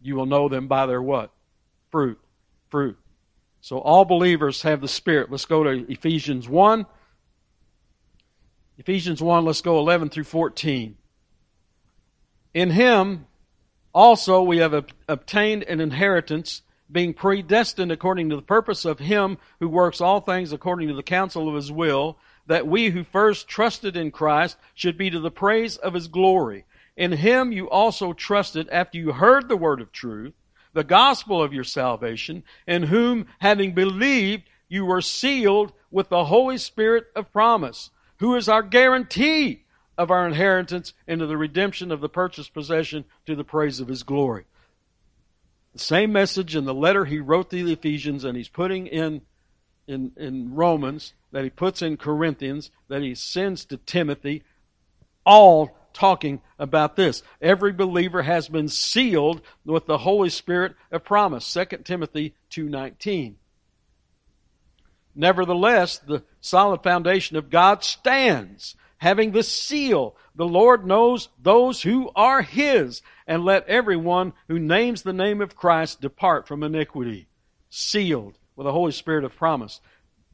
you 0.00 0.14
will 0.14 0.26
know 0.26 0.48
them 0.48 0.68
by 0.68 0.86
their 0.86 1.02
what? 1.02 1.32
Fruit. 1.90 2.20
Fruit. 2.68 2.96
So 3.60 3.78
all 3.78 4.04
believers 4.04 4.62
have 4.62 4.80
the 4.80 4.88
Spirit. 4.88 5.30
Let's 5.30 5.44
go 5.44 5.64
to 5.64 5.90
Ephesians 5.90 6.48
1. 6.48 6.86
Ephesians 8.78 9.20
1, 9.20 9.44
let's 9.44 9.60
go 9.60 9.78
11 9.80 10.08
through 10.10 10.24
14. 10.24 10.96
In 12.54 12.70
Him 12.70 13.26
also 13.94 14.42
we 14.42 14.58
have 14.58 14.86
obtained 15.08 15.64
an 15.64 15.80
inheritance, 15.80 16.62
being 16.90 17.14
predestined 17.14 17.92
according 17.92 18.30
to 18.30 18.36
the 18.36 18.42
purpose 18.42 18.84
of 18.84 18.98
Him 18.98 19.38
who 19.60 19.68
works 19.68 20.00
all 20.00 20.20
things 20.20 20.52
according 20.52 20.88
to 20.88 20.94
the 20.94 21.02
counsel 21.02 21.48
of 21.48 21.54
His 21.54 21.70
will, 21.70 22.16
that 22.46 22.66
we 22.66 22.90
who 22.90 23.04
first 23.04 23.48
trusted 23.48 23.96
in 23.96 24.10
Christ 24.10 24.56
should 24.74 24.98
be 24.98 25.10
to 25.10 25.20
the 25.20 25.30
praise 25.30 25.76
of 25.76 25.94
His 25.94 26.08
glory. 26.08 26.64
In 26.96 27.12
Him 27.12 27.52
you 27.52 27.70
also 27.70 28.12
trusted 28.12 28.68
after 28.70 28.98
you 28.98 29.12
heard 29.12 29.48
the 29.48 29.56
word 29.56 29.80
of 29.80 29.92
truth 29.92 30.34
the 30.72 30.84
gospel 30.84 31.42
of 31.42 31.52
your 31.52 31.64
salvation, 31.64 32.44
in 32.66 32.84
whom, 32.84 33.26
having 33.40 33.72
believed, 33.72 34.44
you 34.68 34.84
were 34.84 35.00
sealed 35.00 35.72
with 35.90 36.08
the 36.08 36.24
Holy 36.24 36.58
Spirit 36.58 37.06
of 37.16 37.32
promise, 37.32 37.90
who 38.18 38.36
is 38.36 38.48
our 38.48 38.62
guarantee 38.62 39.64
of 40.00 40.10
our 40.10 40.26
inheritance 40.26 40.94
into 41.06 41.26
the 41.26 41.36
redemption 41.36 41.92
of 41.92 42.00
the 42.00 42.08
purchased 42.08 42.54
possession 42.54 43.04
to 43.26 43.36
the 43.36 43.44
praise 43.44 43.80
of 43.80 43.88
his 43.88 44.02
glory. 44.02 44.46
The 45.74 45.78
same 45.78 46.10
message 46.10 46.56
in 46.56 46.64
the 46.64 46.72
letter 46.72 47.04
he 47.04 47.18
wrote 47.18 47.50
to 47.50 47.62
the 47.62 47.74
Ephesians 47.74 48.24
and 48.24 48.34
he's 48.34 48.48
putting 48.48 48.86
in, 48.86 49.20
in, 49.86 50.12
in 50.16 50.54
Romans, 50.54 51.12
that 51.32 51.44
he 51.44 51.50
puts 51.50 51.82
in 51.82 51.98
Corinthians, 51.98 52.70
that 52.88 53.02
he 53.02 53.14
sends 53.14 53.66
to 53.66 53.76
Timothy, 53.76 54.42
all 55.26 55.76
talking 55.92 56.40
about 56.58 56.96
this. 56.96 57.22
Every 57.42 57.74
believer 57.74 58.22
has 58.22 58.48
been 58.48 58.68
sealed 58.68 59.42
with 59.66 59.84
the 59.84 59.98
Holy 59.98 60.30
Spirit 60.30 60.76
of 60.90 61.04
promise. 61.04 61.44
2 61.44 61.84
Timothy 61.84 62.34
2:19. 62.48 63.34
Nevertheless, 65.14 65.98
the 65.98 66.22
solid 66.40 66.82
foundation 66.82 67.36
of 67.36 67.50
God 67.50 67.84
stands, 67.84 68.76
having 69.00 69.32
the 69.32 69.42
seal. 69.42 70.14
The 70.34 70.46
Lord 70.46 70.86
knows 70.86 71.30
those 71.40 71.82
who 71.82 72.10
are 72.14 72.42
his, 72.42 73.02
and 73.26 73.44
let 73.44 73.66
everyone 73.66 74.34
who 74.46 74.58
names 74.58 75.02
the 75.02 75.12
name 75.12 75.40
of 75.40 75.56
Christ 75.56 76.00
depart 76.00 76.46
from 76.46 76.62
iniquity. 76.62 77.26
Sealed 77.70 78.38
with 78.56 78.66
the 78.66 78.72
Holy 78.72 78.92
Spirit 78.92 79.24
of 79.24 79.34
promise. 79.34 79.80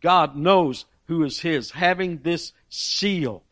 God 0.00 0.36
knows 0.36 0.84
who 1.06 1.22
is 1.22 1.40
his, 1.40 1.70
having 1.70 2.18
this 2.18 2.52
seal 2.68 3.44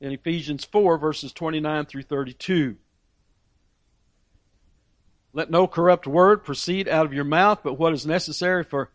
in 0.00 0.12
Ephesians 0.12 0.64
4, 0.66 0.98
verses 0.98 1.32
29 1.32 1.86
through 1.86 2.02
32. 2.02 2.76
Let 5.32 5.50
no 5.50 5.66
corrupt 5.66 6.06
word 6.06 6.44
proceed 6.44 6.88
out 6.88 7.06
of 7.06 7.14
your 7.14 7.24
mouth, 7.24 7.60
but 7.62 7.78
what 7.78 7.94
is 7.94 8.06
necessary 8.06 8.64
for 8.64 8.90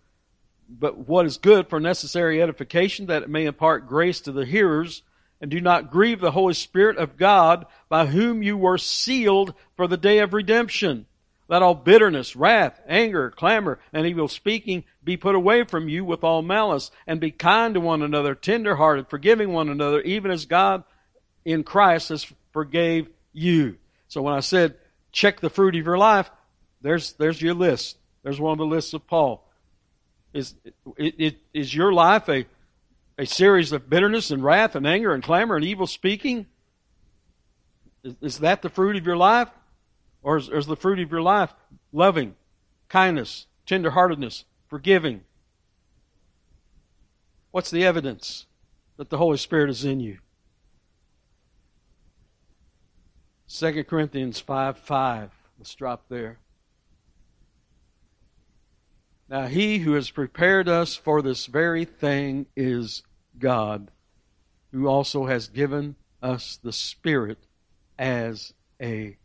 but 0.69 0.97
what 0.97 1.25
is 1.25 1.37
good 1.37 1.67
for 1.67 1.79
necessary 1.79 2.41
edification, 2.41 3.07
that 3.07 3.23
it 3.23 3.29
may 3.29 3.45
impart 3.45 3.87
grace 3.87 4.21
to 4.21 4.31
the 4.31 4.45
hearers, 4.45 5.03
and 5.43 5.51
do 5.51 5.59
not 5.59 5.91
grieve 5.91 6.21
the 6.21 6.31
Holy 6.31 6.53
Spirit 6.53 6.95
of 6.95 7.17
God, 7.17 7.65
by 7.89 8.05
whom 8.05 8.41
you 8.41 8.55
were 8.55 8.77
sealed 8.77 9.53
for 9.75 9.89
the 9.89 9.97
day 9.97 10.19
of 10.19 10.33
redemption. 10.33 11.05
Let 11.49 11.61
all 11.61 11.75
bitterness, 11.75 12.33
wrath, 12.33 12.79
anger, 12.87 13.29
clamor, 13.29 13.77
and 13.91 14.07
evil 14.07 14.29
speaking 14.29 14.85
be 15.03 15.17
put 15.17 15.35
away 15.35 15.65
from 15.65 15.89
you 15.89 16.05
with 16.05 16.23
all 16.23 16.41
malice, 16.41 16.91
and 17.05 17.19
be 17.19 17.29
kind 17.29 17.73
to 17.73 17.81
one 17.81 18.01
another, 18.01 18.35
tender 18.35 18.77
hearted, 18.77 19.09
forgiving 19.09 19.51
one 19.51 19.67
another, 19.67 19.99
even 20.03 20.31
as 20.31 20.45
God 20.45 20.85
in 21.43 21.65
Christ 21.65 22.07
has 22.07 22.25
forgave 22.53 23.09
you. 23.33 23.75
So 24.07 24.21
when 24.21 24.35
I 24.35 24.39
said 24.39 24.75
check 25.11 25.41
the 25.41 25.49
fruit 25.49 25.75
of 25.75 25.85
your 25.85 25.97
life, 25.97 26.31
there's 26.81 27.13
there's 27.13 27.41
your 27.41 27.53
list. 27.53 27.97
There's 28.23 28.39
one 28.39 28.53
of 28.53 28.59
the 28.59 28.65
lists 28.65 28.93
of 28.93 29.05
Paul. 29.07 29.45
Is 30.33 30.55
it, 30.95 31.15
it, 31.17 31.35
is 31.53 31.75
your 31.75 31.91
life 31.91 32.29
a 32.29 32.45
a 33.17 33.25
series 33.25 33.71
of 33.71 33.89
bitterness 33.89 34.31
and 34.31 34.43
wrath 34.43 34.75
and 34.75 34.87
anger 34.87 35.13
and 35.13 35.23
clamor 35.23 35.55
and 35.55 35.65
evil 35.65 35.87
speaking? 35.87 36.47
Is, 38.03 38.15
is 38.21 38.39
that 38.39 38.61
the 38.61 38.69
fruit 38.69 38.95
of 38.95 39.05
your 39.05 39.17
life? 39.17 39.49
Or 40.21 40.37
is, 40.37 40.49
is 40.49 40.65
the 40.65 40.75
fruit 40.75 40.99
of 40.99 41.11
your 41.11 41.21
life 41.21 41.53
loving, 41.91 42.35
kindness, 42.89 43.47
tenderheartedness, 43.67 44.45
forgiving? 44.67 45.23
What's 47.51 47.69
the 47.69 47.85
evidence 47.85 48.47
that 48.97 49.09
the 49.09 49.17
Holy 49.17 49.37
Spirit 49.37 49.69
is 49.69 49.85
in 49.85 49.99
you? 49.99 50.17
2 53.47 53.83
Corinthians 53.83 54.39
5 54.39 54.79
5. 54.79 55.31
Let's 55.59 55.75
drop 55.75 56.05
there. 56.09 56.39
Now, 59.29 59.47
he 59.47 59.79
who 59.79 59.93
has 59.93 60.09
prepared 60.11 60.67
us 60.67 60.95
for 60.95 61.21
this 61.21 61.45
very 61.45 61.85
thing 61.85 62.45
is 62.55 63.03
God, 63.39 63.89
who 64.71 64.87
also 64.87 65.25
has 65.25 65.47
given 65.47 65.95
us 66.21 66.59
the 66.61 66.73
Spirit 66.73 67.39
as 67.97 68.53
a 68.81 69.17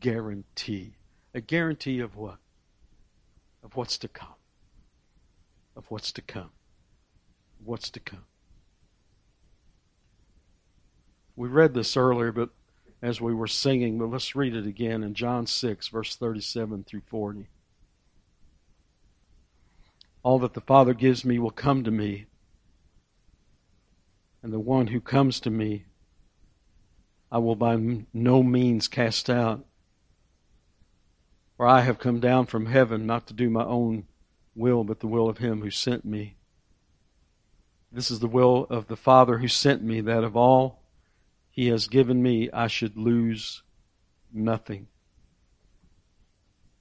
guarantee. 0.00 0.94
A 1.34 1.40
guarantee 1.40 2.00
of 2.00 2.16
what? 2.16 2.38
Of 3.62 3.76
what's 3.76 3.98
to 3.98 4.08
come. 4.08 4.28
Of 5.76 5.90
what's 5.90 6.12
to 6.12 6.22
come. 6.22 6.50
What's 7.64 7.90
to 7.90 8.00
come. 8.00 8.24
We 11.36 11.48
read 11.48 11.74
this 11.74 11.96
earlier, 11.96 12.32
but 12.32 12.50
as 13.02 13.20
we 13.20 13.34
were 13.34 13.48
singing, 13.48 13.98
but 13.98 14.10
let's 14.10 14.36
read 14.36 14.54
it 14.54 14.66
again 14.66 15.02
in 15.02 15.14
John 15.14 15.46
6, 15.46 15.88
verse 15.88 16.16
37 16.16 16.84
through 16.84 17.02
40. 17.06 17.48
All 20.24 20.40
that 20.40 20.54
the 20.54 20.60
Father 20.60 20.94
gives 20.94 21.24
me 21.24 21.38
will 21.38 21.50
come 21.50 21.84
to 21.84 21.90
me, 21.92 22.26
and 24.42 24.52
the 24.52 24.58
one 24.58 24.88
who 24.88 25.00
comes 25.00 25.38
to 25.40 25.50
me 25.50 25.84
I 27.30 27.38
will 27.38 27.56
by 27.56 27.76
no 28.12 28.42
means 28.42 28.88
cast 28.88 29.28
out. 29.28 29.64
For 31.56 31.66
I 31.66 31.82
have 31.82 31.98
come 31.98 32.20
down 32.20 32.46
from 32.46 32.66
heaven 32.66 33.06
not 33.06 33.26
to 33.26 33.34
do 33.34 33.50
my 33.50 33.64
own 33.64 34.06
will, 34.54 34.82
but 34.82 35.00
the 35.00 35.06
will 35.06 35.28
of 35.28 35.38
him 35.38 35.60
who 35.60 35.70
sent 35.70 36.04
me. 36.04 36.36
This 37.92 38.10
is 38.10 38.20
the 38.20 38.26
will 38.26 38.66
of 38.70 38.86
the 38.86 38.96
Father 38.96 39.38
who 39.38 39.48
sent 39.48 39.82
me, 39.82 40.00
that 40.00 40.24
of 40.24 40.36
all 40.36 40.80
he 41.50 41.68
has 41.68 41.86
given 41.86 42.22
me, 42.22 42.50
I 42.50 42.66
should 42.66 42.96
lose 42.96 43.62
nothing, 44.32 44.88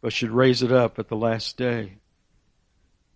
but 0.02 0.14
should 0.14 0.32
raise 0.32 0.64
it 0.64 0.72
up 0.72 0.98
at 0.98 1.10
the 1.10 1.18
last 1.18 1.58
day. 1.58 1.98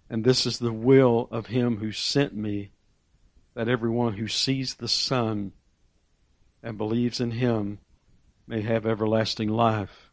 And 0.10 0.24
this 0.24 0.46
is 0.46 0.60
the 0.60 0.72
will 0.72 1.28
of 1.32 1.48
him 1.48 1.78
who 1.78 1.92
sent 1.92 2.36
me, 2.36 2.72
that 3.54 3.68
everyone 3.68 4.14
who 4.14 4.28
sees 4.28 4.76
the 4.76 4.88
Son 4.88 5.52
and 6.64 6.78
believes 6.78 7.20
in 7.20 7.32
him 7.32 7.80
may 8.48 8.62
have 8.62 8.86
everlasting 8.86 9.50
life, 9.50 10.10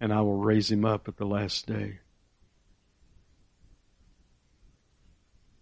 and 0.00 0.12
I 0.12 0.20
will 0.20 0.38
raise 0.38 0.70
him 0.70 0.84
up 0.84 1.08
at 1.08 1.16
the 1.16 1.26
last 1.26 1.66
day. 1.66 1.98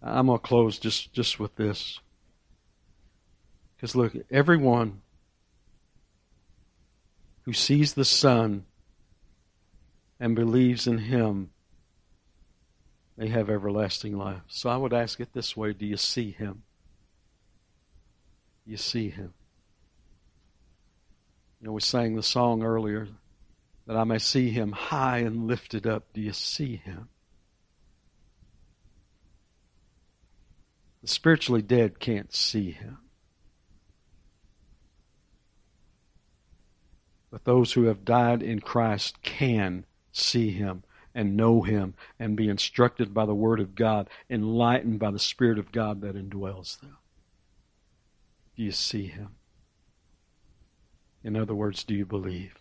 I'm 0.03 0.27
going 0.27 0.39
to 0.39 0.47
close 0.47 0.79
just, 0.79 1.15
just 1.15 1.41
with 1.41 1.57
this. 1.57 2.01
Because 3.77 3.97
look, 3.97 4.13
everyone 4.31 5.01
who 7.45 7.55
sees 7.55 7.95
the 7.95 8.05
Son 8.05 8.67
and 10.21 10.37
believes 10.37 10.87
in 10.87 10.99
Him 10.99 11.51
may 13.17 13.29
have 13.29 13.51
everlasting 13.51 14.17
life. 14.17 14.43
So 14.49 14.69
I 14.69 14.77
would 14.77 14.93
ask 14.93 15.21
it 15.21 15.33
this 15.33 15.57
way 15.57 15.73
Do 15.73 15.87
you 15.87 15.97
see 15.97 16.31
Him? 16.31 16.63
You 18.67 18.77
see 18.77 19.09
Him. 19.11 19.35
You 21.61 21.69
know, 21.69 21.73
we 21.73 21.81
sang 21.81 22.17
the 22.17 22.23
song 22.23 22.63
earlier 22.63 23.09
that 23.87 23.97
I 23.97 24.05
may 24.05 24.19
see 24.19 24.51
Him 24.51 24.73
high 24.73 25.19
and 25.19 25.47
lifted 25.47 25.87
up. 25.87 26.13
Do 26.13 26.21
you 26.21 26.33
see 26.33 26.77
Him? 26.77 27.09
The 31.03 31.09
spiritually 31.09 31.63
dead 31.63 32.01
can't 32.01 32.35
see 32.35 32.71
Him. 32.71 32.99
But 37.35 37.45
those 37.45 37.73
who 37.73 37.87
have 37.87 38.05
died 38.05 38.45
in 38.45 38.61
Christ 38.61 39.21
can 39.23 39.87
see 40.13 40.53
him 40.53 40.84
and 41.15 41.37
know 41.37 41.63
him 41.63 41.95
and 42.19 42.37
be 42.37 42.49
instructed 42.49 43.15
by 43.15 43.25
the 43.25 43.35
Word 43.35 43.61
of 43.61 43.75
God, 43.75 44.09
enlightened 44.29 44.99
by 44.99 45.11
the 45.11 45.19
Spirit 45.19 45.59
of 45.59 45.73
God 45.73 46.01
that 46.01 46.17
indwells 46.17 46.81
them. 46.81 46.97
Do 48.57 48.63
you 48.63 48.73
see 48.73 49.07
him? 49.07 49.37
In 51.23 51.37
other 51.37 51.55
words, 51.55 51.85
do 51.85 51.95
you 51.95 52.05
believe? 52.05 52.55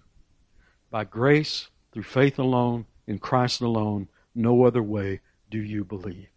By 0.90 1.04
grace, 1.04 1.70
through 1.92 2.04
faith 2.04 2.40
alone, 2.40 2.86
in 3.08 3.20
Christ 3.20 3.62
alone, 3.62 4.08
no 4.34 4.64
other 4.64 4.82
way 4.82 5.20
do 5.50 5.60
you 5.60 5.84
believe. 5.84 6.28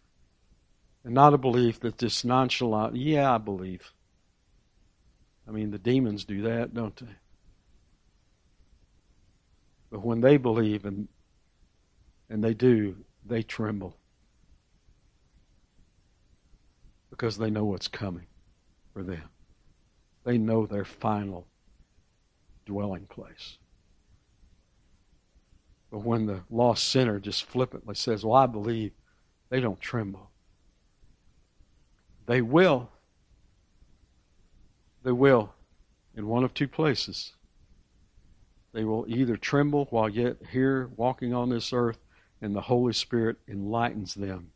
And 1.03 1.13
not 1.13 1.33
a 1.33 1.37
belief 1.37 1.79
that 1.79 1.99
this 1.99 2.25
nonchalant, 2.25 2.95
yeah, 2.95 3.33
I 3.33 3.37
believe. 3.37 3.91
I 5.47 5.51
mean, 5.51 5.71
the 5.71 5.77
demons 5.77 6.25
do 6.25 6.41
that, 6.41 6.73
don't 6.73 6.95
they? 6.97 7.15
But 9.89 10.03
when 10.03 10.19
they 10.19 10.35
believe 10.35 10.83
and 10.83 11.07
and 12.29 12.43
they 12.43 12.53
do, 12.53 12.95
they 13.25 13.43
tremble. 13.43 13.95
Because 17.09 17.37
they 17.37 17.49
know 17.49 17.65
what's 17.65 17.87
coming 17.87 18.27
for 18.93 19.03
them. 19.03 19.29
They 20.23 20.37
know 20.37 20.65
their 20.65 20.85
final 20.85 21.47
dwelling 22.65 23.05
place. 23.05 23.57
But 25.89 25.99
when 25.99 26.25
the 26.25 26.41
lost 26.49 26.87
sinner 26.89 27.19
just 27.19 27.45
flippantly 27.45 27.95
says, 27.95 28.25
Well, 28.25 28.35
I 28.35 28.45
believe, 28.45 28.91
they 29.49 29.59
don't 29.59 29.79
tremble. 29.79 30.29
They 32.25 32.41
will. 32.41 32.89
They 35.03 35.13
will 35.13 35.53
in 36.15 36.27
one 36.27 36.43
of 36.43 36.53
two 36.53 36.67
places. 36.67 37.33
They 38.73 38.83
will 38.83 39.05
either 39.07 39.37
tremble 39.37 39.87
while 39.89 40.09
yet 40.09 40.37
here 40.51 40.89
walking 40.97 41.33
on 41.33 41.49
this 41.49 41.71
earth, 41.71 41.99
and 42.41 42.55
the 42.55 42.61
Holy 42.61 42.93
Spirit 42.93 43.37
enlightens 43.47 44.13
them. 44.13 44.51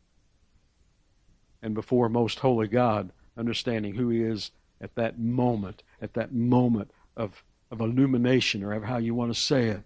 And 1.62 1.74
before 1.74 2.08
most 2.08 2.40
holy 2.40 2.68
God, 2.68 3.10
understanding 3.36 3.94
who 3.94 4.08
He 4.08 4.22
is 4.22 4.50
at 4.80 4.94
that 4.96 5.18
moment, 5.18 5.82
at 6.00 6.14
that 6.14 6.32
moment 6.32 6.90
of, 7.16 7.44
of 7.70 7.80
illumination, 7.80 8.62
or 8.62 8.80
how 8.80 8.98
you 8.98 9.14
want 9.14 9.32
to 9.32 9.40
say 9.40 9.68
it, 9.68 9.82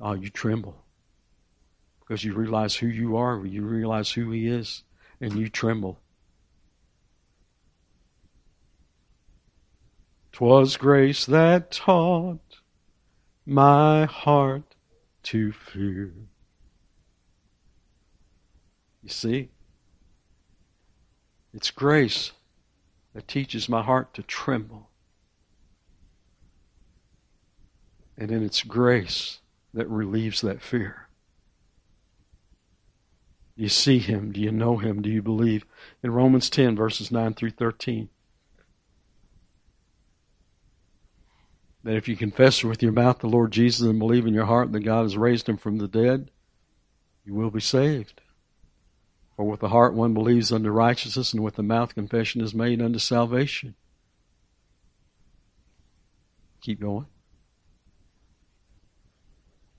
oh, 0.00 0.12
you 0.12 0.28
tremble. 0.28 0.76
Because 2.00 2.22
you 2.22 2.34
realize 2.34 2.76
who 2.76 2.86
you 2.86 3.16
are, 3.16 3.44
you 3.46 3.62
realize 3.62 4.10
who 4.10 4.30
He 4.30 4.46
is, 4.46 4.82
and 5.20 5.32
you 5.34 5.48
tremble. 5.48 5.98
Twas 10.32 10.76
grace 10.76 11.24
that 11.26 11.70
taught 11.70 12.40
my 13.46 14.04
heart 14.04 14.74
to 15.22 15.52
fear. 15.52 16.12
You 19.04 19.10
see? 19.10 19.50
It's 21.52 21.70
grace 21.70 22.32
that 23.12 23.28
teaches 23.28 23.68
my 23.68 23.82
heart 23.82 24.14
to 24.14 24.22
tremble. 24.22 24.88
And 28.16 28.30
then 28.30 28.42
it's 28.42 28.62
grace 28.62 29.40
that 29.74 29.88
relieves 29.90 30.40
that 30.40 30.62
fear. 30.62 31.08
Do 33.56 33.62
you 33.62 33.68
see 33.68 33.98
him? 33.98 34.32
Do 34.32 34.40
you 34.40 34.50
know 34.50 34.78
him? 34.78 35.02
Do 35.02 35.10
you 35.10 35.20
believe? 35.22 35.66
In 36.02 36.10
Romans 36.10 36.48
10, 36.48 36.74
verses 36.74 37.12
9 37.12 37.34
through 37.34 37.50
13, 37.50 38.08
that 41.84 41.96
if 41.96 42.08
you 42.08 42.16
confess 42.16 42.64
with 42.64 42.82
your 42.82 42.92
mouth 42.92 43.18
the 43.18 43.28
Lord 43.28 43.52
Jesus 43.52 43.86
and 43.86 43.98
believe 43.98 44.26
in 44.26 44.34
your 44.34 44.46
heart 44.46 44.72
that 44.72 44.80
God 44.80 45.02
has 45.02 45.18
raised 45.18 45.48
him 45.48 45.58
from 45.58 45.76
the 45.76 45.88
dead, 45.88 46.30
you 47.24 47.34
will 47.34 47.50
be 47.50 47.60
saved. 47.60 48.22
For 49.36 49.44
with 49.44 49.60
the 49.60 49.68
heart 49.68 49.94
one 49.94 50.14
believes 50.14 50.52
unto 50.52 50.70
righteousness, 50.70 51.32
and 51.32 51.42
with 51.42 51.56
the 51.56 51.62
mouth 51.62 51.94
confession 51.94 52.40
is 52.40 52.54
made 52.54 52.80
unto 52.80 52.98
salvation. 52.98 53.74
Keep 56.60 56.80
going. 56.80 57.06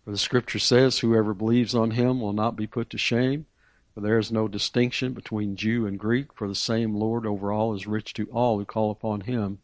For 0.03 0.11
the 0.11 0.17
scripture 0.17 0.59
says, 0.59 0.99
Whoever 0.99 1.33
believes 1.33 1.73
on 1.73 1.91
him 1.91 2.19
will 2.19 2.33
not 2.33 2.55
be 2.55 2.67
put 2.67 2.89
to 2.91 2.97
shame, 2.97 3.45
for 3.93 4.01
there 4.01 4.19
is 4.19 4.31
no 4.31 4.47
distinction 4.47 5.13
between 5.13 5.55
Jew 5.55 5.87
and 5.87 5.97
Greek, 5.97 6.33
for 6.33 6.47
the 6.47 6.55
same 6.55 6.93
Lord 6.93 7.25
over 7.25 7.51
all 7.51 7.73
is 7.73 7.87
rich 7.87 8.13
to 8.15 8.25
all 8.27 8.59
who 8.59 8.65
call 8.65 8.91
upon 8.91 9.21
him 9.21 9.59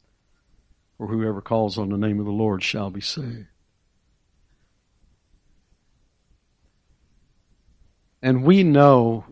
for 1.02 1.08
whoever 1.08 1.42
calls 1.42 1.80
on 1.80 1.90
the 1.90 1.98
name 1.98 2.20
of 2.20 2.28
the 2.28 2.32
Lord 2.32 2.62
shall 2.62 2.92
be 2.92 3.02
saved. 3.02 3.48
And 8.22 8.44
we 8.44 8.62
know 8.62 9.26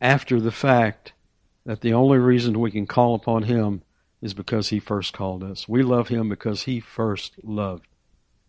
after 0.00 0.40
the 0.40 0.52
fact 0.52 1.12
that 1.64 1.80
the 1.80 1.92
only 1.92 2.18
reason 2.18 2.60
we 2.60 2.70
can 2.70 2.86
call 2.86 3.14
upon 3.14 3.44
Him 3.44 3.82
is 4.22 4.34
because 4.34 4.68
He 4.68 4.80
first 4.80 5.12
called 5.12 5.42
us. 5.42 5.68
We 5.68 5.82
love 5.82 6.08
Him 6.08 6.28
because 6.28 6.62
He 6.62 6.80
first 6.80 7.34
loved 7.42 7.86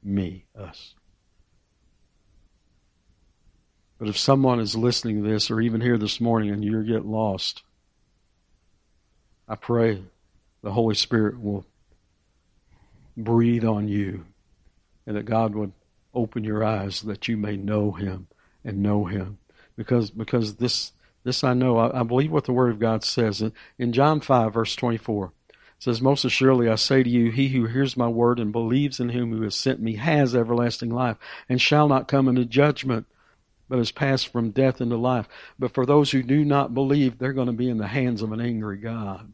me, 0.03 0.45
us. 0.57 0.95
But 3.97 4.07
if 4.07 4.17
someone 4.17 4.61
is 4.61 4.75
listening 4.75 5.23
to 5.23 5.29
this 5.29 5.51
or 5.51 5.59
even 5.59 5.81
here 5.81 5.97
this 5.97 6.21
morning 6.21 6.51
and 6.51 6.63
you 6.63 6.83
get 6.83 7.05
lost, 7.05 7.63
I 9.47 9.55
pray 9.55 10.03
the 10.61 10.71
Holy 10.71 10.95
Spirit 10.95 11.41
will 11.41 11.65
breathe 13.17 13.65
on 13.65 13.89
you 13.89 14.25
and 15.05 15.17
that 15.17 15.25
God 15.25 15.53
would 15.55 15.73
open 16.13 16.43
your 16.43 16.63
eyes 16.63 17.01
that 17.01 17.27
you 17.27 17.35
may 17.35 17.57
know 17.57 17.91
him 17.91 18.27
and 18.63 18.81
know 18.81 19.05
him 19.05 19.37
because 19.75 20.09
because 20.09 20.55
this 20.55 20.91
this 21.23 21.43
I 21.43 21.53
know 21.53 21.77
I, 21.77 21.99
I 21.99 22.03
believe 22.03 22.31
what 22.31 22.45
the 22.45 22.53
word 22.53 22.71
of 22.71 22.79
God 22.79 23.03
says 23.03 23.41
in, 23.41 23.53
in 23.77 23.93
John 23.93 24.21
5 24.21 24.53
verse 24.53 24.75
24 24.75 25.31
says, 25.79 26.01
Most 26.01 26.25
assuredly 26.25 26.69
I 26.69 26.75
say 26.75 27.03
to 27.03 27.09
you, 27.09 27.31
he 27.31 27.49
who 27.49 27.65
hears 27.65 27.97
my 27.97 28.07
word 28.07 28.39
and 28.39 28.51
believes 28.51 28.99
in 28.99 29.09
him 29.09 29.31
who 29.31 29.41
has 29.43 29.55
sent 29.55 29.81
me 29.81 29.95
has 29.95 30.35
everlasting 30.35 30.89
life, 30.89 31.17
and 31.47 31.59
shall 31.59 31.87
not 31.87 32.07
come 32.07 32.27
into 32.27 32.45
judgment, 32.45 33.07
but 33.69 33.77
has 33.77 33.91
passed 33.91 34.27
from 34.27 34.51
death 34.51 34.81
into 34.81 34.97
life. 34.97 35.27
But 35.57 35.73
for 35.73 35.85
those 35.85 36.11
who 36.11 36.21
do 36.21 36.43
not 36.43 36.73
believe, 36.73 37.17
they're 37.17 37.33
going 37.33 37.47
to 37.47 37.53
be 37.53 37.69
in 37.69 37.77
the 37.77 37.87
hands 37.87 38.21
of 38.21 38.31
an 38.31 38.41
angry 38.41 38.77
God. 38.77 39.33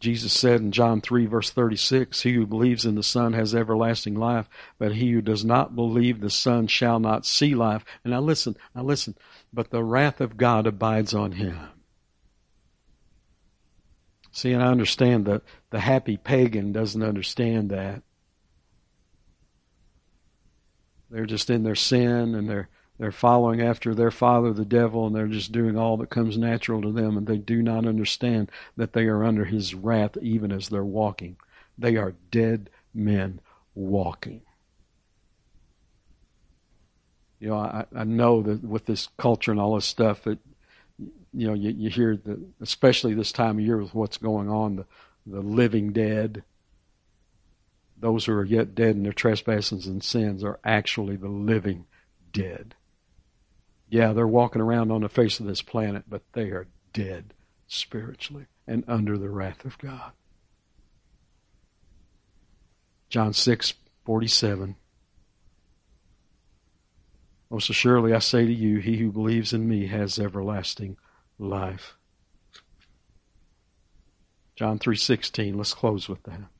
Jesus 0.00 0.32
said 0.32 0.60
in 0.60 0.70
John 0.70 1.00
3, 1.00 1.26
verse 1.26 1.50
36, 1.50 2.22
He 2.22 2.32
who 2.32 2.46
believes 2.46 2.84
in 2.84 2.94
the 2.94 3.02
Son 3.02 3.32
has 3.32 3.54
everlasting 3.54 4.14
life, 4.14 4.48
but 4.78 4.94
he 4.94 5.10
who 5.10 5.20
does 5.20 5.44
not 5.44 5.74
believe 5.74 6.20
the 6.20 6.30
Son 6.30 6.68
shall 6.68 7.00
not 7.00 7.26
see 7.26 7.54
life. 7.54 7.84
And 8.04 8.12
now 8.12 8.20
listen, 8.20 8.56
now 8.74 8.84
listen, 8.84 9.16
but 9.52 9.70
the 9.70 9.82
wrath 9.82 10.20
of 10.20 10.36
God 10.36 10.68
abides 10.68 11.14
on 11.14 11.32
him. 11.32 11.58
See, 14.30 14.52
and 14.52 14.62
I 14.62 14.68
understand 14.68 15.26
that 15.26 15.42
the 15.70 15.80
happy 15.80 16.16
pagan 16.16 16.70
doesn't 16.70 17.02
understand 17.02 17.70
that. 17.70 18.02
They're 21.10 21.26
just 21.26 21.50
in 21.50 21.64
their 21.64 21.74
sin 21.74 22.36
and 22.36 22.48
they're 22.48 22.68
they're 22.98 23.12
following 23.12 23.62
after 23.62 23.94
their 23.94 24.10
father, 24.10 24.52
the 24.52 24.64
devil, 24.64 25.06
and 25.06 25.14
they're 25.14 25.28
just 25.28 25.52
doing 25.52 25.78
all 25.78 25.96
that 25.98 26.10
comes 26.10 26.36
natural 26.36 26.82
to 26.82 26.92
them, 26.92 27.16
and 27.16 27.26
they 27.26 27.38
do 27.38 27.62
not 27.62 27.86
understand 27.86 28.50
that 28.76 28.92
they 28.92 29.04
are 29.04 29.24
under 29.24 29.44
his 29.44 29.74
wrath 29.74 30.16
even 30.20 30.50
as 30.50 30.68
they're 30.68 30.84
walking. 30.84 31.36
They 31.78 31.96
are 31.96 32.14
dead 32.30 32.70
men 32.92 33.40
walking. 33.74 34.42
You 37.38 37.50
know, 37.50 37.56
I, 37.56 37.84
I 37.94 38.02
know 38.02 38.42
that 38.42 38.64
with 38.64 38.86
this 38.86 39.08
culture 39.16 39.52
and 39.52 39.60
all 39.60 39.76
this 39.76 39.84
stuff, 39.84 40.24
that 40.24 40.40
you 40.98 41.46
know, 41.46 41.54
you, 41.54 41.70
you 41.70 41.90
hear 41.90 42.16
that, 42.16 42.40
especially 42.60 43.14
this 43.14 43.30
time 43.30 43.58
of 43.58 43.64
year 43.64 43.76
with 43.76 43.94
what's 43.94 44.16
going 44.16 44.48
on, 44.48 44.76
the, 44.76 44.86
the 45.24 45.40
living 45.40 45.92
dead, 45.92 46.42
those 47.96 48.24
who 48.24 48.32
are 48.32 48.44
yet 48.44 48.74
dead 48.74 48.96
in 48.96 49.04
their 49.04 49.12
trespasses 49.12 49.86
and 49.86 50.02
sins 50.02 50.42
are 50.42 50.58
actually 50.64 51.14
the 51.14 51.28
living 51.28 51.86
dead. 52.32 52.74
Yeah, 53.90 54.12
they're 54.12 54.26
walking 54.26 54.60
around 54.60 54.90
on 54.90 55.00
the 55.00 55.08
face 55.08 55.40
of 55.40 55.46
this 55.46 55.62
planet, 55.62 56.04
but 56.08 56.22
they 56.32 56.50
are 56.50 56.66
dead 56.92 57.34
spiritually 57.66 58.46
and 58.66 58.84
under 58.86 59.16
the 59.16 59.30
wrath 59.30 59.64
of 59.64 59.78
God. 59.78 60.12
John 63.08 63.32
6, 63.32 63.74
47. 64.04 64.76
Most 67.50 67.70
assuredly 67.70 68.12
I 68.12 68.18
say 68.18 68.44
to 68.44 68.52
you, 68.52 68.78
he 68.78 68.98
who 68.98 69.10
believes 69.10 69.54
in 69.54 69.66
me 69.66 69.86
has 69.86 70.18
everlasting 70.18 70.98
life. 71.38 71.96
John 74.54 74.78
3:16, 74.78 75.56
let's 75.56 75.72
close 75.72 76.08
with 76.08 76.22
that. 76.24 76.50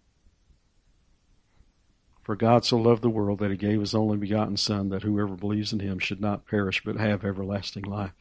For 2.28 2.36
God 2.36 2.66
so 2.66 2.76
loved 2.76 3.00
the 3.00 3.08
world 3.08 3.38
that 3.38 3.50
he 3.50 3.56
gave 3.56 3.80
his 3.80 3.94
only 3.94 4.18
begotten 4.18 4.58
Son, 4.58 4.90
that 4.90 5.02
whoever 5.02 5.34
believes 5.34 5.72
in 5.72 5.80
him 5.80 5.98
should 5.98 6.20
not 6.20 6.46
perish 6.46 6.82
but 6.84 6.98
have 6.98 7.24
everlasting 7.24 7.84
life. 7.84 8.12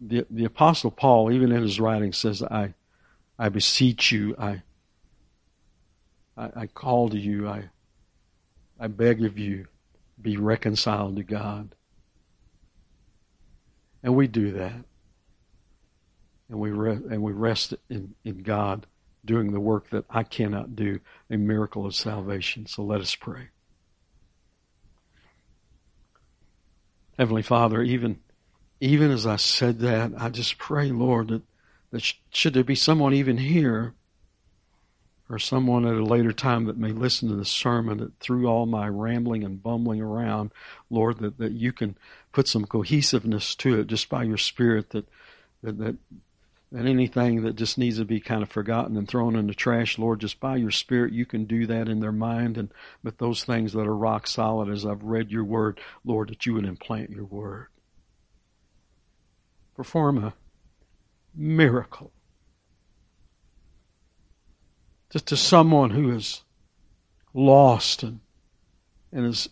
The, 0.00 0.24
the 0.30 0.46
Apostle 0.46 0.90
Paul, 0.90 1.30
even 1.30 1.52
in 1.52 1.60
his 1.60 1.78
writing, 1.78 2.14
says, 2.14 2.42
I, 2.42 2.72
I 3.38 3.50
beseech 3.50 4.12
you, 4.12 4.34
I, 4.38 4.62
I, 6.34 6.50
I 6.56 6.66
call 6.68 7.10
to 7.10 7.18
you, 7.18 7.46
I, 7.46 7.64
I 8.80 8.86
beg 8.86 9.22
of 9.22 9.38
you, 9.38 9.66
be 10.18 10.38
reconciled 10.38 11.16
to 11.16 11.24
God. 11.24 11.74
And 14.02 14.16
we 14.16 14.26
do 14.26 14.52
that. 14.52 14.84
And 16.48 16.58
we, 16.58 16.70
re- 16.70 16.92
and 16.92 17.22
we 17.22 17.32
rest 17.32 17.74
in, 17.90 18.14
in 18.24 18.38
God 18.38 18.86
doing 19.24 19.52
the 19.52 19.60
work 19.60 19.90
that 19.90 20.04
I 20.10 20.22
cannot 20.22 20.74
do, 20.74 21.00
a 21.30 21.36
miracle 21.36 21.86
of 21.86 21.94
salvation. 21.94 22.66
So 22.66 22.82
let 22.82 23.00
us 23.00 23.14
pray. 23.14 23.48
Heavenly 27.18 27.42
Father, 27.42 27.82
even 27.82 28.18
even 28.80 29.12
as 29.12 29.28
I 29.28 29.36
said 29.36 29.78
that, 29.80 30.10
I 30.18 30.28
just 30.28 30.58
pray, 30.58 30.90
Lord, 30.90 31.28
that, 31.28 31.42
that 31.92 32.14
should 32.32 32.52
there 32.52 32.64
be 32.64 32.74
someone 32.74 33.14
even 33.14 33.38
here 33.38 33.94
or 35.30 35.38
someone 35.38 35.86
at 35.86 35.94
a 35.94 36.04
later 36.04 36.32
time 36.32 36.64
that 36.64 36.76
may 36.76 36.90
listen 36.90 37.28
to 37.28 37.36
the 37.36 37.44
sermon 37.44 37.98
that 37.98 38.18
through 38.18 38.48
all 38.48 38.66
my 38.66 38.88
rambling 38.88 39.44
and 39.44 39.62
bumbling 39.62 40.00
around, 40.00 40.50
Lord, 40.90 41.20
that, 41.20 41.38
that 41.38 41.52
you 41.52 41.72
can 41.72 41.96
put 42.32 42.48
some 42.48 42.64
cohesiveness 42.64 43.54
to 43.56 43.78
it 43.78 43.86
just 43.86 44.08
by 44.08 44.24
your 44.24 44.36
Spirit 44.36 44.90
that, 44.90 45.06
that, 45.62 45.78
that 45.78 45.96
and 46.74 46.88
anything 46.88 47.42
that 47.42 47.56
just 47.56 47.76
needs 47.76 47.98
to 47.98 48.04
be 48.04 48.18
kind 48.18 48.42
of 48.42 48.48
forgotten 48.48 48.96
and 48.96 49.06
thrown 49.06 49.36
in 49.36 49.46
the 49.46 49.54
trash, 49.54 49.98
Lord, 49.98 50.20
just 50.20 50.40
by 50.40 50.56
your 50.56 50.70
Spirit, 50.70 51.12
you 51.12 51.26
can 51.26 51.44
do 51.44 51.66
that 51.66 51.86
in 51.86 52.00
their 52.00 52.12
mind. 52.12 52.56
And 52.56 52.70
with 53.02 53.18
those 53.18 53.44
things 53.44 53.74
that 53.74 53.86
are 53.86 53.94
rock 53.94 54.26
solid, 54.26 54.70
as 54.70 54.86
I've 54.86 55.02
read 55.02 55.30
your 55.30 55.44
word, 55.44 55.80
Lord, 56.04 56.30
that 56.30 56.46
you 56.46 56.54
would 56.54 56.64
implant 56.64 57.10
your 57.10 57.24
word. 57.24 57.66
Perform 59.76 60.24
a 60.24 60.34
miracle. 61.34 62.10
Just 65.10 65.26
to 65.26 65.36
someone 65.36 65.90
who 65.90 66.10
is 66.10 66.42
lost 67.34 68.02
and, 68.02 68.20
and 69.12 69.26
is 69.26 69.50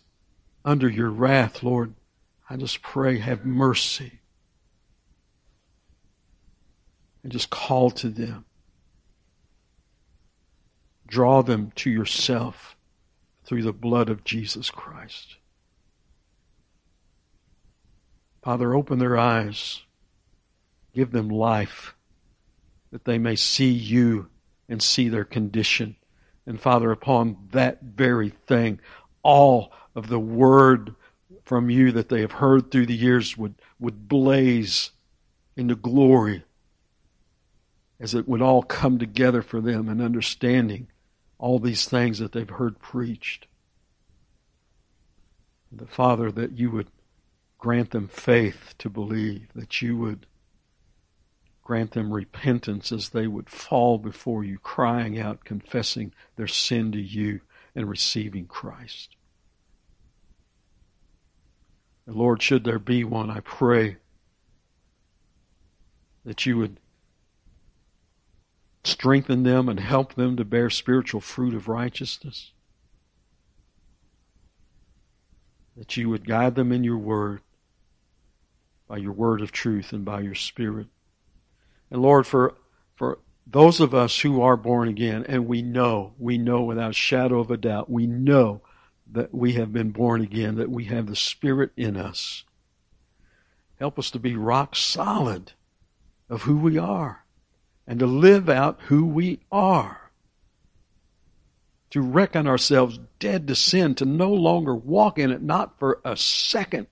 under 0.65 0.89
your 0.89 1.09
wrath, 1.11 1.61
Lord, 1.61 1.93
I 2.49 2.57
just 2.57 2.81
pray, 2.81 3.19
have 3.19 3.45
mercy 3.45 4.20
and 7.23 7.31
just 7.31 7.49
call 7.49 7.91
to 7.91 8.09
them. 8.09 8.45
Draw 11.07 11.43
them 11.43 11.71
to 11.75 11.89
yourself 11.89 12.75
through 13.43 13.63
the 13.63 13.73
blood 13.73 14.09
of 14.09 14.23
Jesus 14.23 14.69
Christ. 14.69 15.35
Father, 18.41 18.73
open 18.73 18.99
their 18.99 19.17
eyes. 19.17 19.81
Give 20.93 21.11
them 21.11 21.29
life 21.29 21.95
that 22.91 23.05
they 23.05 23.17
may 23.17 23.35
see 23.35 23.69
you 23.69 24.27
and 24.67 24.81
see 24.81 25.09
their 25.09 25.23
condition. 25.23 25.95
And 26.45 26.59
Father, 26.59 26.91
upon 26.91 27.37
that 27.51 27.81
very 27.81 28.29
thing, 28.29 28.79
all 29.23 29.71
of 29.95 30.07
the 30.07 30.19
word 30.19 30.95
from 31.43 31.69
you 31.69 31.91
that 31.91 32.09
they 32.09 32.21
have 32.21 32.31
heard 32.31 32.71
through 32.71 32.87
the 32.87 32.95
years 32.95 33.37
would, 33.37 33.55
would 33.79 34.07
blaze 34.07 34.91
into 35.55 35.75
glory 35.75 36.43
as 38.01 38.15
it 38.15 38.27
would 38.27 38.41
all 38.41 38.63
come 38.63 38.97
together 38.97 39.43
for 39.43 39.61
them 39.61 39.87
in 39.87 40.01
understanding 40.01 40.87
all 41.37 41.59
these 41.59 41.87
things 41.87 42.17
that 42.17 42.31
they've 42.31 42.49
heard 42.49 42.79
preached. 42.79 43.45
The 45.71 45.85
Father, 45.85 46.31
that 46.31 46.57
you 46.57 46.71
would 46.71 46.87
grant 47.59 47.91
them 47.91 48.07
faith 48.07 48.73
to 48.79 48.89
believe, 48.89 49.49
that 49.53 49.83
you 49.83 49.95
would 49.97 50.25
grant 51.61 51.91
them 51.91 52.11
repentance 52.11 52.91
as 52.91 53.09
they 53.09 53.27
would 53.27 53.49
fall 53.49 53.99
before 53.99 54.43
you, 54.43 54.57
crying 54.57 55.19
out, 55.19 55.45
confessing 55.45 56.11
their 56.37 56.47
sin 56.47 56.91
to 56.91 56.99
you, 56.99 57.39
and 57.75 57.87
receiving 57.87 58.47
Christ. 58.47 59.15
And 62.07 62.15
Lord, 62.15 62.41
should 62.41 62.63
there 62.63 62.79
be 62.79 63.03
one, 63.03 63.29
I 63.29 63.41
pray 63.41 63.97
that 66.25 66.47
you 66.47 66.57
would 66.57 66.80
strengthen 68.83 69.43
them 69.43 69.69
and 69.69 69.79
help 69.79 70.15
them 70.15 70.35
to 70.37 70.45
bear 70.45 70.69
spiritual 70.69 71.21
fruit 71.21 71.53
of 71.53 71.67
righteousness. 71.67 72.51
That 75.77 75.95
you 75.97 76.09
would 76.09 76.27
guide 76.27 76.55
them 76.55 76.71
in 76.71 76.83
your 76.83 76.97
word, 76.97 77.41
by 78.87 78.97
your 78.97 79.13
word 79.13 79.41
of 79.41 79.51
truth 79.51 79.93
and 79.93 80.03
by 80.03 80.21
your 80.21 80.35
spirit. 80.35 80.87
And 81.89 82.01
Lord, 82.01 82.25
for, 82.25 82.55
for 82.95 83.19
those 83.45 83.79
of 83.79 83.93
us 83.93 84.19
who 84.19 84.41
are 84.41 84.57
born 84.57 84.87
again, 84.87 85.25
and 85.27 85.47
we 85.47 85.61
know, 85.61 86.13
we 86.17 86.37
know 86.37 86.61
without 86.61 86.95
shadow 86.95 87.39
of 87.39 87.51
a 87.51 87.57
doubt, 87.57 87.89
we 87.89 88.07
know 88.07 88.61
that 89.11 89.33
we 89.33 89.53
have 89.53 89.73
been 89.73 89.91
born 89.91 90.21
again, 90.21 90.55
that 90.55 90.69
we 90.69 90.85
have 90.85 91.07
the 91.07 91.15
Spirit 91.15 91.71
in 91.75 91.97
us. 91.97 92.43
Help 93.79 93.99
us 93.99 94.11
to 94.11 94.19
be 94.19 94.35
rock 94.35 94.75
solid 94.75 95.53
of 96.29 96.43
who 96.43 96.57
we 96.57 96.77
are 96.77 97.20
and 97.87 97.99
to 97.99 98.05
live 98.05 98.49
out 98.49 98.79
who 98.87 99.05
we 99.05 99.39
are. 99.51 100.11
To 101.91 102.01
reckon 102.01 102.47
ourselves 102.47 102.99
dead 103.19 103.47
to 103.47 103.55
sin, 103.55 103.95
to 103.95 104.05
no 104.05 104.33
longer 104.33 104.73
walk 104.73 105.19
in 105.19 105.31
it, 105.31 105.41
not 105.41 105.77
for 105.77 105.99
a 106.05 106.15
second. 106.15 106.87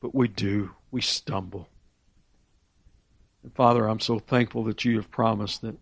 But 0.00 0.14
we 0.14 0.28
do. 0.28 0.70
We 0.90 1.00
stumble. 1.00 1.68
And 3.42 3.54
Father, 3.54 3.86
I'm 3.86 4.00
so 4.00 4.18
thankful 4.18 4.64
that 4.64 4.84
you 4.84 4.96
have 4.96 5.10
promised 5.10 5.62
that 5.62 5.76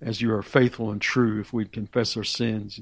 as 0.00 0.20
you 0.20 0.32
are 0.32 0.42
faithful 0.42 0.90
and 0.90 1.00
true, 1.00 1.40
if 1.40 1.52
we'd 1.52 1.72
confess 1.72 2.16
our 2.16 2.24
sins, 2.24 2.80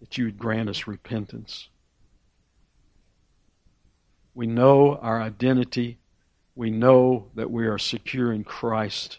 that 0.00 0.16
you 0.16 0.26
would 0.26 0.38
grant 0.38 0.68
us 0.68 0.86
repentance. 0.86 1.69
We 4.34 4.46
know 4.46 4.96
our 4.96 5.20
identity. 5.20 5.98
We 6.54 6.70
know 6.70 7.30
that 7.34 7.50
we 7.50 7.66
are 7.66 7.78
secure 7.78 8.32
in 8.32 8.44
Christ. 8.44 9.18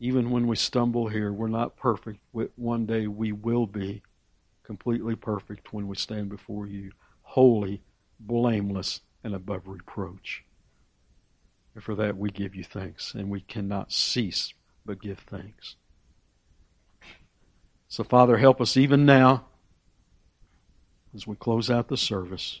Even 0.00 0.30
when 0.30 0.46
we 0.46 0.56
stumble 0.56 1.08
here, 1.08 1.32
we're 1.32 1.48
not 1.48 1.76
perfect. 1.76 2.20
One 2.56 2.86
day 2.86 3.06
we 3.06 3.32
will 3.32 3.66
be 3.66 4.02
completely 4.62 5.14
perfect 5.14 5.72
when 5.72 5.88
we 5.88 5.96
stand 5.96 6.28
before 6.28 6.66
you, 6.66 6.92
holy, 7.22 7.82
blameless, 8.20 9.00
and 9.22 9.34
above 9.34 9.66
reproach. 9.66 10.44
And 11.74 11.82
for 11.82 11.94
that 11.96 12.16
we 12.16 12.30
give 12.30 12.54
you 12.54 12.64
thanks, 12.64 13.14
and 13.14 13.30
we 13.30 13.40
cannot 13.40 13.92
cease 13.92 14.52
but 14.86 15.00
give 15.00 15.18
thanks. 15.18 15.76
So, 17.88 18.04
Father, 18.04 18.38
help 18.38 18.60
us 18.60 18.76
even 18.76 19.06
now 19.06 19.46
as 21.14 21.26
we 21.26 21.36
close 21.36 21.70
out 21.70 21.88
the 21.88 21.96
service. 21.96 22.60